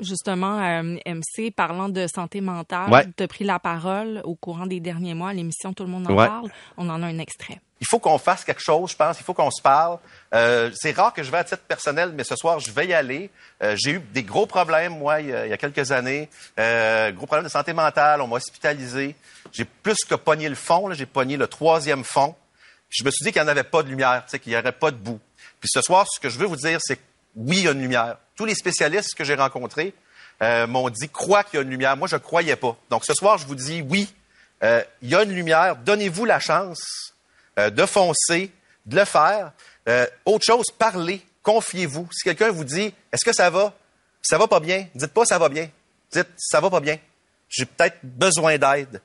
Justement, 0.00 0.58
euh, 0.60 0.96
MC, 1.06 1.50
parlant 1.54 1.88
de 1.88 2.06
santé 2.06 2.40
mentale, 2.40 2.90
Ouais. 2.92 3.06
tu 3.16 3.22
as 3.22 3.28
pris 3.28 3.44
la 3.44 3.58
parole 3.58 4.20
au 4.24 4.34
courant 4.34 4.66
des 4.66 4.80
derniers 4.80 5.14
mois 5.14 5.30
à 5.30 5.32
l'émission 5.32 5.72
Tout 5.72 5.84
le 5.84 5.90
monde 5.90 6.06
en 6.10 6.14
Ouais. 6.14 6.26
parle. 6.26 6.50
On 6.76 6.88
en 6.90 7.02
a 7.02 7.06
un 7.06 7.18
extrait. 7.18 7.60
Il 7.80 7.86
faut 7.88 7.98
qu'on 7.98 8.18
fasse 8.18 8.44
quelque 8.44 8.62
chose, 8.62 8.92
je 8.92 8.96
pense. 8.96 9.20
Il 9.20 9.24
faut 9.24 9.34
qu'on 9.34 9.50
se 9.50 9.60
parle. 9.62 9.98
Euh, 10.34 10.70
c'est 10.74 10.92
rare 10.92 11.12
que 11.12 11.22
je 11.22 11.30
vais 11.30 11.38
à 11.38 11.44
titre 11.44 11.62
personnel, 11.62 12.12
mais 12.16 12.24
ce 12.24 12.34
soir, 12.34 12.58
je 12.58 12.70
vais 12.70 12.86
y 12.86 12.94
aller. 12.94 13.30
Euh, 13.62 13.76
j'ai 13.78 13.92
eu 13.92 14.00
des 14.00 14.22
gros 14.22 14.46
problèmes, 14.46 14.98
moi, 14.98 15.20
il 15.20 15.28
y 15.28 15.32
a, 15.34 15.46
il 15.46 15.50
y 15.50 15.52
a 15.52 15.56
quelques 15.58 15.90
années. 15.92 16.28
Euh, 16.58 17.12
gros 17.12 17.26
problèmes 17.26 17.44
de 17.44 17.50
santé 17.50 17.72
mentale. 17.72 18.20
On 18.22 18.26
m'a 18.26 18.36
hospitalisé. 18.36 19.14
J'ai 19.52 19.64
plus 19.64 19.96
que 20.08 20.14
pogné 20.14 20.48
le 20.48 20.54
fond. 20.54 20.88
là. 20.88 20.94
J'ai 20.94 21.06
pogné 21.06 21.36
le 21.36 21.46
troisième 21.46 22.04
fond. 22.04 22.34
Puis 22.88 22.98
je 23.00 23.04
me 23.04 23.10
suis 23.10 23.24
dit 23.24 23.32
qu'il 23.32 23.42
n'y 23.42 23.48
en 23.48 23.50
avait 23.50 23.64
pas 23.64 23.82
de 23.82 23.88
lumière, 23.88 24.24
qu'il 24.26 24.52
n'y 24.52 24.58
aurait 24.58 24.72
pas 24.72 24.90
de 24.90 24.96
bout. 24.96 25.20
Puis 25.60 25.68
ce 25.72 25.80
soir, 25.82 26.06
ce 26.10 26.18
que 26.20 26.28
je 26.30 26.38
veux 26.38 26.46
vous 26.46 26.56
dire, 26.56 26.78
c'est 26.82 26.98
oui, 27.36 27.56
il 27.58 27.64
y 27.64 27.68
a 27.68 27.72
une 27.72 27.80
lumière. 27.80 28.16
Tous 28.36 28.44
les 28.44 28.54
spécialistes 28.54 29.14
que 29.14 29.24
j'ai 29.24 29.34
rencontrés 29.34 29.94
euh, 30.42 30.66
m'ont 30.66 30.88
dit 30.90 31.08
crois 31.08 31.44
qu'il 31.44 31.58
y 31.58 31.58
a 31.58 31.62
une 31.62 31.70
lumière. 31.70 31.96
Moi, 31.96 32.08
je 32.08 32.16
ne 32.16 32.20
croyais 32.20 32.56
pas. 32.56 32.76
Donc 32.90 33.04
ce 33.04 33.14
soir, 33.14 33.38
je 33.38 33.46
vous 33.46 33.54
dis 33.54 33.82
oui, 33.88 34.12
euh, 34.62 34.82
il 35.02 35.10
y 35.10 35.14
a 35.14 35.22
une 35.22 35.32
lumière. 35.32 35.76
Donnez-vous 35.76 36.24
la 36.24 36.40
chance 36.40 37.14
euh, 37.58 37.70
de 37.70 37.86
foncer, 37.86 38.50
de 38.86 38.96
le 38.96 39.04
faire. 39.04 39.52
Autre 40.24 40.44
chose, 40.46 40.64
parler. 40.78 41.24
confiez-vous. 41.42 42.08
Si 42.10 42.24
quelqu'un 42.24 42.50
vous 42.50 42.64
dit, 42.64 42.92
est-ce 43.12 43.24
que 43.24 43.34
ça 43.34 43.50
va? 43.50 43.72
Ça 44.22 44.38
va 44.38 44.48
pas 44.48 44.60
bien. 44.60 44.86
Dites 44.94 45.12
pas 45.12 45.26
ça 45.26 45.38
va 45.38 45.48
bien. 45.48 45.68
Dites, 46.10 46.30
ça 46.36 46.60
va 46.60 46.70
pas 46.70 46.80
bien. 46.80 46.98
J'ai 47.48 47.66
peut-être 47.66 47.98
besoin 48.02 48.56
d'aide. 48.56 49.00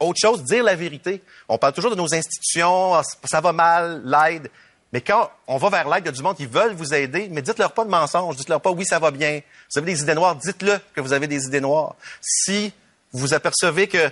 Autre 0.00 0.18
chose, 0.20 0.42
dire 0.42 0.64
la 0.64 0.74
vérité. 0.74 1.22
On 1.48 1.56
parle 1.56 1.72
toujours 1.72 1.92
de 1.92 1.96
nos 1.96 2.12
institutions, 2.12 2.94
ah, 2.94 3.02
ça 3.24 3.40
va 3.40 3.52
mal, 3.52 4.02
l'aide. 4.04 4.50
Mais 4.92 5.00
quand 5.00 5.30
on 5.46 5.56
va 5.56 5.70
vers 5.70 5.88
l'aide, 5.88 6.04
il 6.04 6.06
y 6.06 6.08
a 6.10 6.12
du 6.12 6.22
monde 6.22 6.36
qui 6.36 6.46
veulent 6.46 6.74
vous 6.74 6.92
aider, 6.92 7.28
mais 7.30 7.40
dites-leur 7.40 7.72
pas 7.72 7.84
de 7.84 7.90
mensonges. 7.90 8.36
Dites-leur 8.36 8.60
pas, 8.60 8.70
oui, 8.70 8.84
ça 8.84 8.98
va 8.98 9.10
bien. 9.10 9.40
Vous 9.72 9.78
avez 9.78 9.92
des 9.92 10.02
idées 10.02 10.14
noires, 10.14 10.36
dites-le 10.36 10.78
que 10.94 11.00
vous 11.00 11.12
avez 11.12 11.26
des 11.26 11.46
idées 11.46 11.60
noires. 11.60 11.96
Si 12.20 12.72
vous 13.12 13.32
apercevez 13.32 13.88
que 13.88 14.10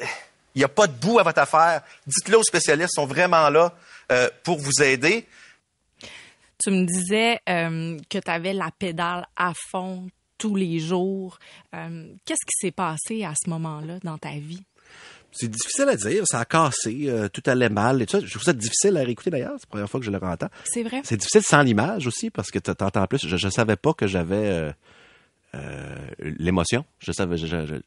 eh, 0.00 0.04
il 0.54 0.58
n'y 0.58 0.64
a 0.64 0.68
pas 0.68 0.86
de 0.86 0.92
bout 0.92 1.18
à 1.18 1.22
votre 1.22 1.40
affaire, 1.40 1.82
dites-le 2.06 2.38
aux 2.38 2.42
spécialistes, 2.42 2.90
ils 2.92 3.00
sont 3.00 3.06
vraiment 3.06 3.48
là 3.48 3.72
euh, 4.12 4.28
pour 4.42 4.58
vous 4.58 4.82
aider. 4.82 5.26
Tu 6.58 6.70
me 6.70 6.84
disais 6.84 7.38
euh, 7.48 7.96
que 8.10 8.18
tu 8.18 8.30
avais 8.30 8.52
la 8.52 8.70
pédale 8.76 9.26
à 9.36 9.52
fond 9.70 10.08
tous 10.36 10.56
les 10.56 10.78
jours. 10.78 11.38
Euh, 11.74 12.12
Qu'est-ce 12.24 12.44
qui 12.44 12.66
s'est 12.66 12.72
passé 12.72 13.24
à 13.24 13.34
ce 13.40 13.48
moment-là 13.50 13.98
dans 14.02 14.18
ta 14.18 14.30
vie? 14.30 14.64
C'est 15.32 15.48
difficile 15.50 15.88
à 15.88 15.96
dire, 15.96 16.24
ça 16.26 16.40
a 16.40 16.44
cassé, 16.44 17.04
euh, 17.08 17.28
tout 17.28 17.42
allait 17.46 17.68
mal. 17.68 18.00
Et 18.02 18.06
tout 18.06 18.18
ça. 18.18 18.24
Je 18.24 18.30
trouve 18.30 18.42
ça 18.42 18.52
difficile 18.52 18.96
à 18.96 19.00
réécouter 19.00 19.30
d'ailleurs, 19.30 19.52
c'est 19.58 19.66
la 19.66 19.70
première 19.70 19.88
fois 19.90 20.00
que 20.00 20.06
je 20.06 20.10
le 20.10 20.18
entends. 20.22 20.48
C'est 20.64 20.82
vrai? 20.82 21.00
C'est 21.04 21.16
difficile 21.16 21.42
sans 21.42 21.62
l'image 21.62 22.06
aussi, 22.06 22.30
parce 22.30 22.50
que 22.50 22.58
tu 22.58 22.74
t'entends 22.74 23.06
plus. 23.06 23.26
Je 23.26 23.46
ne 23.46 23.50
savais 23.50 23.76
pas 23.76 23.92
que 23.92 24.06
j'avais 24.06 24.36
euh, 24.36 24.72
euh, 25.54 25.96
l'émotion. 26.20 26.84
Je 26.98 27.12
savais, 27.12 27.36
je- 27.36 27.78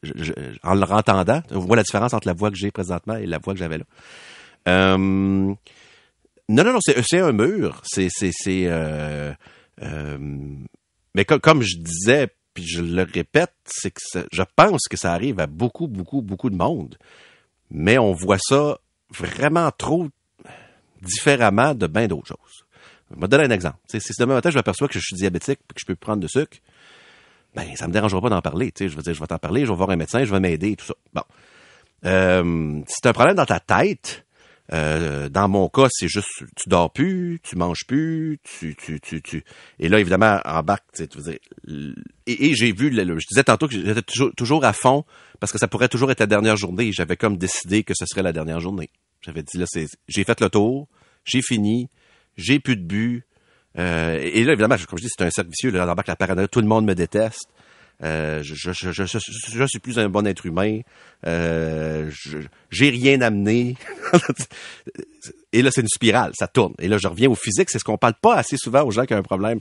en 0.62 0.74
le 0.74 0.82
entendant, 0.84 1.42
on 1.50 1.58
voit 1.58 1.76
la 1.76 1.82
différence 1.82 2.14
entre 2.14 2.26
la 2.28 2.34
voix 2.34 2.50
que 2.50 2.56
j'ai 2.56 2.70
présentement 2.70 3.16
et 3.16 3.26
la 3.26 3.38
voix 3.38 3.54
que 3.54 3.58
j'avais 3.60 3.78
là. 3.78 4.96
Non, 4.96 6.64
non, 6.64 6.72
non, 6.72 6.78
c'est 6.80 7.00
c'est 7.06 7.20
un 7.20 7.32
mur. 7.32 7.80
C'est, 7.84 8.08
c'est, 8.10 8.30
c'est. 8.32 8.68
mais 11.14 11.24
co- 11.24 11.38
comme 11.40 11.62
je 11.62 11.76
disais, 11.78 12.28
puis 12.54 12.64
je 12.66 12.82
le 12.82 13.02
répète, 13.02 13.52
c'est 13.64 13.90
que 13.90 14.00
ça- 14.02 14.24
je 14.32 14.42
pense 14.56 14.82
que 14.90 14.96
ça 14.96 15.12
arrive 15.12 15.40
à 15.40 15.46
beaucoup, 15.46 15.88
beaucoup, 15.88 16.20
beaucoup 16.22 16.50
de 16.50 16.56
monde. 16.56 16.96
Mais 17.72 17.98
on 17.98 18.12
voit 18.12 18.38
ça 18.38 18.78
vraiment 19.10 19.70
trop 19.70 20.08
différemment 21.00 21.74
de 21.74 21.86
bien 21.86 22.06
d'autres 22.06 22.28
choses. 22.28 22.64
Je 23.10 23.16
vais 23.16 23.22
te 23.22 23.30
donner 23.30 23.44
un 23.44 23.50
exemple. 23.50 23.78
Sais, 23.88 24.00
si 24.00 24.12
demain 24.18 24.34
matin 24.34 24.50
je 24.50 24.56
m'aperçois 24.56 24.88
que 24.88 24.94
je 24.94 25.00
suis 25.00 25.16
diabétique 25.16 25.58
et 25.70 25.74
que 25.74 25.80
je 25.80 25.86
peux 25.86 25.96
prendre 25.96 26.22
de 26.22 26.28
sucre, 26.28 26.58
ben 27.54 27.66
ça 27.76 27.88
me 27.88 27.92
dérangera 27.92 28.20
pas 28.20 28.30
d'en 28.30 28.40
parler. 28.40 28.72
Sais, 28.76 28.88
je 28.88 28.96
veux 28.96 29.02
dire, 29.02 29.14
je 29.14 29.20
vais 29.20 29.26
t'en 29.26 29.38
parler, 29.38 29.64
je 29.66 29.70
vais 29.70 29.76
voir 29.76 29.90
un 29.90 29.96
médecin, 29.96 30.24
je 30.24 30.30
vais 30.30 30.40
m'aider, 30.40 30.76
tout 30.76 30.86
ça. 30.86 30.94
Bon. 31.12 31.22
Euh, 32.04 32.80
si 32.88 33.00
t'as 33.02 33.10
un 33.10 33.12
problème 33.12 33.36
dans 33.36 33.46
ta 33.46 33.60
tête, 33.60 34.24
euh, 34.72 35.28
dans 35.28 35.48
mon 35.48 35.68
cas, 35.68 35.88
c'est 35.90 36.08
juste 36.08 36.28
tu 36.56 36.68
dors 36.68 36.92
plus, 36.92 37.40
tu 37.42 37.56
manges 37.56 37.84
plus, 37.86 38.38
tu 38.42 38.74
tu 38.74 39.00
tu 39.00 39.20
tu 39.20 39.44
et 39.78 39.88
là 39.88 39.98
évidemment 40.00 40.38
tu 40.38 40.74
sais, 40.94 41.08
tu 41.08 41.18
l- 41.68 41.94
et, 42.26 42.46
et 42.46 42.54
j'ai 42.54 42.72
vu 42.72 42.92
je 42.92 43.26
disais 43.28 43.44
tantôt 43.44 43.68
que 43.68 43.74
j'étais 43.74 44.02
toujours 44.36 44.64
à 44.64 44.72
fond 44.72 45.04
parce 45.42 45.50
que 45.50 45.58
ça 45.58 45.66
pourrait 45.66 45.88
toujours 45.88 46.08
être 46.12 46.20
la 46.20 46.28
dernière 46.28 46.56
journée, 46.56 46.92
j'avais 46.92 47.16
comme 47.16 47.36
décidé 47.36 47.82
que 47.82 47.94
ce 47.96 48.06
serait 48.06 48.22
la 48.22 48.32
dernière 48.32 48.60
journée. 48.60 48.90
J'avais 49.22 49.42
dit 49.42 49.58
là 49.58 49.64
c'est 49.66 49.88
j'ai 50.06 50.22
fait 50.22 50.40
le 50.40 50.48
tour, 50.48 50.86
j'ai 51.24 51.42
fini, 51.42 51.90
j'ai 52.36 52.60
plus 52.60 52.76
de 52.76 52.84
but. 52.84 53.26
Euh, 53.76 54.20
et 54.22 54.44
là 54.44 54.52
évidemment, 54.52 54.76
comme 54.88 55.00
je 55.00 55.02
dis, 55.02 55.10
c'est 55.10 55.24
un 55.24 55.30
cercle 55.30 55.50
vicieux, 55.50 55.72
là, 55.72 55.84
la 55.84 56.14
paranoïa, 56.14 56.46
tout 56.46 56.60
le 56.60 56.68
monde 56.68 56.84
me 56.84 56.94
déteste. 56.94 57.48
Euh, 58.04 58.40
je, 58.44 58.54
je, 58.54 58.92
je, 58.92 59.04
je, 59.04 59.66
suis 59.66 59.80
plus 59.80 59.98
un 59.98 60.08
bon 60.08 60.24
être 60.28 60.46
humain. 60.46 60.78
Euh, 61.26 62.08
j'ai 62.70 62.90
rien 62.90 63.20
amené. 63.20 63.76
et 65.52 65.60
là, 65.62 65.70
c'est 65.72 65.80
une 65.80 65.88
spirale, 65.88 66.30
ça 66.34 66.46
tourne. 66.46 66.74
Et 66.78 66.86
là, 66.86 66.98
je 66.98 67.08
reviens 67.08 67.28
au 67.28 67.34
physique. 67.34 67.68
C'est 67.68 67.80
ce 67.80 67.84
qu'on 67.84 67.98
parle 67.98 68.14
pas 68.14 68.36
assez 68.36 68.56
souvent 68.56 68.84
aux 68.84 68.92
gens 68.92 69.06
qui 69.06 69.14
ont 69.14 69.18
un 69.18 69.22
problème. 69.22 69.58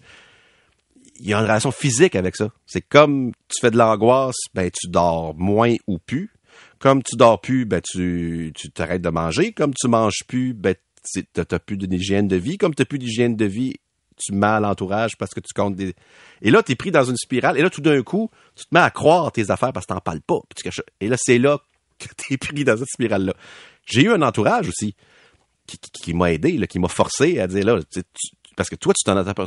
Il 1.24 1.30
y 1.30 1.34
a 1.34 1.38
une 1.38 1.44
relation 1.44 1.72
physique 1.72 2.16
avec 2.16 2.36
ça. 2.36 2.50
C'est 2.66 2.82
comme 2.82 3.32
tu 3.48 3.60
fais 3.62 3.70
de 3.72 3.78
l'angoisse, 3.78 4.36
ben 4.54 4.70
tu 4.72 4.88
dors 4.90 5.36
moins 5.36 5.76
ou 5.88 6.00
plus. 6.00 6.32
Comme 6.80 7.04
tu 7.04 7.16
dors 7.16 7.40
plus, 7.40 7.66
ben 7.66 7.80
tu 7.82 8.52
tu 8.56 8.72
t'arrêtes 8.72 9.02
de 9.04 9.10
manger. 9.10 9.52
Comme 9.54 9.74
tu 9.74 9.88
manges 9.88 10.24
plus, 10.28 10.54
ben 10.54 10.74
tu 11.14 11.24
t'as 11.26 11.60
plus 11.60 11.78
d'hygiène 11.78 12.28
de 12.28 12.36
vie. 12.38 12.58
Comme 12.58 12.74
tu 12.74 12.86
plus 12.86 12.98
d'hygiène 13.00 13.36
de 13.36 13.46
vie, 13.46 13.76
tu 14.18 14.34
mets 14.34 14.48
à 14.48 14.60
l'entourage 14.60 15.16
parce 15.18 15.34
que 15.34 15.40
tu 15.40 15.54
comptes 15.54 15.76
des... 15.76 15.94
Et 16.42 16.50
là, 16.52 16.62
tu 16.64 16.72
es 16.72 16.76
pris 16.76 16.92
dans 16.92 17.04
une 17.04 17.18
spirale. 17.18 17.58
Et 17.58 17.62
là, 17.62 17.70
tout 17.70 17.82
d'un 17.82 18.02
coup, 18.04 18.30
tu 18.56 18.66
te 18.66 18.70
mets 18.74 18.80
à 18.82 18.90
croire 18.90 19.32
tes 19.32 19.50
affaires 19.52 19.74
parce 19.74 19.86
que 19.86 19.94
t'en 19.94 20.00
parles 20.00 20.22
pas. 20.22 20.40
Tu 20.56 20.70
Et 21.02 21.08
là, 21.08 21.18
c'est 21.20 21.38
là 21.38 21.60
que 22.00 22.08
tu 22.18 22.34
es 22.34 22.38
pris 22.38 22.64
dans 22.64 22.78
cette 22.78 22.90
spirale-là. 22.90 23.34
J'ai 23.86 24.04
eu 24.04 24.12
un 24.12 24.22
entourage 24.24 24.68
aussi 24.70 24.96
qui, 25.68 25.78
qui- 25.78 25.92
qui 25.92 26.14
m'a 26.14 26.32
aidé, 26.34 26.54
là, 26.54 26.66
qui 26.68 26.80
m'a 26.80 26.88
forcé 26.88 27.40
à 27.40 27.48
dire 27.48 27.64
là, 27.66 27.80
tu 27.92 28.02
tu- 28.02 28.36
parce 28.56 28.70
que 28.70 28.76
toi, 28.76 28.94
tu 28.94 29.04
t'en 29.04 29.24
pas. 29.34 29.46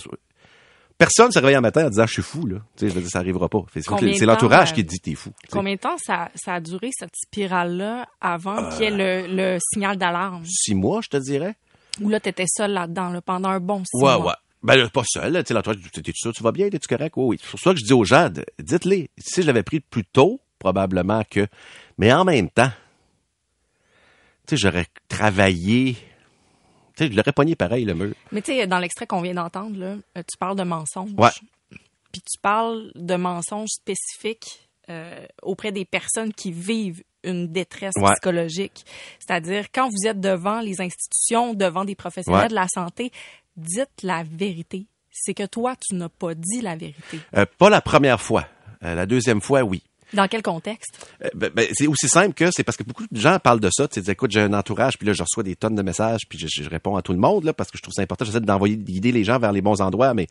Personne 0.96 1.33
se 1.33 1.38
réveille 1.40 1.57
un 1.57 1.61
matin 1.61 1.87
en 1.87 1.90
disant 1.90 2.07
je 2.07 2.12
suis 2.12 2.22
fou, 2.22 2.46
là. 2.46 2.59
Tu 2.76 2.85
sais, 2.85 2.88
je 2.90 2.94
veux 2.94 3.00
dire, 3.00 3.11
ça 3.11 3.18
arrivera 3.18 3.48
pas. 3.48 3.64
C'est 3.74 4.26
l'entourage 4.26 4.70
euh, 4.70 4.74
qui 4.74 4.85
te 4.85 4.90
dit 4.90 5.00
t'es 5.00 5.14
fou. 5.14 5.30
tu 5.42 5.48
sais. 5.50 5.52
Combien 5.57 5.74
de 5.74 5.80
temps 5.80 5.96
ça, 5.98 6.30
ça 6.37 6.54
a 6.54 6.61
duré, 6.61 6.90
cette 6.96 7.14
spirale-là, 7.16 8.07
avant 8.20 8.59
Euh. 8.64 8.70
qu'il 8.70 8.83
y 8.83 8.85
ait 8.87 9.26
le, 9.26 9.35
le 9.35 9.59
signal 9.72 9.96
d'alarme? 9.96 10.44
Six 10.46 10.74
mois, 10.74 11.00
je 11.02 11.09
te 11.09 11.16
dirais. 11.16 11.57
Ou 12.00 12.09
là, 12.09 12.20
t'étais 12.20 12.46
seul 12.46 12.72
là-dedans, 12.72 13.11
là, 13.11 13.20
pendant 13.20 13.48
un 13.50 13.61
bon 13.61 13.80
six 13.85 13.96
Ouais, 14.02 14.16
mois? 14.16 14.26
ouais. 14.26 14.33
Ben, 14.62 14.76
là, 14.76 14.88
pas 14.88 15.02
seul, 15.04 15.33
là. 15.33 15.42
Tu 15.42 15.48
sais, 15.48 15.54
l'entourage, 15.54 15.78
t'es-tu 15.92 16.12
sûr, 16.14 16.33
tu 16.33 16.42
vas 16.42 16.52
bien, 16.52 16.68
t'es-tu 16.70 16.88
correct? 16.88 17.14
Oui, 17.16 17.24
oui. 17.26 17.38
C'est 17.42 17.50
pour 17.50 17.61
ça 17.61 17.72
que 17.74 17.80
je 17.80 17.85
dis 17.85 17.92
aux 17.92 18.04
gens, 18.04 18.30
dites-les. 18.61 19.11
Si 19.18 19.42
je 19.42 19.46
l'avais 19.48 19.62
pris 19.64 19.80
plus 19.80 20.04
tôt, 20.04 20.40
probablement 20.61 21.22
que, 21.28 21.46
mais 21.98 22.12
en 22.12 22.24
même 22.24 22.48
temps, 22.48 22.70
tu 24.46 24.57
sais, 24.57 24.57
j'aurais 24.57 24.87
travaillé, 25.09 25.96
sais, 26.96 27.11
je 27.11 27.16
l'aurais 27.16 27.33
pogné 27.33 27.54
pareil, 27.57 27.85
le 27.85 27.94
mur. 27.94 28.14
Mais 28.33 28.42
tu 28.42 28.52
sais, 28.52 28.66
dans 28.66 28.78
l'extrait 28.78 29.07
qu'on 29.07 29.20
vient 29.22 29.35
d'entendre, 29.35 29.78
là, 29.78 29.96
euh, 30.16 30.22
tu 30.28 30.37
parles 30.38 30.57
de 30.57 30.62
mensonges. 30.64 31.11
Ouais. 31.18 31.30
Puis 32.12 32.20
tu 32.22 32.38
parles 32.40 32.92
de 32.94 33.16
mensonges 33.16 33.70
spécifiques 33.70 34.68
euh, 34.90 35.26
auprès 35.42 35.72
des 35.72 35.85
personnes 35.85 36.33
qui 36.33 36.52
vivent 36.52 37.02
une 37.24 37.48
détresse 37.50 37.94
Ouais. 37.96 38.12
psychologique. 38.12 38.85
C'est-à-dire, 39.18 39.66
quand 39.72 39.88
vous 39.88 40.07
êtes 40.07 40.20
devant 40.20 40.61
les 40.61 40.80
institutions, 40.80 41.54
devant 41.54 41.85
des 41.85 41.94
professionnels 41.94 42.42
Ouais. 42.42 42.48
de 42.48 42.54
la 42.54 42.68
santé, 42.68 43.11
dites 43.57 44.02
la 44.02 44.22
vérité. 44.24 44.87
C'est 45.11 45.33
que 45.33 45.46
toi, 45.46 45.74
tu 45.80 45.94
n'as 45.94 46.09
pas 46.11 46.35
dit 46.35 46.61
la 46.61 46.76
vérité. 46.76 47.18
Euh, 47.37 47.46
pas 47.59 47.70
la 47.70 47.80
première 47.80 48.20
fois. 48.20 48.46
Euh, 48.83 48.94
la 48.94 49.07
deuxième 49.07 49.40
fois, 49.40 49.62
oui. 49.62 49.83
Dans 50.14 50.29
quel 50.29 50.42
contexte? 50.42 51.09
Euh, 51.24 51.29
ben, 51.35 51.50
ben, 51.55 51.66
c'est 51.72 51.87
aussi 51.87 52.09
simple 52.09 52.35
que 52.35 52.50
c'est 52.53 52.62
parce 52.62 52.77
que 52.77 52.85
beaucoup 52.85 53.05
de 53.11 53.20
gens 53.20 53.38
parlent 53.38 53.61
de 53.61 53.70
ça. 53.72 53.88
Tu 53.88 54.03
sais, 54.03 54.12
écoute, 54.12 54.31
j'ai 54.31 54.40
un 54.40 54.53
entourage, 54.53 54.96
puis 54.96 55.07
là, 55.07 55.12
je 55.12 55.22
reçois 55.22 55.42
des 55.42 55.57
tonnes 55.57 55.74
de 55.74 55.83
messages, 55.83 56.22
puis 56.29 56.38
je, 56.38 56.68
réponds 56.68 56.96
à 56.96 57.03
tout 57.03 57.12
le 57.12 57.18
monde, 57.18 57.44
là, 57.44 57.53
parce 57.53 57.70
que 57.70 57.79
je 57.79 57.83
trouve 57.83 57.94
ça 57.94 58.03
important. 58.03 58.24
J'essaie 58.24 58.40
d'envoyer, 58.40 58.77
de 58.77 58.83
guider 58.85 59.12
les 59.12 59.24
gens 59.24 59.38
vers 59.38 59.53
les 59.53 59.61
bons 59.61 59.81
endroits, 59.81 60.14
mais, 60.14 60.27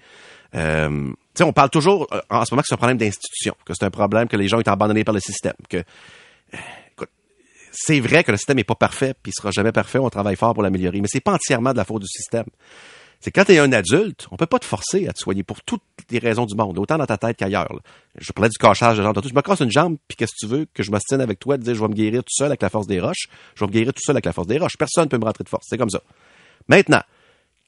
euh, 0.55 0.89
tu 0.89 1.15
sais, 1.35 1.43
on 1.43 1.53
parle 1.53 1.69
toujours, 1.69 2.07
euh, 2.13 2.21
en 2.29 2.45
ce 2.45 2.53
moment, 2.53 2.61
que 2.61 2.67
c'est 2.67 2.75
un 2.75 2.77
problème 2.77 2.97
d'institution, 2.97 3.55
que 3.65 3.73
c'est 3.73 3.85
un 3.85 3.91
problème 3.91 4.27
que 4.27 4.37
les 4.37 4.47
gens 4.47 4.57
ont 4.57 4.61
été 4.61 4.71
abandonnés 4.71 5.03
par 5.03 5.13
le 5.13 5.19
système, 5.19 5.53
que, 5.69 5.77
euh, 5.77 6.57
c'est 7.75 7.99
vrai 7.99 8.23
que 8.23 8.31
le 8.31 8.37
système 8.37 8.59
est 8.59 8.63
pas 8.63 8.75
parfait, 8.75 9.15
puis 9.21 9.31
il 9.31 9.35
sera 9.35 9.49
jamais 9.51 9.71
parfait, 9.71 9.97
on 9.97 10.09
travaille 10.09 10.35
fort 10.35 10.53
pour 10.53 10.63
l'améliorer, 10.63 11.01
mais 11.01 11.07
c'est 11.09 11.21
pas 11.21 11.33
entièrement 11.33 11.71
de 11.71 11.77
la 11.77 11.85
faute 11.85 12.03
du 12.03 12.07
système. 12.07 12.45
C'est 13.23 13.31
quand 13.31 13.45
tu 13.45 13.53
es 13.53 13.59
un 13.59 13.71
adulte, 13.71 14.27
on 14.31 14.35
peut 14.35 14.47
pas 14.47 14.59
te 14.59 14.65
forcer 14.65 15.07
à 15.07 15.13
te 15.13 15.19
soigner 15.19 15.43
pour 15.43 15.61
toutes 15.61 15.81
les 16.09 16.19
raisons 16.19 16.45
du 16.45 16.55
monde, 16.55 16.77
autant 16.77 16.97
dans 16.97 17.05
ta 17.05 17.17
tête 17.17 17.37
qu'ailleurs. 17.37 17.73
Je 18.19 18.33
parlais 18.33 18.49
du 18.49 18.57
cachage 18.57 18.97
de 18.97 19.01
jambes. 19.01 19.15
tantôt. 19.15 19.29
Je 19.29 19.33
me 19.33 19.41
casse 19.41 19.61
une 19.61 19.71
jambe, 19.71 19.95
puis 20.09 20.17
qu'est-ce 20.17 20.33
que 20.33 20.45
tu 20.45 20.47
veux? 20.47 20.67
Que 20.73 20.83
je 20.83 20.91
m'ostine 20.91 21.21
avec 21.21 21.39
toi 21.39 21.55
de 21.55 21.63
dire 21.63 21.73
je 21.73 21.79
vais 21.79 21.87
me 21.87 21.93
guérir 21.93 22.21
tout 22.21 22.33
seul 22.33 22.47
avec 22.47 22.61
la 22.61 22.69
force 22.69 22.85
des 22.85 22.99
roches. 22.99 23.29
Je 23.55 23.61
vais 23.61 23.67
me 23.67 23.71
guérir 23.71 23.93
tout 23.93 24.01
seul 24.03 24.17
avec 24.17 24.25
la 24.25 24.33
force 24.33 24.47
des 24.47 24.57
roches. 24.57 24.75
Personne 24.77 25.05
ne 25.05 25.09
peut 25.09 25.17
me 25.17 25.23
rentrer 25.23 25.45
de 25.45 25.47
force. 25.47 25.65
C'est 25.69 25.77
comme 25.77 25.89
ça. 25.89 26.01
Maintenant, 26.67 27.01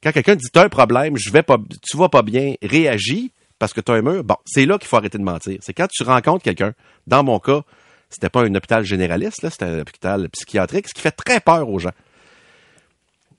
quand 0.04 0.12
quelqu'un 0.12 0.36
dit 0.36 0.46
t'as 0.52 0.66
un 0.66 0.68
problème, 0.68 1.16
je 1.16 1.32
vais 1.32 1.42
pas, 1.42 1.58
tu 1.90 1.96
vas 1.96 2.10
pas 2.10 2.22
bien, 2.22 2.56
réagis 2.62 3.32
parce 3.58 3.72
que 3.72 3.80
tu 3.80 3.94
as 3.94 3.96
un 3.96 4.02
mur. 4.02 4.26
Bon, 4.26 4.36
c'est 4.46 4.66
là 4.66 4.78
qu'il 4.78 4.90
faut 4.90 4.98
arrêter 4.98 5.20
de 5.20 5.24
mentir. 5.24 5.60
C'est 5.62 5.74
quand 5.74 5.88
tu 5.90 6.04
rencontres 6.04 6.44
quelqu'un. 6.44 6.74
Dans 7.08 7.24
mon 7.24 7.40
cas, 7.40 7.62
c'était 8.10 8.30
pas 8.30 8.42
un 8.42 8.54
hôpital 8.56 8.84
généraliste, 8.84 9.42
là, 9.42 9.50
c'était 9.50 9.64
un 9.64 9.80
hôpital 9.80 10.28
psychiatrique, 10.32 10.90
ce 10.90 10.94
qui 10.94 11.02
fait 11.02 11.12
très 11.12 11.40
peur 11.40 11.70
aux 11.70 11.80
gens. 11.80 11.94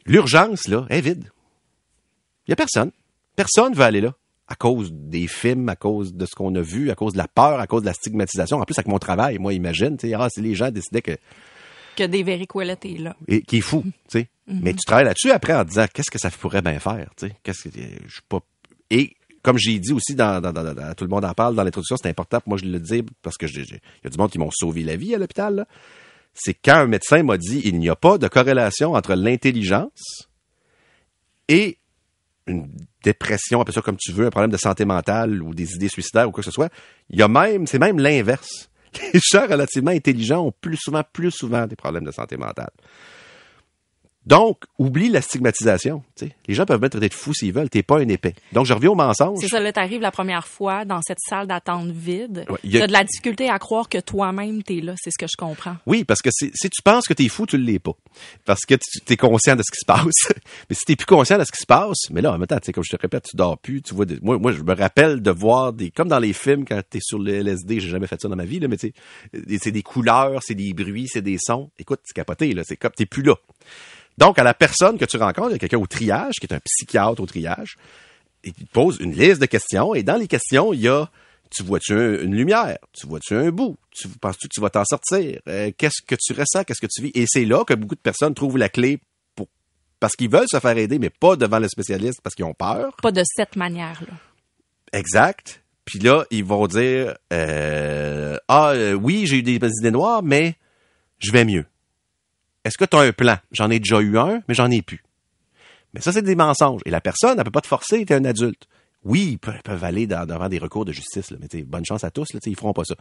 L'urgence 0.07 0.67
là 0.67 0.87
est 0.89 1.03
vide. 1.03 1.29
Il 2.47 2.51
y 2.51 2.53
a 2.53 2.57
personne. 2.57 2.91
Personne 3.35 3.75
veut 3.75 3.83
aller 3.85 4.01
là. 4.01 4.15
À 4.49 4.55
cause 4.55 4.93
des 4.93 5.27
films, 5.27 5.69
à 5.69 5.75
cause 5.77 6.15
de 6.15 6.25
ce 6.25 6.35
qu'on 6.37 6.55
a 6.55 6.61
vu, 6.61 6.91
à 6.91 6.95
cause 6.95 7.13
de 7.15 7.19
la 7.19 7.27
peur, 7.27 7.59
à 7.59 7.67
cause 7.67 7.83
de 7.83 7.87
la 7.87 7.93
stigmatisation. 7.95 8.59
En 8.59 8.65
plus, 8.65 8.79
avec 8.79 8.87
mon 8.87 8.99
travail, 9.01 9.39
moi, 9.39 9.53
imagine, 9.53 9.97
tu 9.97 10.09
sais, 10.09 10.15
ah, 10.15 10.29
si 10.31 10.41
les 10.41 10.55
gens 10.55 10.71
décidaient 10.71 11.03
que, 11.03 11.17
Que 11.97 12.05
des 12.05 12.23
Ouellet 12.23 12.77
est 12.85 12.99
là. 13.01 13.17
et, 13.27 13.43
qui 13.43 13.57
est 13.59 13.61
fou, 13.61 13.83
tu 13.85 14.21
sais. 14.21 14.29
Mais 14.47 14.73
tu 14.73 14.85
travailles 14.87 15.07
là-dessus 15.07 15.33
après 15.33 15.53
en 15.55 15.65
disant, 15.65 15.87
qu'est-ce 15.93 16.11
que 16.13 16.19
ça 16.21 16.31
pourrait 16.31 16.63
bien 16.63 16.79
faire, 16.79 17.11
tu 17.17 17.27
sais? 17.27 17.35
Qu'est-ce 17.43 17.69
que, 17.69 17.71
je 17.75 18.13
suis 18.13 18.23
pas, 18.29 18.39
et, 18.91 19.17
comme 19.43 19.59
j'ai 19.59 19.81
dit 19.81 19.93
aussi 19.93 20.15
dans, 20.15 20.41
dans, 20.41 20.53
dans- 20.53 20.73
dans- 20.75 20.95
tout 20.95 21.03
le 21.03 21.11
monde 21.11 21.25
en 21.25 21.35
parle 21.35 21.57
dans 21.57 21.65
l'introduction, 21.65 21.97
c'est 22.01 22.09
important 22.09 22.39
pour 22.41 22.51
moi 22.51 22.59
je 22.59 22.65
le 22.67 22.79
dis 22.79 23.03
parce 23.23 23.37
que 23.37 23.47
il 23.47 23.81
y 24.05 24.07
a 24.07 24.11
du 24.11 24.17
monde 24.19 24.31
qui 24.31 24.39
m'ont 24.39 24.51
sauvé 24.53 24.85
la 24.85 24.95
vie 24.97 25.13
à 25.15 25.19
l'hôpital. 25.19 25.67
C'est 26.35 26.55
quand 26.55 26.77
un 26.77 26.87
médecin 26.87 27.23
m'a 27.25 27.37
dit, 27.39 27.63
il 27.65 27.79
n'y 27.81 27.89
a 27.89 27.97
pas 27.97 28.19
de 28.19 28.29
corrélation 28.29 28.93
entre 28.95 29.15
l'intelligence 29.15 30.29
et 31.49 31.79
une 32.47 32.69
dépression, 33.03 33.61
appelle 33.61 33.75
ça 33.75 33.83
comme 33.83 33.97
tu 33.97 34.13
veux, 34.13 34.27
un 34.27 34.31
problème 34.31 34.51
de 34.51 34.57
santé 34.57 34.85
mentale 34.85 35.43
ou 35.43 35.55
des 35.55 35.75
idées 35.75 35.89
suicidaires 35.89 36.29
ou 36.29 36.33
quoi 36.33 36.43
que 36.43 36.51
ce 36.51 36.55
soit. 36.55 36.73
Il 37.11 37.19
y 37.19 37.23
a 37.23 37.29
même, 37.29 37.67
c'est 37.67 37.79
même 37.79 37.99
l'inverse. 37.99 38.71
Les 39.13 39.21
gens 39.21 39.47
relativement 39.47 39.91
intelligents 39.91 40.47
ont 40.47 40.53
plus 40.61 40.77
souvent, 40.77 41.03
plus 41.13 41.31
souvent 41.31 41.67
des 41.67 41.77
problèmes 41.77 42.05
de 42.05 42.13
santé 42.13 42.37
mentale. 42.37 42.71
Donc, 44.27 44.65
oublie 44.79 45.09
la 45.09 45.23
stigmatisation. 45.23 46.03
Les 46.49 46.55
gens 46.55 46.67
peuvent 46.67 46.81
mettre 46.81 46.97
traiter 46.99 47.09
de 47.09 47.15
fou 47.15 47.33
s'ils 47.33 47.53
veulent. 47.53 47.71
T'es 47.71 47.85
pas 47.85 47.99
un 48.01 48.09
épais. 48.09 48.35
Donc, 48.53 48.67
je 48.67 48.73
reviens 48.75 48.91
au 48.91 48.95
mensonge. 48.97 49.39
C'est 49.41 49.49
ça, 49.49 49.61
là, 49.61 49.73
t'arrives 49.73 50.01
la 50.01 50.11
première 50.11 50.47
fois 50.49 50.85
dans 50.85 51.01
cette 51.03 51.21
salle 51.21 51.47
d'attente 51.47 51.91
vide. 51.91 52.45
Ouais, 52.49 52.77
a- 52.77 52.81
T'as 52.81 52.87
de 52.89 52.93
la 52.93 53.05
difficulté 53.05 53.49
à 53.49 53.59
croire 53.61 53.89
que 53.89 53.99
toi-même 53.99 54.63
t'es 54.65 54.81
là, 54.81 54.95
c'est 55.01 55.11
ce 55.11 55.19
que 55.19 55.27
je 55.31 55.37
comprends. 55.37 55.77
Oui, 55.87 56.03
parce 56.05 56.23
que 56.23 56.31
si, 56.33 56.51
tu 56.51 56.83
penses 56.83 57.07
que 57.07 57.15
t'es 57.15 57.29
fou, 57.29 57.47
tu 57.47 57.57
l'es 57.57 57.79
pas. 57.79 57.93
Parce 58.45 58.63
que 58.67 58.75
tu 58.75 59.13
es 59.13 59.17
conscient 59.17 59.55
de 59.55 59.63
ce 59.63 59.71
qui 59.71 59.79
se 59.79 59.87
passe. 59.87 60.33
mais 60.69 60.75
si 60.75 60.85
t'es 60.85 60.97
plus 60.97 61.07
conscient 61.07 61.39
de 61.39 61.45
ce 61.45 61.53
qui 61.53 61.61
se 61.61 61.67
passe, 61.67 62.11
mais 62.11 62.21
là, 62.21 62.33
en 62.33 62.39
même 62.39 62.49
temps, 62.49 62.59
tu 62.59 62.67
sais, 62.67 62.73
comme 62.73 62.85
je 62.85 62.97
te 62.97 63.01
répète, 63.01 63.27
tu 63.31 63.37
dors 63.37 63.57
plus, 63.59 63.81
tu 63.83 63.95
vois 63.95 64.07
des- 64.07 64.19
moi, 64.23 64.39
moi, 64.39 64.51
je 64.51 64.63
me 64.63 64.75
rappelle 64.75 65.23
de 65.23 65.31
voir 65.31 65.73
des, 65.73 65.91
comme 65.93 66.09
dans 66.09 66.19
les 66.19 66.33
films 66.33 66.65
quand 66.65 66.81
t'es 66.91 67.01
sur 67.01 67.21
le 67.21 67.33
LSD, 67.33 67.79
j'ai 67.79 67.89
jamais 67.91 68.09
fait 68.09 68.21
ça 68.21 68.29
dans 68.29 68.35
ma 68.37 68.45
vie, 68.45 68.59
là, 68.59 68.67
mais 68.67 68.77
tu 68.77 68.89
sais, 68.89 68.93
euh, 69.37 69.57
c'est 69.63 69.71
des 69.73 69.83
couleurs, 69.83 70.41
c'est 70.45 70.55
des 70.57 70.73
bruits, 70.75 71.07
c'est 71.07 71.23
des 71.23 71.39
sons. 71.39 71.71
Écoute, 71.79 72.01
c'est 72.05 72.15
capoté, 72.15 72.53
là, 72.55 72.63
c'est 72.65 72.77
comme, 72.77 72.91
t'es 72.97 73.07
plus 73.07 73.23
là. 73.23 73.35
Donc, 74.19 74.39
à 74.39 74.43
la 74.45 74.55
personne 74.55 74.99
que 74.99 75.05
tu 75.05 75.17
rencontres, 75.17 75.51
il 75.51 75.53
y 75.53 75.57
a 75.57 75.59
quelqu'un 75.59 75.79
au 75.79 75.87
triage, 75.87 76.35
qui 76.41 76.47
est 76.47 76.55
un 76.55 76.61
psychiatre 76.65 77.21
au 77.21 77.27
triage, 77.27 77.77
et 78.45 78.49
il 78.49 78.55
te 78.67 78.73
pose 78.73 78.99
une 79.01 79.13
liste 79.13 79.41
de 79.41 79.47
questions, 79.47 79.95
et 79.95 80.03
dans 80.03 80.17
les 80.17 80.27
questions, 80.29 80.73
il 80.73 80.81
y 80.81 80.89
a 80.89 81.11
tu 81.49 81.63
vois-tu 81.63 81.93
un- 81.93 82.23
une 82.23 82.35
lumière? 82.35 82.77
Tu 82.93 83.07
vois-tu 83.07 83.35
un 83.35 83.51
bout? 83.53 83.77
Tu 83.93 84.09
penses-tu 84.09 84.49
que 84.49 84.53
tu 84.55 84.61
vas 84.61 84.69
t'en 84.69 84.85
sortir? 84.85 85.39
Euh, 85.49 85.71
qu'est-ce 85.79 86.03
que 86.05 86.17
tu 86.21 86.33
ressens? 86.33 86.65
Qu'est-ce 86.65 86.81
que 86.81 86.89
tu 86.93 87.03
vis? 87.03 87.13
Et 87.15 87.25
c'est 87.29 87.45
là 87.45 87.65
que 87.65 87.73
beaucoup 87.75 87.95
de 87.95 88.01
personnes 88.01 88.35
trouvent 88.35 88.59
la 88.59 88.69
clé 88.69 88.99
pour 89.37 89.47
parce 90.01 90.17
qu'ils 90.17 90.29
veulent 90.29 90.49
se 90.51 90.59
faire 90.59 90.77
aider, 90.77 90.99
mais 90.99 91.09
pas 91.09 91.37
devant 91.37 91.61
le 91.61 91.69
spécialiste 91.69 92.21
parce 92.21 92.35
qu'ils 92.35 92.45
ont 92.47 92.53
peur. 92.53 92.97
Pas 93.01 93.13
de 93.13 93.23
cette 93.25 93.55
manière-là. 93.55 94.13
Exact. 94.93 95.63
Puis 95.85 96.01
là, 96.01 96.25
ils 96.33 96.45
vont 96.45 96.67
dire 96.67 97.15
euh, 97.33 98.37
Ah 98.49 98.71
euh, 98.71 98.95
oui, 98.95 99.25
j'ai 99.27 99.37
eu 99.39 99.43
des 99.45 99.55
idées 99.55 99.91
noires, 99.93 100.25
mais 100.25 100.57
je 101.21 101.31
vais 101.31 101.45
mieux. 101.45 101.65
Est-ce 102.67 102.77
que 102.79 102.85
tu 102.85 102.97
as 102.97 103.01
un 103.01 103.13
plan? 103.13 103.37
J'en 103.53 103.71
ai 103.71 103.79
déjà 103.79 104.01
eu 104.01 104.19
un, 104.19 104.43
mais 104.49 104.55
j'en 104.55 104.69
ai 104.73 104.83
plus. 104.83 105.05
Mais 105.95 106.01
ça, 106.01 106.11
c'est 106.11 106.23
des 106.23 106.35
mensonges. 106.35 106.81
Et 106.85 106.91
la 106.91 107.01
personne, 107.01 107.39
elle 107.39 107.45
peut 107.45 107.53
pas 107.53 107.61
te 107.61 107.69
forcer, 107.69 108.05
tu 108.05 108.13
es 108.13 108.17
un 108.17 108.25
adulte. 108.25 108.67
Oui, 109.05 109.31
ils 109.33 109.39
peuvent, 109.39 109.85
aller 109.85 110.09
devant 110.09 110.49
des 110.49 110.59
recours 110.59 110.85
de 110.85 110.91
justice, 110.91 111.33
mais 111.39 111.63
bonne 111.63 111.85
chance 111.85 112.03
à 112.03 112.11
tous, 112.11 112.33
là, 112.35 112.41
ils 112.45 112.57
feront 112.57 112.73
pas 112.73 112.83
ça. 112.85 112.97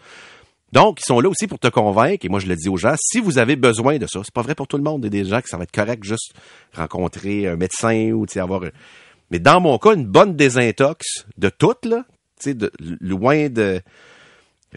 Donc, 0.71 1.01
ils 1.01 1.05
sont 1.05 1.19
là 1.19 1.29
aussi 1.29 1.47
pour 1.47 1.57
te 1.57 1.67
convaincre, 1.67 2.25
et 2.25 2.29
moi 2.29 2.39
je 2.39 2.45
le 2.45 2.55
dis 2.55 2.69
aux 2.69 2.77
gens, 2.77 2.93
si 2.99 3.19
vous 3.19 3.39
avez 3.39 3.55
besoin 3.55 3.97
de 3.97 4.05
ça, 4.05 4.19
c'est 4.23 4.33
pas 4.33 4.43
vrai 4.43 4.53
pour 4.53 4.67
tout 4.67 4.77
le 4.77 4.83
monde, 4.83 5.01
il 5.01 5.05
y 5.05 5.07
a 5.19 5.23
des 5.23 5.27
gens 5.27 5.41
que 5.41 5.49
ça 5.49 5.57
va 5.57 5.63
être 5.63 5.71
correct 5.71 6.03
juste 6.03 6.33
rencontrer 6.73 7.47
un 7.47 7.55
médecin 7.55 8.11
ou 8.11 8.27
avoir... 8.35 8.61
Mais 9.31 9.39
dans 9.39 9.59
mon 9.59 9.79
cas, 9.79 9.95
une 9.95 10.05
bonne 10.05 10.35
désintox 10.35 11.25
de 11.39 11.49
tout, 11.49 11.73
là, 11.85 12.05
loin 13.01 13.49
de... 13.49 13.81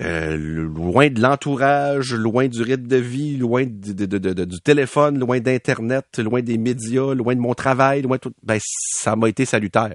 euh, 0.00 0.36
loin 0.36 1.08
de 1.10 1.20
l'entourage, 1.20 2.12
loin 2.14 2.46
du 2.48 2.62
rythme 2.62 2.86
de 2.86 2.96
vie, 2.96 3.36
loin 3.36 3.64
du 3.66 4.60
téléphone, 4.64 5.18
loin 5.18 5.40
d'Internet, 5.40 6.18
loin 6.18 6.40
des 6.42 6.58
médias, 6.58 7.14
loin 7.14 7.34
de 7.34 7.40
mon 7.40 7.54
travail, 7.54 8.02
loin 8.02 8.16
de 8.16 8.20
tout, 8.20 8.32
ben, 8.42 8.58
ça 8.62 9.16
m'a 9.16 9.28
été 9.28 9.44
salutaire. 9.44 9.94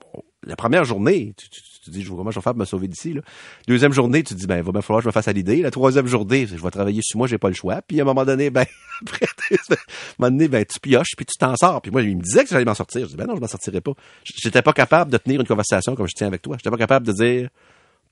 Bon, 0.00 0.22
la 0.44 0.56
première 0.56 0.84
journée, 0.84 1.32
tu, 1.36 1.48
tu- 1.48 1.60
tu 1.84 1.90
dis, 1.92 2.04
comment 2.04 2.32
je 2.32 2.38
vais 2.40 2.42
faire 2.42 2.52
pour 2.52 2.58
me 2.58 2.64
sauver 2.64 2.88
d'ici. 2.88 3.12
Là. 3.12 3.20
Deuxième 3.68 3.92
journée, 3.92 4.24
tu 4.24 4.34
dis, 4.34 4.48
ben, 4.48 4.56
il 4.56 4.64
va 4.64 4.72
bien 4.72 4.82
falloir 4.82 4.98
que 5.00 5.04
je 5.04 5.08
me 5.08 5.12
fasse 5.12 5.28
à 5.28 5.32
l'idée. 5.32 5.62
La 5.62 5.70
troisième 5.70 6.08
journée, 6.08 6.44
je 6.48 6.56
vais 6.56 6.70
travailler 6.70 7.00
sur 7.04 7.16
moi, 7.18 7.28
j'ai 7.28 7.38
pas 7.38 7.46
le 7.46 7.54
choix. 7.54 7.80
Puis 7.82 8.00
à 8.00 8.02
un 8.02 8.04
moment 8.06 8.24
donné, 8.24 8.50
ben, 8.50 8.64
après, 9.02 9.26
à 9.26 9.54
un 9.72 9.76
moment 10.18 10.30
donné, 10.32 10.48
ben, 10.48 10.64
tu 10.64 10.80
pioches, 10.80 11.14
puis 11.16 11.24
tu 11.26 11.38
t'en 11.38 11.54
sors. 11.54 11.80
Puis 11.80 11.92
moi, 11.92 12.02
il 12.02 12.16
me 12.16 12.22
disait 12.22 12.42
que 12.42 12.50
j'allais 12.50 12.64
m'en 12.64 12.74
sortir. 12.74 13.02
Je 13.02 13.10
dis, 13.10 13.16
ben 13.16 13.26
non, 13.26 13.36
je 13.36 13.40
m'en 13.40 13.46
sortirai 13.46 13.80
pas. 13.80 13.92
J'étais 14.24 14.62
pas 14.62 14.72
capable 14.72 15.12
de 15.12 15.18
tenir 15.18 15.40
une 15.40 15.46
conversation 15.46 15.94
comme 15.94 16.08
je 16.08 16.14
tiens 16.16 16.26
avec 16.26 16.42
toi. 16.42 16.56
J'étais 16.58 16.70
pas 16.70 16.76
capable 16.76 17.06
de 17.06 17.12
dire, 17.12 17.48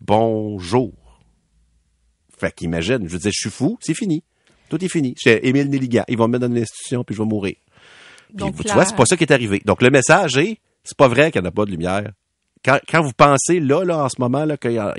bonjour. 0.00 0.92
Fait 2.38 2.52
qu'imagine, 2.52 3.06
je 3.06 3.12
veux 3.12 3.18
dire, 3.18 3.32
je 3.32 3.38
suis 3.40 3.50
fou, 3.50 3.78
c'est 3.80 3.94
fini. 3.94 4.22
Tout 4.68 4.82
est 4.84 4.88
fini. 4.88 5.14
J'ai 5.22 5.46
Émile 5.46 5.68
Nelligan. 5.68 6.04
Ils 6.08 6.16
vont 6.18 6.26
me 6.26 6.32
mettre 6.32 6.46
dans 6.48 6.54
une 6.54 6.62
institution, 6.62 7.04
puis 7.04 7.14
je 7.14 7.22
vais 7.22 7.28
mourir. 7.28 7.54
Puis, 8.28 8.36
Donc, 8.36 8.56
tu 8.56 8.72
vois, 8.72 8.84
c'est 8.84 8.96
pas 8.96 9.06
ça 9.06 9.16
qui 9.16 9.24
est 9.24 9.32
arrivé. 9.32 9.60
Donc, 9.64 9.82
le 9.82 9.90
message 9.90 10.36
est, 10.38 10.58
c'est 10.82 10.96
pas 10.96 11.08
vrai 11.08 11.30
qu'il 11.30 11.40
n'y 11.40 11.46
en 11.46 11.50
a 11.50 11.52
pas 11.52 11.64
de 11.64 11.70
lumière. 11.70 12.10
Quand, 12.64 12.78
quand 12.88 13.02
vous 13.02 13.12
pensez, 13.12 13.60
là, 13.60 13.84
là, 13.84 14.04
en 14.04 14.08
ce 14.08 14.16
moment, 14.18 14.44
là, 14.44 14.56
a- 14.62 14.94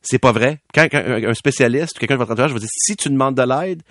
c'est 0.00 0.18
pas 0.18 0.32
vrai. 0.32 0.60
Quand, 0.74 0.88
quand 0.90 1.02
un 1.04 1.34
spécialiste 1.34 1.98
quelqu'un 1.98 2.14
de 2.14 2.18
votre 2.18 2.32
entourage 2.32 2.52
va 2.52 2.58
dire, 2.58 2.68
si 2.72 2.96
tu 2.96 3.08
demandes 3.10 3.36
de 3.36 3.42
l'aide, 3.42 3.82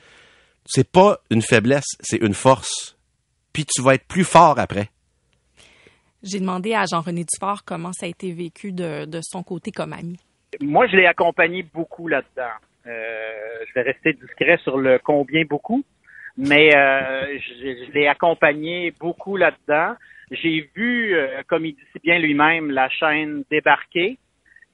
c'est 0.65 0.89
pas 0.89 1.19
une 1.29 1.41
faiblesse, 1.41 1.85
c'est 2.01 2.17
une 2.17 2.33
force. 2.33 2.97
Puis 3.53 3.65
tu 3.65 3.81
vas 3.81 3.93
être 3.95 4.05
plus 4.07 4.23
fort 4.25 4.59
après. 4.59 4.89
J'ai 6.23 6.39
demandé 6.39 6.73
à 6.73 6.85
Jean-René 6.85 7.23
Dufort 7.31 7.63
comment 7.65 7.93
ça 7.93 8.05
a 8.05 8.09
été 8.09 8.31
vécu 8.31 8.71
de, 8.71 9.05
de 9.05 9.19
son 9.23 9.41
côté 9.43 9.71
comme 9.71 9.93
ami. 9.93 10.17
Moi, 10.59 10.87
je 10.87 10.97
l'ai 10.97 11.05
accompagné 11.05 11.63
beaucoup 11.63 12.07
là-dedans. 12.07 12.51
Euh, 12.85 13.65
je 13.67 13.73
vais 13.73 13.83
rester 13.83 14.13
discret 14.13 14.57
sur 14.63 14.77
le 14.77 14.99
combien 14.99 15.43
beaucoup, 15.45 15.83
mais 16.35 16.75
euh, 16.75 17.39
je, 17.39 17.85
je 17.85 17.91
l'ai 17.93 18.07
accompagné 18.07 18.91
beaucoup 18.99 19.37
là-dedans. 19.37 19.95
J'ai 20.31 20.69
vu, 20.75 21.15
euh, 21.15 21.41
comme 21.47 21.65
il 21.65 21.75
dit 21.75 21.83
si 21.93 21.99
bien 21.99 22.19
lui-même, 22.19 22.71
la 22.71 22.89
chaîne 22.89 23.43
débarquer. 23.49 24.17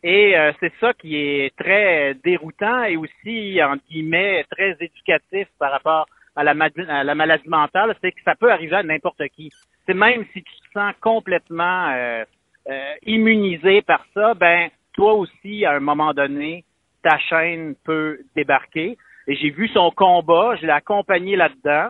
Et 0.03 0.37
euh, 0.37 0.51
c'est 0.59 0.71
ça 0.79 0.93
qui 0.93 1.15
est 1.15 1.55
très 1.57 2.15
déroutant 2.23 2.83
et 2.83 2.97
aussi, 2.97 3.59
en 3.61 3.75
guillemets, 3.89 4.45
très 4.49 4.77
éducatif 4.79 5.47
par 5.59 5.71
rapport 5.71 6.07
à 6.35 6.43
la, 6.43 6.53
à 6.87 7.03
la 7.03 7.15
maladie 7.15 7.49
mentale, 7.49 7.95
c'est 8.01 8.11
que 8.11 8.21
ça 8.23 8.35
peut 8.35 8.51
arriver 8.51 8.75
à 8.75 8.83
n'importe 8.83 9.27
qui. 9.29 9.51
C'est 9.85 9.95
même 9.95 10.25
si 10.33 10.43
tu 10.43 10.53
te 10.53 10.71
sens 10.73 10.93
complètement 11.01 11.89
euh, 11.89 12.23
euh, 12.69 12.93
immunisé 13.05 13.81
par 13.81 14.05
ça, 14.13 14.33
ben 14.35 14.69
toi 14.97 15.13
aussi, 15.13 15.63
à 15.63 15.73
un 15.73 15.79
moment 15.79 16.13
donné, 16.13 16.65
ta 17.03 17.17
chaîne 17.19 17.75
peut 17.85 18.19
débarquer. 18.35 18.97
Et 19.27 19.35
j'ai 19.35 19.51
vu 19.51 19.69
son 19.69 19.91
combat, 19.91 20.55
je 20.57 20.65
l'ai 20.65 20.73
accompagné 20.73 21.35
là-dedans. 21.35 21.89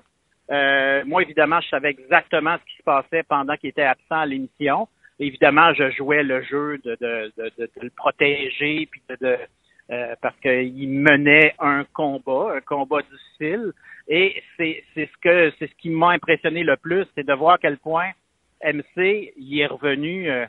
Euh, 0.52 1.04
moi, 1.06 1.24
évidemment, 1.24 1.60
je 1.62 1.70
savais 1.70 1.90
exactement 1.90 2.58
ce 2.58 2.72
qui 2.72 2.78
se 2.78 2.84
passait 2.84 3.24
pendant 3.24 3.56
qu'il 3.56 3.70
était 3.70 3.84
absent 3.84 4.16
à 4.16 4.26
l'émission. 4.26 4.88
Évidemment, 5.20 5.74
je 5.74 5.90
jouais 5.92 6.24
le 6.24 6.44
jeu 6.44 6.80
de, 6.84 6.98
le 7.38 7.90
protéger, 7.90 8.88
puis 8.92 9.02
de, 9.10 9.38
euh, 9.90 10.16
parce 10.22 10.38
qu'il 10.42 10.90
menait 10.90 11.56
un 11.60 11.86
combat, 11.94 12.56
un 12.56 12.62
combat 12.62 13.02
difficile. 13.02 13.72
Et 14.08 14.42
c'est 14.58 14.84
ce 14.96 15.18
que 15.22 15.52
c'est 15.60 15.68
ce 15.68 15.76
qui 15.76 15.90
m'a 15.90 16.12
impressionné 16.12 16.64
le 16.64 16.78
plus, 16.78 17.06
c'est 17.16 17.26
de 17.26 17.34
voir 17.34 17.56
à 17.56 17.58
quel 17.58 17.78
point 17.78 18.10
MC 18.64 19.34
il 19.38 19.60
est 19.60 19.68
revenu. 19.68 20.30
euh, 20.30 20.46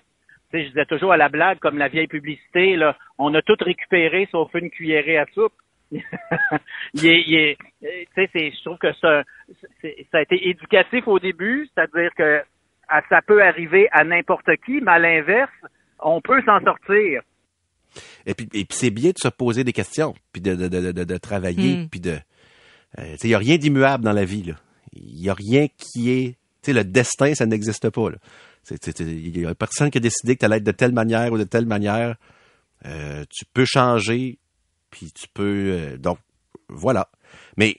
je 0.53 0.69
disais 0.69 0.87
toujours 0.87 1.13
à 1.13 1.17
la 1.17 1.29
blague, 1.29 1.59
comme 1.59 1.79
la 1.79 1.89
vieille 1.89 2.07
publicité, 2.07 2.77
là, 2.77 2.97
on 3.19 3.35
a 3.35 3.43
tout 3.43 3.57
récupéré 3.61 4.29
sauf 4.31 4.51
une 4.55 4.71
cuillerée 4.71 5.19
à 5.19 5.27
soupe. 5.35 5.53
il 6.95 7.07
est, 7.07 7.23
il 7.27 7.35
est, 7.35 7.57
tu 7.81 7.89
sais, 8.15 8.29
c'est, 8.33 8.51
je 8.51 8.63
trouve 8.65 8.79
que 8.79 8.93
ça, 9.01 9.23
c'est- 9.81 10.07
ça 10.11 10.19
a 10.19 10.23
été 10.23 10.49
éducatif 10.49 11.07
au 11.09 11.19
début, 11.19 11.69
c'est-à-dire 11.75 12.11
que 12.17 12.41
ah, 12.89 13.03
ça 13.09 13.21
peut 13.27 13.43
arriver 13.43 13.89
à 13.93 14.05
n'importe 14.05 14.49
qui, 14.65 14.81
mais 14.81 14.93
à 14.93 14.99
l'inverse, 14.99 15.51
on 16.01 16.21
peut 16.21 16.41
s'en 16.47 16.61
sortir. 16.61 17.23
Et 18.27 18.35
puis, 18.35 18.47
et 18.53 18.65
puis 18.65 18.77
c'est 18.79 18.91
bien 18.91 19.11
de 19.11 19.19
se 19.19 19.29
poser 19.29 19.65
des 19.65 19.73
questions, 19.73 20.15
puis 20.33 20.41
de, 20.43 20.55
de, 20.55 20.69
de, 20.69 20.93
de, 20.93 21.05
de 21.05 21.17
travailler, 21.17 21.77
Mm. 21.79 21.89
puis 21.89 22.01
de... 22.01 22.17
euh, 22.99 23.17
il 23.23 23.29
n'y 23.29 23.35
a 23.35 23.39
rien 23.39 23.57
d'immuable 23.57 24.05
dans 24.05 24.13
la 24.13 24.25
vie, 24.25 24.43
là. 24.43 24.55
Il 24.95 25.21
n'y 25.23 25.29
a 25.29 25.35
rien 25.35 25.67
qui 25.69 26.11
est... 26.11 26.37
Tu 26.63 26.73
sais, 26.73 26.73
le 26.73 26.85
destin, 26.85 27.35
ça 27.35 27.47
n'existe 27.47 27.91
pas, 27.91 28.11
là. 28.11 28.17
Il 28.71 29.39
y 29.41 29.47
a 29.47 29.55
personne 29.55 29.91
qui 29.91 29.99
a 29.99 30.01
décidé 30.01 30.35
que 30.35 30.41
tu 30.41 30.45
allais 30.47 30.57
être 30.59 30.65
de 30.65 30.73
telle 30.73 30.93
manière 30.93 31.33
ou 31.33 31.39
de 31.39 31.45
telle 31.45 31.67
manière. 31.67 32.17
Euh, 32.87 33.25
tu 33.31 33.45
peux 33.47 33.65
changer, 33.65 34.39
puis 34.91 35.11
tu 35.13 35.27
peux... 35.33 35.71
euh, 35.73 35.97
donc, 35.97 36.19
voilà. 36.69 37.09
Mais 37.57 37.79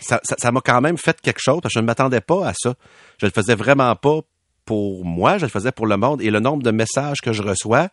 ça 0.00 0.20
ça- 0.22 0.36
ça 0.38 0.52
m'a 0.52 0.60
quand 0.60 0.80
même 0.80 0.96
fait 0.96 1.20
quelque 1.20 1.40
chose, 1.40 1.60
parce 1.60 1.74
je 1.74 1.80
ne 1.80 1.84
m'attendais 1.84 2.20
pas 2.20 2.48
à 2.48 2.52
ça. 2.54 2.74
Je 3.20 3.26
le 3.26 3.32
faisais 3.32 3.54
vraiment 3.54 3.94
pas 3.96 4.20
pour 4.64 5.04
moi, 5.04 5.38
je 5.38 5.44
le 5.46 5.50
faisais 5.50 5.72
pour 5.72 5.86
le 5.86 5.96
monde. 5.96 6.22
Et 6.22 6.30
le 6.30 6.40
nombre 6.40 6.62
de 6.62 6.70
messages 6.70 7.18
que 7.20 7.32
je 7.32 7.42
reçois, 7.42 7.88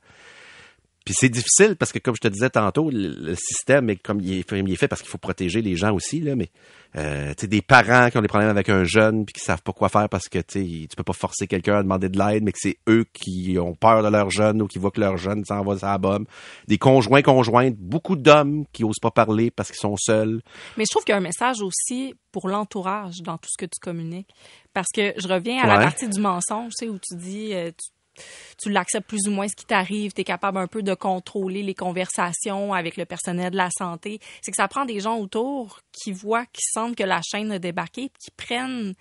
puis 1.10 1.16
c'est 1.18 1.30
difficile 1.30 1.76
parce 1.76 1.92
que, 1.92 1.98
comme 1.98 2.14
je 2.14 2.22
te 2.22 2.28
disais 2.28 2.52
tantôt, 2.52 2.92
le, 2.92 3.08
le 3.20 3.34
système 3.34 3.90
est 3.90 3.96
comme 3.96 4.20
il 4.22 4.32
est, 4.42 4.48
fait- 4.48 4.60
il 4.60 4.72
est 4.72 4.76
fait 4.76 4.88
parce 4.88 5.02
qu'il 5.02 5.10
faut 5.10 5.18
protéger 5.18 5.64
les 5.64 5.76
gens 5.76 5.92
aussi, 5.92 6.20
là, 6.20 6.36
mais 6.36 6.50
euh, 6.98 7.30
tu 7.30 7.42
sais, 7.42 7.48
des 7.48 7.64
parents 7.64 8.12
qui 8.12 8.18
ont 8.20 8.22
des 8.22 8.28
problèmes 8.28 8.52
avec 8.52 8.70
un 8.70 8.84
jeune 8.84 9.26
puis 9.26 9.34
qui 9.34 9.40
savent 9.40 9.64
pas 9.64 9.74
quoi 9.74 9.90
faire 9.90 10.08
parce 10.08 10.30
que 10.30 10.38
tu 10.38 10.88
peux 10.96 11.02
pas 11.04 11.14
forcer 11.14 11.48
quelqu'un 11.48 11.78
à 11.78 11.82
demander 11.82 12.10
de 12.10 12.20
l'aide, 12.20 12.44
mais 12.44 12.52
que 12.52 12.60
c'est 12.62 12.78
eux 12.88 13.06
qui 13.12 13.58
ont 13.60 13.74
peur 13.74 14.04
de 14.04 14.08
leur 14.10 14.30
jeune 14.30 14.62
ou 14.62 14.68
qui 14.68 14.78
voient 14.78 14.92
que 14.92 15.00
leur 15.00 15.18
jeune 15.18 15.44
s'en 15.46 15.64
va 15.64 15.74
à 15.82 15.92
la 15.94 15.98
bombe. 15.98 16.28
Des 16.68 16.78
conjoints, 16.78 17.24
conjointes, 17.24 17.76
beaucoup 17.78 18.16
d'hommes 18.16 18.66
qui 18.72 18.84
osent 18.84 19.00
pas 19.02 19.10
parler 19.10 19.50
parce 19.50 19.70
qu'ils 19.70 19.80
sont 19.80 19.96
seuls. 19.98 20.42
Mais 20.78 20.84
je 20.86 20.92
trouve 20.92 21.04
qu'il 21.04 21.14
y 21.14 21.16
a 21.16 21.18
un 21.18 21.22
message 21.22 21.64
aussi 21.64 22.14
pour 22.32 22.48
l'entourage 22.48 23.22
dans 23.24 23.40
tout 23.40 23.50
ce 23.50 23.58
que 23.58 23.66
tu 23.66 23.80
communiques. 23.82 24.30
Parce 24.74 24.90
que 24.94 25.14
je 25.18 25.28
reviens 25.28 25.64
à 25.64 25.66
la 25.68 25.74
partie 25.86 26.08
du 26.08 26.20
mensonge, 26.20 26.74
tu 26.78 26.86
sais, 26.86 26.90
où 26.92 27.00
tu 27.00 27.16
dis, 27.18 27.54
euh, 27.56 27.72
tu, 27.72 27.90
tu 28.62 28.70
l'acceptes 28.70 29.08
plus 29.08 29.28
ou 29.28 29.32
moins 29.32 29.48
ce 29.48 29.56
qui 29.56 29.66
t'arrive, 29.66 30.14
tu 30.14 30.22
es 30.22 30.24
capable 30.24 30.58
un 30.58 30.68
peu 30.68 30.82
de 30.82 30.94
contrôler 30.94 31.64
les 31.64 31.74
conversations 31.74 32.74
avec 32.74 32.98
le 32.98 33.06
personnel 33.06 33.52
de 33.52 33.58
la 33.58 33.70
santé. 33.78 34.20
C'est 34.42 34.52
que 34.52 34.58
ça 34.58 34.68
prend 34.68 34.86
des 34.86 35.00
gens 35.00 35.18
autour 35.18 35.82
qui 35.92 36.12
voient, 36.12 36.46
qui 36.48 36.62
sentent 36.72 36.96
que 36.96 37.04
la 37.04 37.22
chaîne 37.22 37.52
a 37.52 37.60
débarqué, 37.60 38.12
qui 38.20 38.32
prennent 38.36 38.94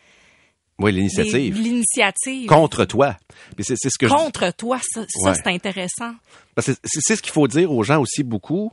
Oui, 0.79 0.93
l'initiative. 0.93 1.59
l'initiative 1.61 2.47
Contre 2.47 2.85
toi. 2.85 3.17
Puis 3.57 3.65
c'est 3.65 3.77
c'est 3.77 3.91
ce 3.91 3.99
que 3.99 4.09
je 4.09 4.15
contre 4.15 4.51
toi. 4.57 4.79
Ça, 4.93 5.05
ça, 5.09 5.35
c'est 5.35 5.49
intéressant. 5.49 6.15
Parce 6.55 6.69
que 6.69 6.73
c'est 6.85 7.01
c'est 7.03 7.17
ce 7.17 7.23
qu'il 7.23 7.33
faut 7.33 7.49
dire 7.49 7.73
aux 7.73 7.83
gens 7.83 8.01
aussi 8.01 8.23
beaucoup. 8.23 8.73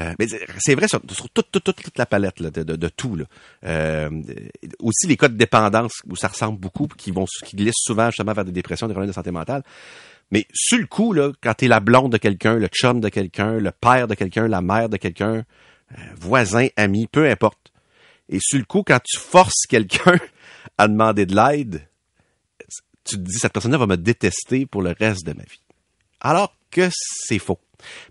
Euh, 0.00 0.12
mais 0.18 0.26
c'est 0.58 0.74
vrai 0.74 0.88
sur, 0.88 1.00
sur 1.10 1.28
toute, 1.30 1.50
toute, 1.52 1.64
toute, 1.64 1.98
la 1.98 2.06
palette 2.06 2.40
là, 2.40 2.50
de, 2.50 2.62
de, 2.62 2.76
de 2.76 2.88
tout. 2.88 3.14
Là. 3.14 3.24
Euh, 3.64 4.10
aussi 4.80 5.06
les 5.06 5.16
cas 5.16 5.28
de 5.28 5.36
dépendance 5.36 5.92
où 6.08 6.16
ça 6.16 6.28
ressemble 6.28 6.58
beaucoup, 6.58 6.88
qui 6.88 7.10
vont 7.10 7.26
qui 7.44 7.56
glissent 7.56 7.74
souvent 7.78 8.10
justement 8.10 8.32
vers 8.32 8.44
des 8.44 8.52
dépressions, 8.52 8.88
des 8.88 8.94
problèmes 8.94 9.10
de 9.10 9.14
santé 9.14 9.30
mentale. 9.30 9.62
Mais 10.30 10.46
sur 10.52 10.78
le 10.78 10.86
coup, 10.86 11.12
là, 11.12 11.30
quand 11.40 11.54
t'es 11.54 11.68
la 11.68 11.80
blonde 11.80 12.12
de 12.12 12.18
quelqu'un, 12.18 12.54
le 12.54 12.66
chum 12.68 13.00
de 13.00 13.08
quelqu'un, 13.08 13.58
le 13.58 13.70
père 13.70 14.08
de 14.08 14.14
quelqu'un, 14.14 14.48
la 14.48 14.62
mère 14.62 14.88
de 14.88 14.96
quelqu'un, 14.96 15.44
euh, 15.92 15.96
voisin, 16.18 16.68
ami, 16.76 17.06
peu 17.06 17.28
importe. 17.28 17.72
Et 18.28 18.38
sur 18.40 18.58
le 18.58 18.64
coup, 18.64 18.82
quand 18.82 19.00
tu 19.04 19.18
forces 19.18 19.66
quelqu'un 19.68 20.18
à 20.78 20.88
demander 20.88 21.26
de 21.26 21.36
l'aide, 21.36 21.86
tu 23.04 23.16
te 23.16 23.20
dis 23.20 23.38
cette 23.38 23.52
personne-là 23.52 23.78
va 23.78 23.86
me 23.86 23.96
détester 23.96 24.66
pour 24.66 24.82
le 24.82 24.94
reste 24.98 25.26
de 25.26 25.34
ma 25.34 25.42
vie. 25.42 25.63
Alors 26.24 26.56
que 26.70 26.88
c'est 26.90 27.38
faux. 27.38 27.60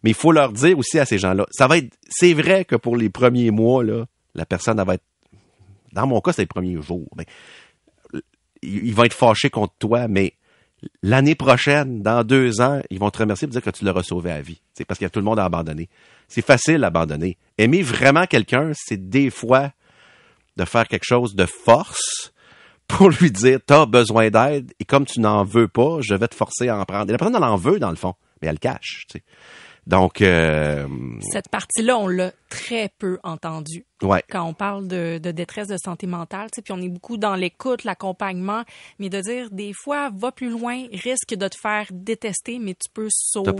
Mais 0.03 0.11
il 0.11 0.15
faut 0.15 0.31
leur 0.31 0.53
dire 0.53 0.77
aussi 0.77 0.99
à 0.99 1.05
ces 1.05 1.17
gens-là, 1.17 1.45
ça 1.51 1.67
va 1.67 1.77
être, 1.77 1.93
c'est 2.07 2.33
vrai 2.33 2.63
que 2.63 2.75
pour 2.75 2.95
les 2.95 3.09
premiers 3.09 3.51
mois, 3.51 3.83
là, 3.83 4.05
la 4.35 4.45
personne 4.45 4.81
va 4.81 4.93
être, 4.93 5.03
dans 5.91 6.07
mon 6.07 6.21
cas, 6.21 6.31
c'est 6.31 6.43
les 6.43 6.47
premiers 6.47 6.81
jours, 6.81 7.09
mais 7.17 7.25
ils 8.61 8.93
vont 8.93 9.03
être 9.03 9.13
fâchés 9.13 9.49
contre 9.49 9.73
toi, 9.79 10.07
mais 10.07 10.35
l'année 11.01 11.35
prochaine, 11.35 12.01
dans 12.01 12.23
deux 12.23 12.61
ans, 12.61 12.81
ils 12.89 12.99
vont 12.99 13.09
te 13.09 13.17
remercier 13.17 13.47
pour 13.47 13.53
dire 13.53 13.61
que 13.61 13.69
tu 13.71 13.83
l'as 13.83 14.03
sauvé 14.03 14.31
à 14.31 14.41
vie. 14.41 14.61
C'est 14.73 14.85
parce 14.85 14.99
qu'il 14.99 15.05
y 15.05 15.07
a 15.07 15.09
tout 15.09 15.19
le 15.19 15.25
monde 15.25 15.39
à 15.39 15.45
abandonner. 15.45 15.89
C'est 16.27 16.45
facile 16.45 16.81
d'abandonner. 16.81 17.37
Aimer 17.57 17.81
vraiment 17.81 18.25
quelqu'un, 18.25 18.71
c'est 18.75 19.09
des 19.09 19.29
fois 19.29 19.71
de 20.55 20.65
faire 20.65 20.87
quelque 20.87 21.05
chose 21.05 21.35
de 21.35 21.45
force 21.45 22.33
pour 22.87 23.09
lui 23.09 23.31
dire 23.31 23.59
t'as 23.65 23.85
besoin 23.85 24.29
d'aide 24.29 24.71
et 24.79 24.85
comme 24.85 25.05
tu 25.05 25.19
n'en 25.19 25.43
veux 25.43 25.67
pas, 25.67 25.97
je 26.01 26.15
vais 26.15 26.27
te 26.27 26.35
forcer 26.35 26.67
à 26.69 26.77
en 26.77 26.85
prendre. 26.85 27.09
Et 27.09 27.11
la 27.11 27.17
personne 27.17 27.35
elle 27.35 27.43
en 27.43 27.57
veut 27.57 27.79
dans 27.79 27.89
le 27.89 27.95
fond, 27.95 28.13
mais 28.41 28.47
elle 28.47 28.55
le 28.55 28.59
cache. 28.59 29.05
Tu. 29.09 29.23
Donc 29.85 30.21
euh, 30.21 30.87
cette 31.21 31.49
partie-là, 31.49 31.97
on 31.97 32.07
l'a 32.07 32.31
très 32.49 32.89
peu 32.99 33.19
entendue. 33.23 33.85
Ouais. 34.01 34.23
Quand 34.29 34.43
on 34.43 34.53
parle 34.53 34.87
de, 34.87 35.17
de 35.17 35.31
détresse 35.31 35.67
de 35.67 35.77
santé 35.77 36.07
mentale, 36.07 36.49
tu 36.51 36.57
sais, 36.57 36.61
puis 36.61 36.73
on 36.73 36.81
est 36.81 36.89
beaucoup 36.89 37.17
dans 37.17 37.35
l'écoute, 37.35 37.83
l'accompagnement, 37.83 38.63
mais 38.99 39.09
de 39.09 39.19
dire 39.19 39.49
des 39.51 39.73
fois 39.73 40.09
va 40.15 40.31
plus 40.31 40.49
loin, 40.49 40.85
risque 40.91 41.35
de 41.35 41.47
te 41.47 41.57
faire 41.57 41.87
détester, 41.91 42.59
mais 42.59 42.73
tu 42.73 42.89
peux 42.93 43.07
sauver 43.09 43.51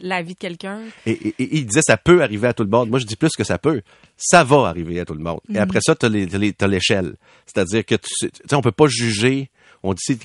la 0.00 0.22
vie 0.22 0.34
de 0.34 0.38
quelqu'un. 0.38 0.80
Et, 1.06 1.12
et, 1.12 1.34
et, 1.38 1.56
il 1.58 1.66
disait 1.66 1.82
ça 1.82 1.96
peut 1.96 2.22
arriver 2.22 2.48
à 2.48 2.52
tout 2.52 2.64
le 2.64 2.70
monde. 2.70 2.90
Moi 2.90 2.98
je 2.98 3.06
dis 3.06 3.16
plus 3.16 3.34
que 3.36 3.44
ça 3.44 3.58
peut, 3.58 3.82
ça 4.16 4.42
va 4.44 4.66
arriver 4.66 4.98
à 5.00 5.04
tout 5.04 5.14
le 5.14 5.22
monde. 5.22 5.40
Et 5.52 5.58
après 5.58 5.80
ça, 5.80 5.94
tu 5.94 6.06
as 6.06 6.66
l'échelle, 6.66 7.14
c'est-à-dire 7.46 7.84
que 7.84 7.94
tu 7.94 8.08
sais, 8.20 8.54
on 8.54 8.62
peut 8.62 8.72
pas 8.72 8.86
juger 8.88 9.50
on 9.82 9.94
dit 9.94 10.18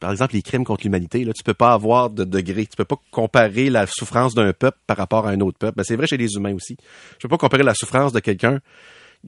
par 0.00 0.10
exemple 0.10 0.34
les 0.34 0.42
crimes 0.42 0.64
contre 0.64 0.84
l'humanité 0.84 1.24
là 1.24 1.32
tu 1.32 1.42
peux 1.42 1.54
pas 1.54 1.72
avoir 1.72 2.10
de 2.10 2.24
degré. 2.24 2.66
Tu 2.66 2.76
peux 2.76 2.84
pas 2.84 2.96
comparer 3.10 3.70
la 3.70 3.86
souffrance 3.86 4.34
d'un 4.34 4.52
peuple 4.52 4.78
par 4.86 4.96
rapport 4.96 5.26
à 5.26 5.30
un 5.30 5.40
autre 5.40 5.58
peuple. 5.58 5.76
Ben, 5.76 5.84
c'est 5.84 5.96
vrai 5.96 6.06
chez 6.06 6.16
les 6.16 6.34
humains 6.34 6.54
aussi. 6.54 6.76
Je 7.18 7.22
peux 7.22 7.28
pas 7.28 7.38
comparer 7.38 7.62
la 7.62 7.74
souffrance 7.74 8.12
de 8.12 8.20
quelqu'un. 8.20 8.60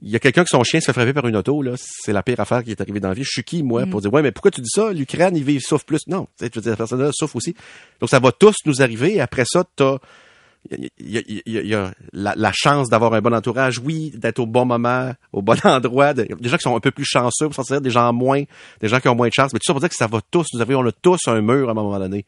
Il 0.01 0.09
y 0.09 0.15
a 0.15 0.19
quelqu'un 0.19 0.43
que 0.43 0.49
son 0.49 0.63
chien 0.63 0.79
se 0.79 0.85
fait 0.85 0.93
frapper 0.93 1.13
par 1.13 1.27
une 1.27 1.35
auto 1.35 1.61
là. 1.61 1.73
C'est 1.77 2.13
la 2.13 2.23
pire 2.23 2.39
affaire 2.39 2.63
qui 2.63 2.71
est 2.71 2.81
arrivée 2.81 2.99
dans 2.99 3.09
la 3.09 3.13
vie. 3.13 3.23
Je 3.23 3.31
suis 3.31 3.43
qui 3.43 3.63
moi 3.63 3.85
pour 3.85 3.99
mm. 3.99 4.03
dire 4.03 4.13
ouais 4.13 4.21
mais 4.21 4.31
pourquoi 4.31 4.51
tu 4.51 4.61
dis 4.61 4.69
ça? 4.69 4.91
l'Ukraine 4.91 5.35
ils 5.35 5.43
vivent 5.43 5.61
souffre 5.61 5.85
plus. 5.85 6.07
Non 6.07 6.27
tu 6.37 6.45
sais 6.45 6.69
la 6.69 6.75
personne 6.75 7.01
là 7.01 7.11
souffre 7.13 7.35
aussi. 7.35 7.55
Donc 7.99 8.09
ça 8.09 8.19
va 8.19 8.31
tous 8.31 8.55
nous 8.65 8.81
arriver. 8.81 9.15
Et 9.15 9.21
après 9.21 9.43
ça 9.45 9.63
tu 9.75 9.83
il 10.71 10.89
y 11.45 11.73
a, 11.73 11.91
la, 12.13 12.51
chance 12.53 12.89
d'avoir 12.89 13.13
un 13.13 13.21
bon 13.21 13.33
entourage, 13.33 13.79
oui, 13.79 14.11
d'être 14.15 14.39
au 14.39 14.45
bon 14.45 14.65
moment, 14.65 15.13
au 15.33 15.41
bon 15.41 15.57
endroit, 15.63 16.13
des 16.13 16.27
gens 16.41 16.57
qui 16.57 16.63
sont 16.63 16.75
un 16.75 16.79
peu 16.79 16.91
plus 16.91 17.05
chanceux, 17.05 17.49
pour 17.49 17.65
s'en 17.65 17.79
des 17.79 17.89
gens 17.89 18.11
moins, 18.13 18.43
des 18.81 18.87
gens 18.87 18.99
qui 18.99 19.07
ont 19.07 19.15
moins 19.15 19.29
de 19.29 19.33
chance, 19.33 19.53
mais 19.53 19.59
tout 19.59 19.65
ça 19.65 19.73
pour 19.73 19.79
dire 19.79 19.89
que 19.89 19.95
ça 19.95 20.07
va 20.07 20.19
tous, 20.29 20.47
nous 20.53 20.61
avons 20.61 20.91
tous 21.01 21.27
un 21.27 21.41
mur 21.41 21.69
à 21.69 21.71
un 21.71 21.75
moment 21.75 21.97
donné. 21.99 22.25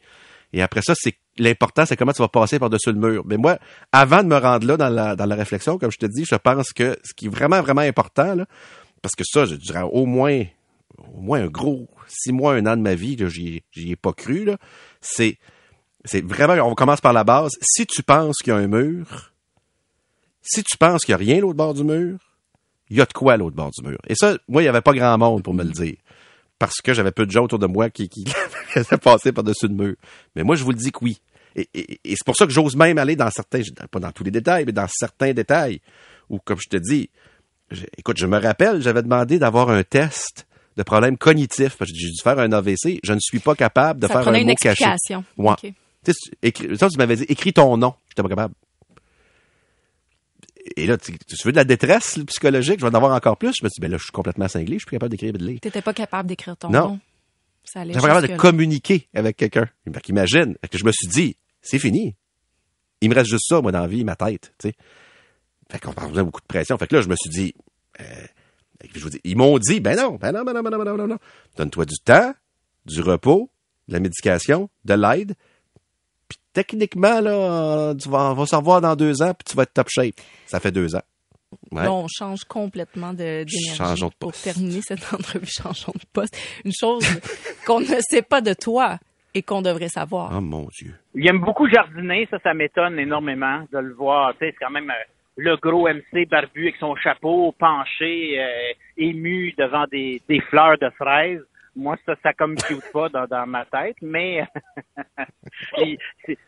Et 0.52 0.62
après 0.62 0.82
ça, 0.82 0.94
c'est 0.96 1.14
l'important, 1.38 1.86
c'est 1.86 1.96
comment 1.96 2.12
tu 2.12 2.20
vas 2.20 2.28
passer 2.28 2.58
par-dessus 2.58 2.92
le 2.92 2.98
mur. 2.98 3.22
Mais 3.26 3.36
moi, 3.36 3.58
avant 3.90 4.22
de 4.22 4.28
me 4.28 4.36
rendre 4.36 4.66
là 4.66 4.76
dans 4.76 4.90
la, 4.90 5.34
réflexion, 5.34 5.78
comme 5.78 5.90
je 5.90 5.98
te 5.98 6.06
dis, 6.06 6.24
je 6.24 6.34
pense 6.34 6.72
que 6.72 6.98
ce 7.04 7.14
qui 7.14 7.26
est 7.26 7.30
vraiment, 7.30 7.60
vraiment 7.62 7.80
important, 7.80 8.36
parce 9.00 9.14
que 9.14 9.24
ça, 9.24 9.46
je 9.46 9.54
dirais 9.54 9.82
au 9.90 10.04
moins, 10.04 10.44
au 10.98 11.20
moins 11.20 11.42
un 11.42 11.48
gros 11.48 11.88
six 12.06 12.32
mois, 12.32 12.54
un 12.54 12.66
an 12.66 12.76
de 12.76 12.82
ma 12.82 12.94
vie, 12.94 13.16
j'y 13.28 13.90
ai 13.90 13.96
pas 13.96 14.12
cru, 14.12 14.50
c'est 15.00 15.38
c'est 16.04 16.24
vraiment, 16.24 16.54
on 16.68 16.74
commence 16.74 17.00
par 17.00 17.12
la 17.12 17.24
base. 17.24 17.52
Si 17.60 17.86
tu 17.86 18.02
penses 18.02 18.38
qu'il 18.38 18.52
y 18.52 18.56
a 18.56 18.58
un 18.58 18.66
mur, 18.66 19.32
si 20.42 20.62
tu 20.64 20.76
penses 20.76 21.04
qu'il 21.04 21.14
n'y 21.14 21.22
a 21.22 21.24
rien 21.24 21.40
l'autre 21.40 21.56
bord 21.56 21.74
du 21.74 21.84
mur, 21.84 22.18
il 22.90 22.96
y 22.96 23.00
a 23.00 23.06
de 23.06 23.12
quoi 23.12 23.34
à 23.34 23.36
l'autre 23.36 23.56
bord 23.56 23.70
du 23.70 23.86
mur. 23.86 23.98
Et 24.08 24.14
ça, 24.14 24.36
moi, 24.48 24.62
il 24.62 24.64
n'y 24.64 24.68
avait 24.68 24.80
pas 24.80 24.92
grand 24.92 25.16
monde 25.16 25.42
pour 25.42 25.54
me 25.54 25.62
le 25.62 25.70
dire. 25.70 25.96
Parce 26.58 26.80
que 26.82 26.92
j'avais 26.92 27.12
peu 27.12 27.26
de 27.26 27.30
gens 27.30 27.44
autour 27.44 27.58
de 27.58 27.66
moi 27.66 27.90
qui, 27.90 28.08
qui 28.08 28.24
faisaient 28.68 28.98
passer 28.98 29.32
par-dessus 29.32 29.68
le 29.68 29.74
mur. 29.74 29.94
Mais 30.34 30.42
moi, 30.42 30.56
je 30.56 30.64
vous 30.64 30.70
le 30.70 30.76
dis 30.76 30.92
que 30.92 30.98
oui. 31.02 31.20
Et, 31.54 32.00
c'est 32.04 32.24
pour 32.24 32.36
ça 32.36 32.46
que 32.46 32.52
j'ose 32.52 32.76
même 32.76 32.98
aller 32.98 33.16
dans 33.16 33.30
certains, 33.30 33.60
pas 33.90 34.00
dans 34.00 34.12
tous 34.12 34.24
les 34.24 34.30
détails, 34.30 34.64
mais 34.64 34.72
dans 34.72 34.86
certains 34.88 35.32
détails, 35.32 35.80
où, 36.30 36.38
comme 36.38 36.58
je 36.58 36.68
te 36.68 36.76
dis, 36.76 37.10
écoute, 37.96 38.18
je 38.18 38.26
me 38.26 38.38
rappelle, 38.38 38.80
j'avais 38.80 39.02
demandé 39.02 39.38
d'avoir 39.38 39.70
un 39.70 39.82
test 39.82 40.46
de 40.76 40.82
problème 40.82 41.18
cognitif, 41.18 41.76
parce 41.76 41.90
que 41.90 41.96
j'ai 41.96 42.08
dû 42.08 42.22
faire 42.22 42.38
un 42.38 42.50
AVC. 42.52 43.00
Je 43.04 43.12
ne 43.12 43.18
suis 43.20 43.40
pas 43.40 43.54
capable 43.54 44.00
de 44.00 44.06
faire 44.06 44.26
un 44.26 44.34
une 44.34 44.46
mot 44.46 44.52
explication. 44.52 45.24
caché. 45.36 45.74
Tu 46.04 46.12
sais, 46.12 46.52
tu 46.52 46.98
m'avais 46.98 47.16
dit, 47.16 47.24
écris 47.24 47.52
ton 47.52 47.76
nom. 47.76 47.94
J'étais 48.08 48.22
pas 48.22 48.28
capable. 48.28 48.54
Et 50.76 50.86
là, 50.86 50.96
tu, 50.96 51.18
tu, 51.18 51.36
veux 51.44 51.52
de 51.52 51.56
la 51.56 51.64
détresse 51.64 52.18
psychologique, 52.26 52.78
je 52.80 52.84
vais 52.84 52.90
en 52.90 52.94
avoir 52.94 53.14
encore 53.14 53.36
plus. 53.36 53.52
Je 53.58 53.64
me 53.64 53.68
suis 53.68 53.78
dit, 53.78 53.80
ben 53.80 53.90
là, 53.90 53.98
je 53.98 54.04
suis 54.04 54.12
complètement 54.12 54.48
cinglé, 54.48 54.74
je 54.74 54.78
suis 54.78 54.86
plus 54.86 54.96
capable 54.96 55.10
d'écrire 55.10 55.30
et 55.30 55.38
de 55.38 55.44
lire. 55.44 55.60
T'étais 55.60 55.82
pas 55.82 55.92
capable 55.92 56.28
d'écrire 56.28 56.56
ton 56.56 56.70
non. 56.70 56.88
nom. 56.88 57.00
Ça 57.64 57.80
allait 57.80 57.94
pas 57.94 58.00
capable 58.00 58.28
de 58.28 58.36
communiquer 58.36 59.08
avec 59.14 59.36
quelqu'un. 59.36 59.68
Imagine, 60.08 60.56
que 60.70 60.78
je 60.78 60.84
me 60.84 60.92
suis 60.92 61.08
dit, 61.08 61.36
c'est 61.60 61.78
fini. 61.78 62.16
Il 63.00 63.10
me 63.10 63.14
reste 63.14 63.30
juste 63.30 63.46
ça, 63.48 63.60
moi, 63.60 63.72
dans 63.72 63.80
la 63.80 63.86
vie, 63.86 64.04
ma 64.04 64.16
tête, 64.16 64.54
tu 64.58 64.68
sais. 64.68 64.74
Fait 65.70 65.78
qu'on 65.78 65.92
parle 65.92 66.12
beaucoup 66.22 66.40
de 66.40 66.46
pression. 66.46 66.76
Fait 66.76 66.86
que 66.86 66.96
là, 66.96 67.02
je 67.02 67.08
me 67.08 67.16
suis 67.16 67.30
dit, 67.30 67.54
euh, 68.00 68.04
je 68.94 69.00
vous 69.00 69.10
dis, 69.10 69.20
ils 69.24 69.36
m'ont 69.36 69.58
dit, 69.58 69.80
ben 69.80 69.96
non, 69.96 70.16
ben 70.16 70.32
non, 70.32 70.44
ben 70.44 70.52
non, 70.52 70.62
ben 70.62 70.70
non, 70.70 70.78
ben 70.78 70.84
non, 70.84 70.96
ben 70.96 71.06
non. 71.06 71.18
Donne-toi 71.56 71.86
du 71.86 71.96
temps, 71.98 72.34
du 72.84 73.00
repos, 73.00 73.50
de 73.88 73.94
la 73.94 74.00
médication, 74.00 74.68
de 74.84 74.94
l'aide, 74.94 75.34
techniquement, 76.52 77.20
là, 77.20 77.94
tu 77.94 78.08
vas, 78.08 78.30
on 78.30 78.34
va 78.34 78.46
se 78.46 78.56
revoir 78.56 78.80
dans 78.80 78.96
deux 78.96 79.22
ans, 79.22 79.32
puis 79.34 79.44
tu 79.48 79.56
vas 79.56 79.64
être 79.64 79.72
top 79.72 79.88
shape. 79.90 80.14
Ça 80.46 80.60
fait 80.60 80.72
deux 80.72 80.94
ans. 80.94 81.02
Ouais. 81.70 81.86
on 81.86 82.06
change 82.08 82.44
complètement 82.44 83.12
d'énergie 83.12 84.06
pour 84.18 84.32
terminer 84.32 84.80
cette 84.80 85.02
entrevue. 85.12 85.46
Changeons 85.46 85.92
de 85.94 86.06
poste. 86.12 86.36
Une 86.64 86.72
chose 86.72 87.04
qu'on 87.66 87.80
ne 87.80 87.86
sait 88.00 88.22
pas 88.22 88.40
de 88.40 88.54
toi 88.54 88.98
et 89.34 89.42
qu'on 89.42 89.62
devrait 89.62 89.88
savoir. 89.88 90.32
Oh 90.34 90.40
mon 90.40 90.66
Dieu. 90.78 90.94
Il 91.14 91.26
aime 91.28 91.40
beaucoup 91.40 91.68
jardiner, 91.68 92.26
ça, 92.30 92.38
ça 92.42 92.54
m'étonne 92.54 92.98
énormément 92.98 93.66
de 93.72 93.78
le 93.78 93.94
voir. 93.94 94.32
Tu 94.32 94.38
sais, 94.40 94.50
c'est 94.52 94.64
quand 94.64 94.70
même 94.70 94.90
euh, 94.90 95.04
le 95.36 95.56
gros 95.56 95.88
MC 95.88 96.28
barbu 96.28 96.62
avec 96.62 96.76
son 96.76 96.94
chapeau 96.96 97.54
penché, 97.58 98.38
euh, 98.38 98.72
ému 98.96 99.54
devant 99.56 99.84
des, 99.90 100.20
des 100.28 100.40
fleurs 100.40 100.78
de 100.78 100.90
fraises 100.98 101.42
moi, 101.74 101.96
ça, 102.04 102.14
ça 102.22 102.32
compute 102.32 102.84
pas 102.92 103.08
dans, 103.08 103.26
dans 103.26 103.46
ma 103.46 103.64
tête, 103.64 103.96
mais 104.02 104.44
il, 105.78 105.98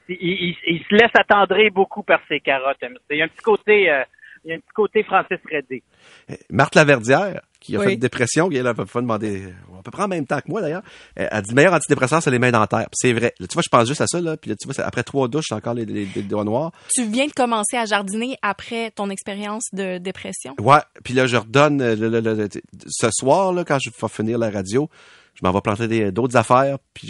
il, 0.08 0.84
se 0.88 0.94
laisse 0.94 1.10
attendrir 1.14 1.72
beaucoup 1.72 2.02
par 2.02 2.20
ses 2.28 2.40
carottes. 2.40 2.78
Il 3.10 3.16
y 3.16 3.22
a 3.22 3.24
un 3.24 3.28
petit 3.28 3.42
côté, 3.42 3.90
euh, 3.90 4.04
il 4.44 4.50
y 4.50 4.52
a 4.52 4.56
un 4.56 4.60
petit 4.60 4.74
côté 4.74 5.02
Francis 5.02 5.38
Redé. 5.50 5.82
Eh, 6.28 6.34
Marthe 6.50 6.74
Laverdière, 6.74 7.40
qui 7.64 7.76
a 7.76 7.80
fait 7.80 7.94
une 7.94 8.00
dépression, 8.00 8.48
qui 8.50 8.56
elle 8.56 8.66
a 8.66 8.74
pas 8.74 8.84
demander, 9.00 9.54
à 9.78 9.82
peu 9.82 9.90
près 9.90 10.02
en 10.02 10.08
même 10.08 10.26
temps 10.26 10.38
que 10.38 10.50
moi 10.50 10.60
d'ailleurs, 10.60 10.82
elle 11.16 11.28
a 11.30 11.40
dit 11.40 11.50
le 11.50 11.54
meilleur 11.54 11.72
antidépresseur, 11.72 12.22
c'est 12.22 12.30
les 12.30 12.38
mains 12.38 12.52
dentaires. 12.52 12.88
C'est 12.92 13.12
vrai. 13.12 13.32
tu 13.38 13.46
vois, 13.54 13.62
je 13.64 13.68
pense 13.68 13.88
juste 13.88 14.02
à 14.02 14.06
ça, 14.06 14.20
là, 14.20 14.36
puis 14.36 14.50
là, 14.50 14.56
tu 14.56 14.68
vois, 14.68 14.84
après 14.84 15.02
trois 15.02 15.28
douches, 15.28 15.46
j'ai 15.48 15.54
encore 15.54 15.74
les, 15.74 15.86
les, 15.86 16.06
doigts 16.22 16.44
noirs. 16.44 16.72
Tu 16.94 17.06
viens 17.06 17.26
de 17.26 17.32
commencer 17.32 17.76
à 17.76 17.86
jardiner 17.86 18.36
après 18.42 18.90
ton 18.90 19.08
expérience 19.08 19.64
de 19.72 19.98
dépression? 19.98 20.54
Ouais, 20.60 20.80
puis 21.02 21.14
là, 21.14 21.26
je 21.26 21.36
redonne 21.36 21.80
euh, 21.80 21.96
le, 21.96 22.48
ce 22.86 23.08
soir, 23.10 23.52
là, 23.52 23.64
quand 23.64 23.78
je 23.82 23.90
vais 23.90 24.08
finir 24.08 24.38
la 24.38 24.50
radio, 24.50 24.90
je 25.34 25.40
m'en 25.42 25.52
vais 25.52 25.60
planter 25.62 26.12
d'autres 26.12 26.36
affaires, 26.36 26.78
puis 26.92 27.08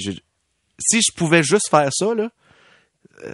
si 0.78 1.00
je 1.00 1.12
pouvais 1.12 1.42
juste 1.42 1.68
faire 1.68 1.88
ça, 1.92 2.14
là, 2.14 2.30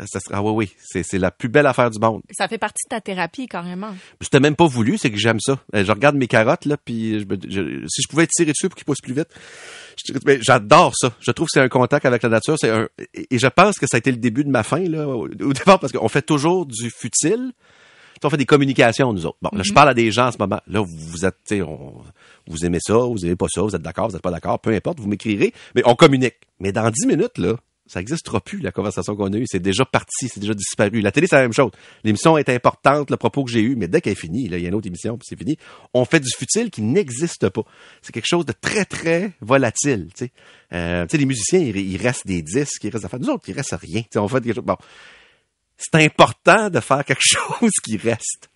ça 0.07 0.21
serait, 0.21 0.35
ah 0.35 0.43
oui, 0.43 0.53
oui, 0.93 1.03
c'est, 1.03 1.19
la 1.19 1.31
plus 1.31 1.49
belle 1.49 1.67
affaire 1.67 1.91
du 1.91 1.99
monde. 1.99 2.23
Ça 2.31 2.49
fait 2.49 2.59
partie 2.59 2.85
de 2.87 2.91
ta 2.91 3.01
thérapie, 3.01 3.47
carrément. 3.47 3.95
C'était 4.21 4.41
même 4.41 4.57
pas 4.57 4.67
voulu, 4.67 4.99
c'est 4.99 5.11
que 5.11 5.19
j'aime 5.19 5.41
ça. 5.41 5.59
Euh, 5.75 5.85
je 5.85 5.93
regarde 5.93 6.17
mes 6.17 6.27
carottes, 6.27 6.65
là, 6.65 6.77
puis 6.77 7.25
si 7.89 8.03
je 8.03 8.09
pouvais 8.09 8.27
tirer 8.27 8.53
dessus 8.53 8.69
pour 8.69 8.77
qu'ils 8.77 8.85
poussent 8.85 9.01
plus 9.03 9.15
vite, 9.15 9.29
j'adore 10.41 10.93
ça. 10.97 11.13
Je 11.21 11.31
trouve 11.31 11.47
que 11.47 11.53
c'est 11.55 11.61
un 11.61 11.69
contact 11.69 12.07
avec 12.07 12.23
la 12.23 12.29
nature. 12.29 12.57
C'est 12.59 12.71
un, 12.71 12.89
et 13.15 13.39
je 13.39 13.47
pense 13.47 13.79
que 13.79 13.87
ça 13.87 13.97
a 13.97 13.99
été 13.99 14.11
le 14.11 14.19
début 14.19 14.45
de 14.45 14.51
ma 14.51 14.63
fin, 14.63 14.81
là, 14.81 15.09
au, 15.09 15.29
départ, 15.53 15.79
parce 15.79 15.93
qu'on 15.93 16.09
fait 16.09 16.23
toujours 16.23 16.67
du 16.67 16.91
futile. 16.91 17.53
On 18.23 18.29
fait 18.29 18.37
des 18.37 18.45
communications, 18.45 19.15
nous 19.15 19.25
autres. 19.25 19.39
Bon, 19.41 19.49
là, 19.51 19.63
je 19.63 19.71
mm-hmm. 19.71 19.75
parle 19.75 19.89
à 19.89 19.95
des 19.95 20.11
gens 20.11 20.27
en 20.27 20.33
ce 20.33 20.37
moment. 20.37 20.61
Là, 20.67 20.83
vous 20.87 21.25
êtes, 21.25 21.55
vous 22.47 22.67
aimez 22.67 22.79
ça, 22.83 22.93
vous 22.93 23.25
aimez 23.25 23.37
pas 23.37 23.47
ça, 23.49 23.63
vous 23.63 23.75
êtes 23.75 23.81
d'accord, 23.81 24.11
vous 24.11 24.17
êtes 24.17 24.21
pas 24.21 24.31
d'accord, 24.31 24.61
peu 24.61 24.75
importe, 24.75 25.01
vous 25.01 25.09
m'écrirez, 25.09 25.55
mais 25.75 25.81
on 25.87 25.95
communique. 25.95 26.35
Mais 26.59 26.71
dans 26.71 26.91
dix 26.91 27.07
minutes, 27.07 27.39
là, 27.39 27.55
ça 27.91 27.99
n'existera 27.99 28.41
plus, 28.41 28.61
la 28.61 28.71
conversation 28.71 29.17
qu'on 29.17 29.33
a 29.33 29.37
eue. 29.37 29.47
C'est 29.49 29.59
déjà 29.59 29.85
parti, 29.85 30.29
c'est 30.29 30.39
déjà 30.39 30.55
disparu. 30.55 31.01
La 31.01 31.11
télé, 31.11 31.27
c'est 31.27 31.35
la 31.35 31.43
même 31.43 31.53
chose. 31.53 31.73
L'émission 32.05 32.39
est 32.39 32.49
importante, 32.49 33.11
le 33.11 33.17
propos 33.17 33.43
que 33.43 33.51
j'ai 33.51 33.61
eu, 33.61 33.75
mais 33.75 33.89
dès 33.89 34.01
qu'elle 34.01 34.13
est 34.13 34.17
finie, 34.17 34.45
il 34.45 34.53
y 34.53 34.65
a 34.65 34.69
une 34.69 34.75
autre 34.77 34.87
émission, 34.87 35.19
puis 35.19 35.27
c'est 35.29 35.37
fini, 35.37 35.57
on 35.93 36.05
fait 36.05 36.21
du 36.21 36.31
futile 36.31 36.71
qui 36.71 36.83
n'existe 36.83 37.49
pas. 37.49 37.63
C'est 38.01 38.13
quelque 38.13 38.29
chose 38.29 38.47
de 38.47 38.53
très, 38.53 38.85
très 38.85 39.33
volatile, 39.41 40.09
tu 40.15 40.27
sais. 40.27 40.33
Euh, 40.73 41.05
les 41.13 41.27
musiciens, 41.27 41.59
il, 41.59 41.97
reste 41.97 42.29
des 42.29 42.43
disques, 42.43 42.85
il 42.85 42.91
reste 42.91 43.03
des 43.03 43.07
affaires. 43.07 43.19
Nous 43.19 43.29
autres, 43.29 43.49
il 43.49 43.55
reste 43.57 43.75
rien. 43.75 44.03
On 44.15 44.29
fait 44.29 44.41
quelque. 44.41 44.61
Bon. 44.61 44.77
C'est 45.77 45.97
important 45.97 46.71
de 46.71 46.79
faire 46.79 47.05
quelque 47.05 47.23
chose 47.25 47.73
qui 47.83 47.97
reste. 47.97 48.50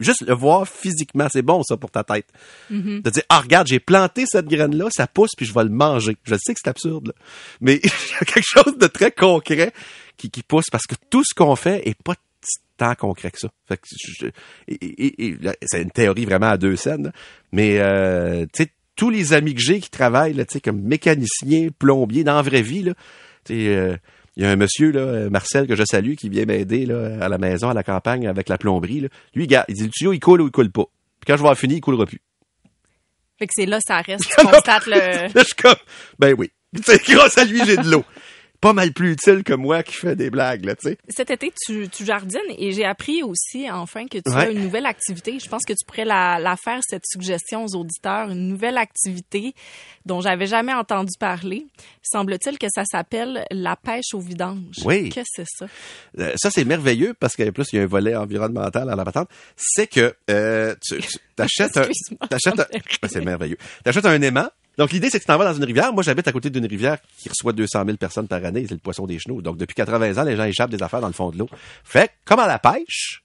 Juste 0.00 0.24
le 0.26 0.34
voir 0.34 0.68
physiquement, 0.68 1.28
c'est 1.30 1.42
bon 1.42 1.62
ça 1.62 1.76
pour 1.76 1.90
ta 1.90 2.04
tête. 2.04 2.26
De 2.70 3.10
dire, 3.10 3.22
ah 3.28 3.40
regarde, 3.40 3.66
j'ai 3.66 3.80
planté 3.80 4.24
cette 4.26 4.46
graine-là, 4.46 4.88
ça 4.90 5.06
pousse, 5.06 5.30
puis 5.36 5.46
je 5.46 5.52
vais 5.54 5.64
le 5.64 5.70
manger. 5.70 6.16
Je 6.24 6.34
sais 6.34 6.54
que 6.54 6.60
c'est 6.62 6.70
absurde, 6.70 7.08
là. 7.08 7.14
mais 7.60 7.74
il 7.84 7.90
y 7.90 8.14
a 8.20 8.24
quelque 8.24 8.46
chose 8.46 8.78
de 8.78 8.86
très 8.86 9.10
concret 9.10 9.72
qui, 10.16 10.30
qui 10.30 10.42
pousse 10.42 10.66
parce 10.70 10.86
que 10.86 10.94
tout 11.10 11.24
ce 11.24 11.34
qu'on 11.34 11.56
fait 11.56 11.86
est 11.88 12.00
pas 12.00 12.14
tant 12.76 12.94
concret 12.94 13.30
que 13.30 13.38
ça. 13.38 13.48
Fait 13.66 13.78
que 13.78 14.26
là, 15.44 15.54
c'est 15.62 15.82
une 15.82 15.90
théorie 15.90 16.24
vraiment 16.24 16.50
à 16.50 16.56
deux 16.58 16.76
scènes, 16.76 17.04
là. 17.04 17.12
mais 17.52 17.78
euh, 17.78 18.44
tu 18.52 18.64
sais, 18.64 18.72
tous 18.94 19.10
les 19.10 19.32
amis 19.32 19.54
que 19.54 19.60
j'ai 19.60 19.80
qui 19.80 19.90
travaillent 19.90 20.34
là, 20.34 20.44
tu 20.44 20.54
sais, 20.54 20.60
comme 20.60 20.80
mécaniciens, 20.80 21.68
plombiers, 21.78 22.24
dans 22.24 22.36
la 22.36 22.42
vraie 22.42 22.62
vie, 22.62 22.82
là, 22.82 22.94
tu 23.44 23.54
sais, 23.54 23.68
euh, 23.68 23.96
il 24.36 24.42
y 24.42 24.46
a 24.46 24.50
un 24.50 24.56
monsieur, 24.56 24.90
là, 24.90 25.00
euh, 25.00 25.30
Marcel, 25.30 25.66
que 25.66 25.74
je 25.74 25.84
salue, 25.84 26.14
qui 26.14 26.28
vient 26.28 26.44
m'aider 26.44 26.84
là, 26.84 27.18
à 27.20 27.28
la 27.28 27.38
maison, 27.38 27.70
à 27.70 27.74
la 27.74 27.82
campagne, 27.82 28.26
avec 28.26 28.48
la 28.48 28.58
plomberie. 28.58 29.00
Là. 29.00 29.08
Lui, 29.34 29.46
gars, 29.46 29.64
il 29.68 29.74
dit 29.74 29.84
le 29.84 29.90
tuyau, 29.90 30.12
il 30.12 30.20
coule 30.20 30.42
ou 30.42 30.46
il 30.46 30.50
coule 30.50 30.70
pas. 30.70 30.84
Puis 31.20 31.26
quand 31.26 31.34
je 31.34 31.42
vais 31.42 31.48
avoir 31.48 31.58
fini, 31.58 31.76
il 31.76 31.80
coulera 31.80 32.04
plus. 32.04 32.20
Fait 33.38 33.46
que 33.46 33.52
c'est 33.54 33.66
là, 33.66 33.78
ça 33.80 34.00
reste. 34.00 34.24
Tu 34.38 34.46
constates 34.46 34.86
le. 34.86 35.28
Je 35.34 35.44
suis 35.44 35.54
comme, 35.54 35.76
ben 36.18 36.34
oui. 36.36 36.50
Tu 36.76 36.82
sais, 36.82 37.00
grâce 37.08 37.38
à 37.38 37.44
lui, 37.44 37.64
j'ai 37.64 37.76
de 37.76 37.90
l'eau. 37.90 38.04
Pas 38.60 38.72
mal 38.72 38.92
plus 38.92 39.12
utile 39.12 39.42
que 39.44 39.52
moi 39.52 39.82
qui 39.82 39.92
fais 39.94 40.16
des 40.16 40.30
blagues, 40.30 40.64
là, 40.64 40.74
tu 40.76 40.88
sais. 40.88 40.98
Cet 41.08 41.30
été, 41.30 41.52
tu, 41.66 41.88
tu 41.88 42.04
jardines 42.04 42.40
et 42.58 42.72
j'ai 42.72 42.84
appris 42.84 43.22
aussi, 43.22 43.70
enfin, 43.70 44.06
que 44.06 44.18
tu 44.18 44.30
Ouais. 44.32 44.46
as 44.46 44.50
une 44.50 44.62
nouvelle 44.62 44.86
activité. 44.86 45.38
Je 45.38 45.48
pense 45.48 45.62
que 45.64 45.72
tu 45.72 45.84
pourrais 45.86 46.04
la, 46.04 46.38
la 46.38 46.56
faire, 46.56 46.80
cette 46.86 47.04
suggestion 47.06 47.64
aux 47.64 47.74
auditeurs. 47.76 48.30
Une 48.30 48.48
nouvelle 48.48 48.78
activité 48.78 49.54
dont 50.04 50.20
j'avais 50.20 50.46
jamais 50.46 50.72
entendu 50.74 51.12
parler. 51.18 51.66
Semble-t-il 52.02 52.58
que 52.58 52.66
ça 52.74 52.84
s'appelle 52.84 53.44
la 53.50 53.76
pêche 53.76 54.14
au 54.14 54.20
vidange. 54.20 54.76
Oui. 54.84 55.10
Qu'est-ce 55.10 55.42
que 55.42 55.46
c'est 55.46 55.66
ça? 55.66 55.66
Euh, 56.18 56.32
ça, 56.36 56.50
c'est 56.50 56.64
merveilleux 56.64 57.14
parce 57.18 57.36
qu'en 57.36 57.50
plus, 57.52 57.66
il 57.72 57.76
y 57.76 57.78
a 57.80 57.82
un 57.82 57.86
volet 57.86 58.14
environnemental 58.16 58.88
à 58.90 58.96
la 58.96 59.04
patente. 59.04 59.28
C'est 59.56 59.86
que 59.86 60.14
euh, 60.30 60.74
tu, 60.82 60.98
tu 60.98 61.18
t'achètes 61.36 61.76
un... 61.76 61.82
Excuse-moi, 61.82 62.28
T'achètes 62.28 62.60
un... 62.60 63.08
c'est 63.08 63.24
merveilleux. 63.24 63.58
T'achètes 63.84 64.06
un 64.06 64.20
aimant. 64.22 64.48
Donc, 64.78 64.92
l'idée, 64.92 65.08
c'est 65.10 65.18
que 65.18 65.24
tu 65.24 65.26
t'en 65.26 65.38
dans 65.38 65.54
une 65.54 65.64
rivière. 65.64 65.92
Moi, 65.92 66.02
j'habite 66.02 66.28
à 66.28 66.32
côté 66.32 66.50
d'une 66.50 66.66
rivière 66.66 66.98
qui 67.18 67.28
reçoit 67.28 67.52
200 67.52 67.84
000 67.86 67.96
personnes 67.96 68.28
par 68.28 68.44
année. 68.44 68.66
C'est 68.68 68.74
le 68.74 68.80
poisson 68.80 69.06
des 69.06 69.18
chenaux. 69.18 69.40
Donc, 69.40 69.56
depuis 69.56 69.74
80 69.74 70.18
ans, 70.18 70.24
les 70.24 70.36
gens 70.36 70.44
échappent 70.44 70.70
des 70.70 70.82
affaires 70.82 71.00
dans 71.00 71.06
le 71.06 71.12
fond 71.12 71.30
de 71.30 71.38
l'eau. 71.38 71.48
Fait 71.84 72.10
comme 72.24 72.40
à 72.40 72.46
la 72.46 72.58
pêche, 72.58 73.22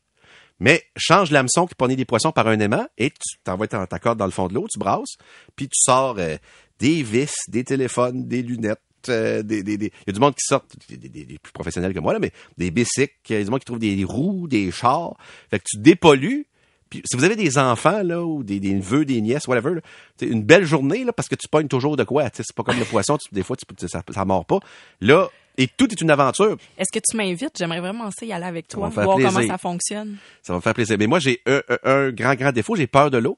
mais 0.62 0.84
change 0.96 1.32
l'hameçon 1.32 1.66
qui 1.66 1.76
prenait 1.76 1.96
des 1.96 2.06
poissons 2.06 2.32
par 2.32 2.48
un 2.48 2.60
aimant 2.60 2.88
et 2.98 3.10
tu 3.10 3.38
t'envoies 3.44 3.68
ta, 3.68 3.88
corde 4.00 4.20
dans 4.20 4.26
le 4.26 4.32
fond 4.32 4.48
de 4.48 4.54
l'eau, 4.54 4.68
tu 4.72 4.78
brasses, 4.78 5.18
puis 5.56 5.68
tu 5.68 5.76
sors 5.76 6.18
euh, 6.20 6.38
des 6.80 7.02
vis, 7.02 7.34
des 7.48 7.64
téléphones, 7.64 8.28
des 8.28 8.44
lunettes, 8.44 8.80
euh, 9.10 9.42
des, 9.42 9.64
des, 9.64 9.74
il 9.74 9.92
y 10.08 10.10
a 10.10 10.14
du 10.14 10.20
monde 10.20 10.36
qui 10.36 10.46
sort, 10.46 10.64
des 10.88 11.40
plus 11.42 11.52
professionnels 11.52 11.96
que 11.96 12.00
moi, 12.00 12.14
là, 12.14 12.20
mais 12.20 12.32
des 12.60 12.70
bicycles, 12.70 13.16
il 13.30 13.36
y 13.38 13.40
a 13.40 13.44
du 13.44 13.50
monde 13.50 13.60
qui 13.60 13.66
trouve 13.66 13.80
des 13.80 14.04
roues, 14.04 14.48
des 14.48 14.72
chars. 14.72 15.18
Fait 15.50 15.58
que 15.58 15.66
tu 15.68 15.78
dépollues. 15.80 16.46
Puis 16.92 17.02
si 17.10 17.18
vous 17.18 17.24
avez 17.24 17.36
des 17.36 17.58
enfants, 17.58 18.04
là, 18.04 18.22
ou 18.24 18.44
des, 18.44 18.60
des 18.60 18.74
neveux, 18.74 19.04
des 19.06 19.20
nièces, 19.22 19.48
whatever, 19.48 19.74
là, 19.76 19.82
c'est 20.18 20.28
une 20.28 20.44
belle 20.44 20.66
journée, 20.66 21.04
là, 21.04 21.12
parce 21.14 21.28
que 21.28 21.36
tu 21.36 21.48
pognes 21.48 21.68
toujours 21.70 21.98
de 21.98 22.04
quoi. 22.04 22.26
C'est 22.34 22.46
pas 22.56 22.62
comme 22.64 22.78
le 22.78 22.86
poisson, 22.86 23.18
tu- 23.18 23.34
des 23.34 23.42
fois, 23.42 23.56
tu, 23.58 23.88
ça, 23.88 24.04
ça 24.14 24.26
mord 24.26 24.46
pas. 24.46 24.60
Là, 25.00 25.28
et 25.58 25.68
tout 25.68 25.92
est 25.92 26.00
une 26.02 26.12
aventure. 26.12 26.58
Est-ce 26.78 26.92
que 26.94 27.00
tu 27.04 27.18
m'invites? 27.18 27.58
J'aimerais 27.58 27.80
vraiment 27.80 28.12
ça 28.12 28.26
y 28.26 28.32
aller 28.34 28.46
avec 28.46 28.68
toi, 28.68 28.90
voir 28.90 29.18
comment 29.18 29.48
ça 29.48 29.58
fonctionne. 29.58 30.18
Ça 30.44 30.54
va 30.54 30.58
me 30.58 30.62
faire 30.62 30.74
plaisir. 30.74 30.98
Mais 31.00 31.08
moi, 31.08 31.20
j'ai 31.20 31.42
un, 31.48 31.62
un- 31.70 31.78
un 31.92 32.12
grand, 32.12 32.36
grand 32.36 32.52
défaut, 32.52 32.76
j'ai 32.76 32.88
peur 32.88 33.10
de 33.10 33.18
l'eau. 33.18 33.38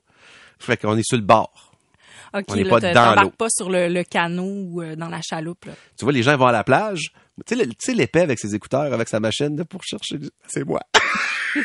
Fait 0.59 0.75
qu'on 0.77 0.97
est 0.97 1.03
sur 1.07 1.17
le 1.17 1.23
bord. 1.23 1.71
OK, 2.35 2.45
On 2.47 2.55
n'est 2.55 2.63
là, 2.63 2.69
pas 2.71 2.79
dans 2.79 3.21
l'eau. 3.21 3.29
pas 3.29 3.47
sur 3.49 3.69
le, 3.69 3.87
le 3.89 4.03
canot 4.03 4.43
ou 4.71 4.81
euh, 4.81 4.95
dans 4.95 5.09
la 5.09 5.21
chaloupe. 5.21 5.65
Là. 5.65 5.73
Tu 5.97 6.03
vois, 6.05 6.11
les 6.11 6.23
gens 6.23 6.35
vont 6.37 6.47
à 6.47 6.51
la 6.51 6.63
plage. 6.63 7.11
Tu 7.45 7.55
sais, 7.79 7.93
l'épais 7.93 8.21
avec 8.21 8.39
ses 8.39 8.55
écouteurs, 8.55 8.91
avec 8.93 9.07
sa 9.09 9.19
machine 9.19 9.55
là, 9.55 9.65
pour 9.65 9.83
chercher. 9.83 10.17
du- 10.17 10.29
C'est 10.47 10.63
moi. 10.65 10.79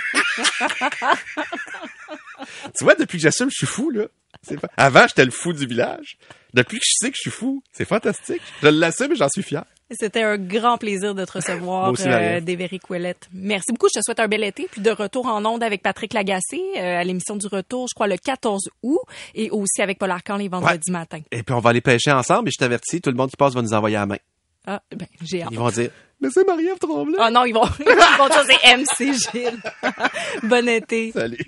tu 2.77 2.85
vois, 2.85 2.95
depuis 2.95 3.19
que 3.19 3.23
j'assume, 3.23 3.51
je 3.51 3.57
suis 3.57 3.67
fou, 3.67 3.91
là. 3.91 4.05
C'est 4.47 4.61
pas- 4.61 4.69
Avant, 4.77 5.07
j'étais 5.09 5.25
le 5.25 5.31
fou 5.31 5.53
du 5.53 5.67
village. 5.67 6.17
Depuis 6.55 6.79
que 6.79 6.85
je 6.87 6.93
sais 6.99 7.11
que 7.11 7.17
je 7.17 7.23
suis 7.23 7.31
fou, 7.31 7.63
c'est 7.73 7.85
fantastique. 7.85 8.41
Je 8.63 8.69
l'assume 8.69 9.13
et 9.13 9.17
j'en 9.17 9.29
suis 9.29 9.43
fier. 9.43 9.65
C'était 9.91 10.23
un 10.23 10.37
grand 10.37 10.77
plaisir 10.77 11.15
de 11.15 11.25
te 11.25 11.33
recevoir, 11.33 11.95
euh, 12.07 12.41
Ouellette. 12.91 13.27
Merci 13.33 13.73
beaucoup. 13.73 13.89
Je 13.93 13.99
te 13.99 14.05
souhaite 14.05 14.21
un 14.21 14.29
bel 14.29 14.45
été. 14.45 14.69
Puis 14.71 14.83
de 14.83 14.91
retour 14.91 15.27
en 15.27 15.45
onde 15.47 15.63
avec 15.63 15.83
Patrick 15.83 16.13
Lagacé 16.13 16.61
euh, 16.77 17.01
à 17.01 17.05
l'émission 17.05 17.37
du 17.37 17.47
retour, 17.47 17.87
je 17.89 17.95
crois, 17.95 18.07
le 18.07 18.19
14 18.19 18.69
août. 18.83 19.01
Et 19.35 19.51
aussi 19.51 19.81
avec 19.81 19.99
Paul 19.99 20.11
Arcan 20.11 20.37
les 20.37 20.49
vendredis 20.49 20.91
matins. 20.91 21.21
Et 21.33 21.43
puis, 21.43 21.55
on 21.55 21.61
va 21.61 21.71
aller 21.71 21.81
pêcher 21.81 22.13
ensemble 22.13 22.49
et 22.49 22.53
je 22.53 22.59
t'avertis, 22.59 23.01
tout 23.01 23.11
le 23.11 23.17
monde 23.17 23.31
qui 23.31 23.37
passe 23.37 23.55
va 23.55 23.63
nous 23.63 23.73
envoyer 23.73 23.97
à 23.97 24.01
la 24.01 24.07
main. 24.07 24.19
Ah, 24.71 24.83
ben, 24.95 25.09
j'ai 25.23 25.43
hâte. 25.43 25.49
Ils 25.51 25.59
vont 25.59 25.71
dire, 25.71 25.91
mais 26.21 26.29
c'est 26.31 26.47
Marie-Ève 26.47 26.79
Tremblay. 26.79 27.17
Ah 27.19 27.31
non, 27.31 27.47
ils 27.47 27.55
vont, 27.55 27.65
ils 27.81 28.19
vont 28.19 28.29
dire 28.29 28.45
c'est 28.47 28.77
MC 28.77 29.15
Gilles. 29.15 29.63
bon 30.43 30.69
été. 30.69 31.11
Salut. 31.13 31.39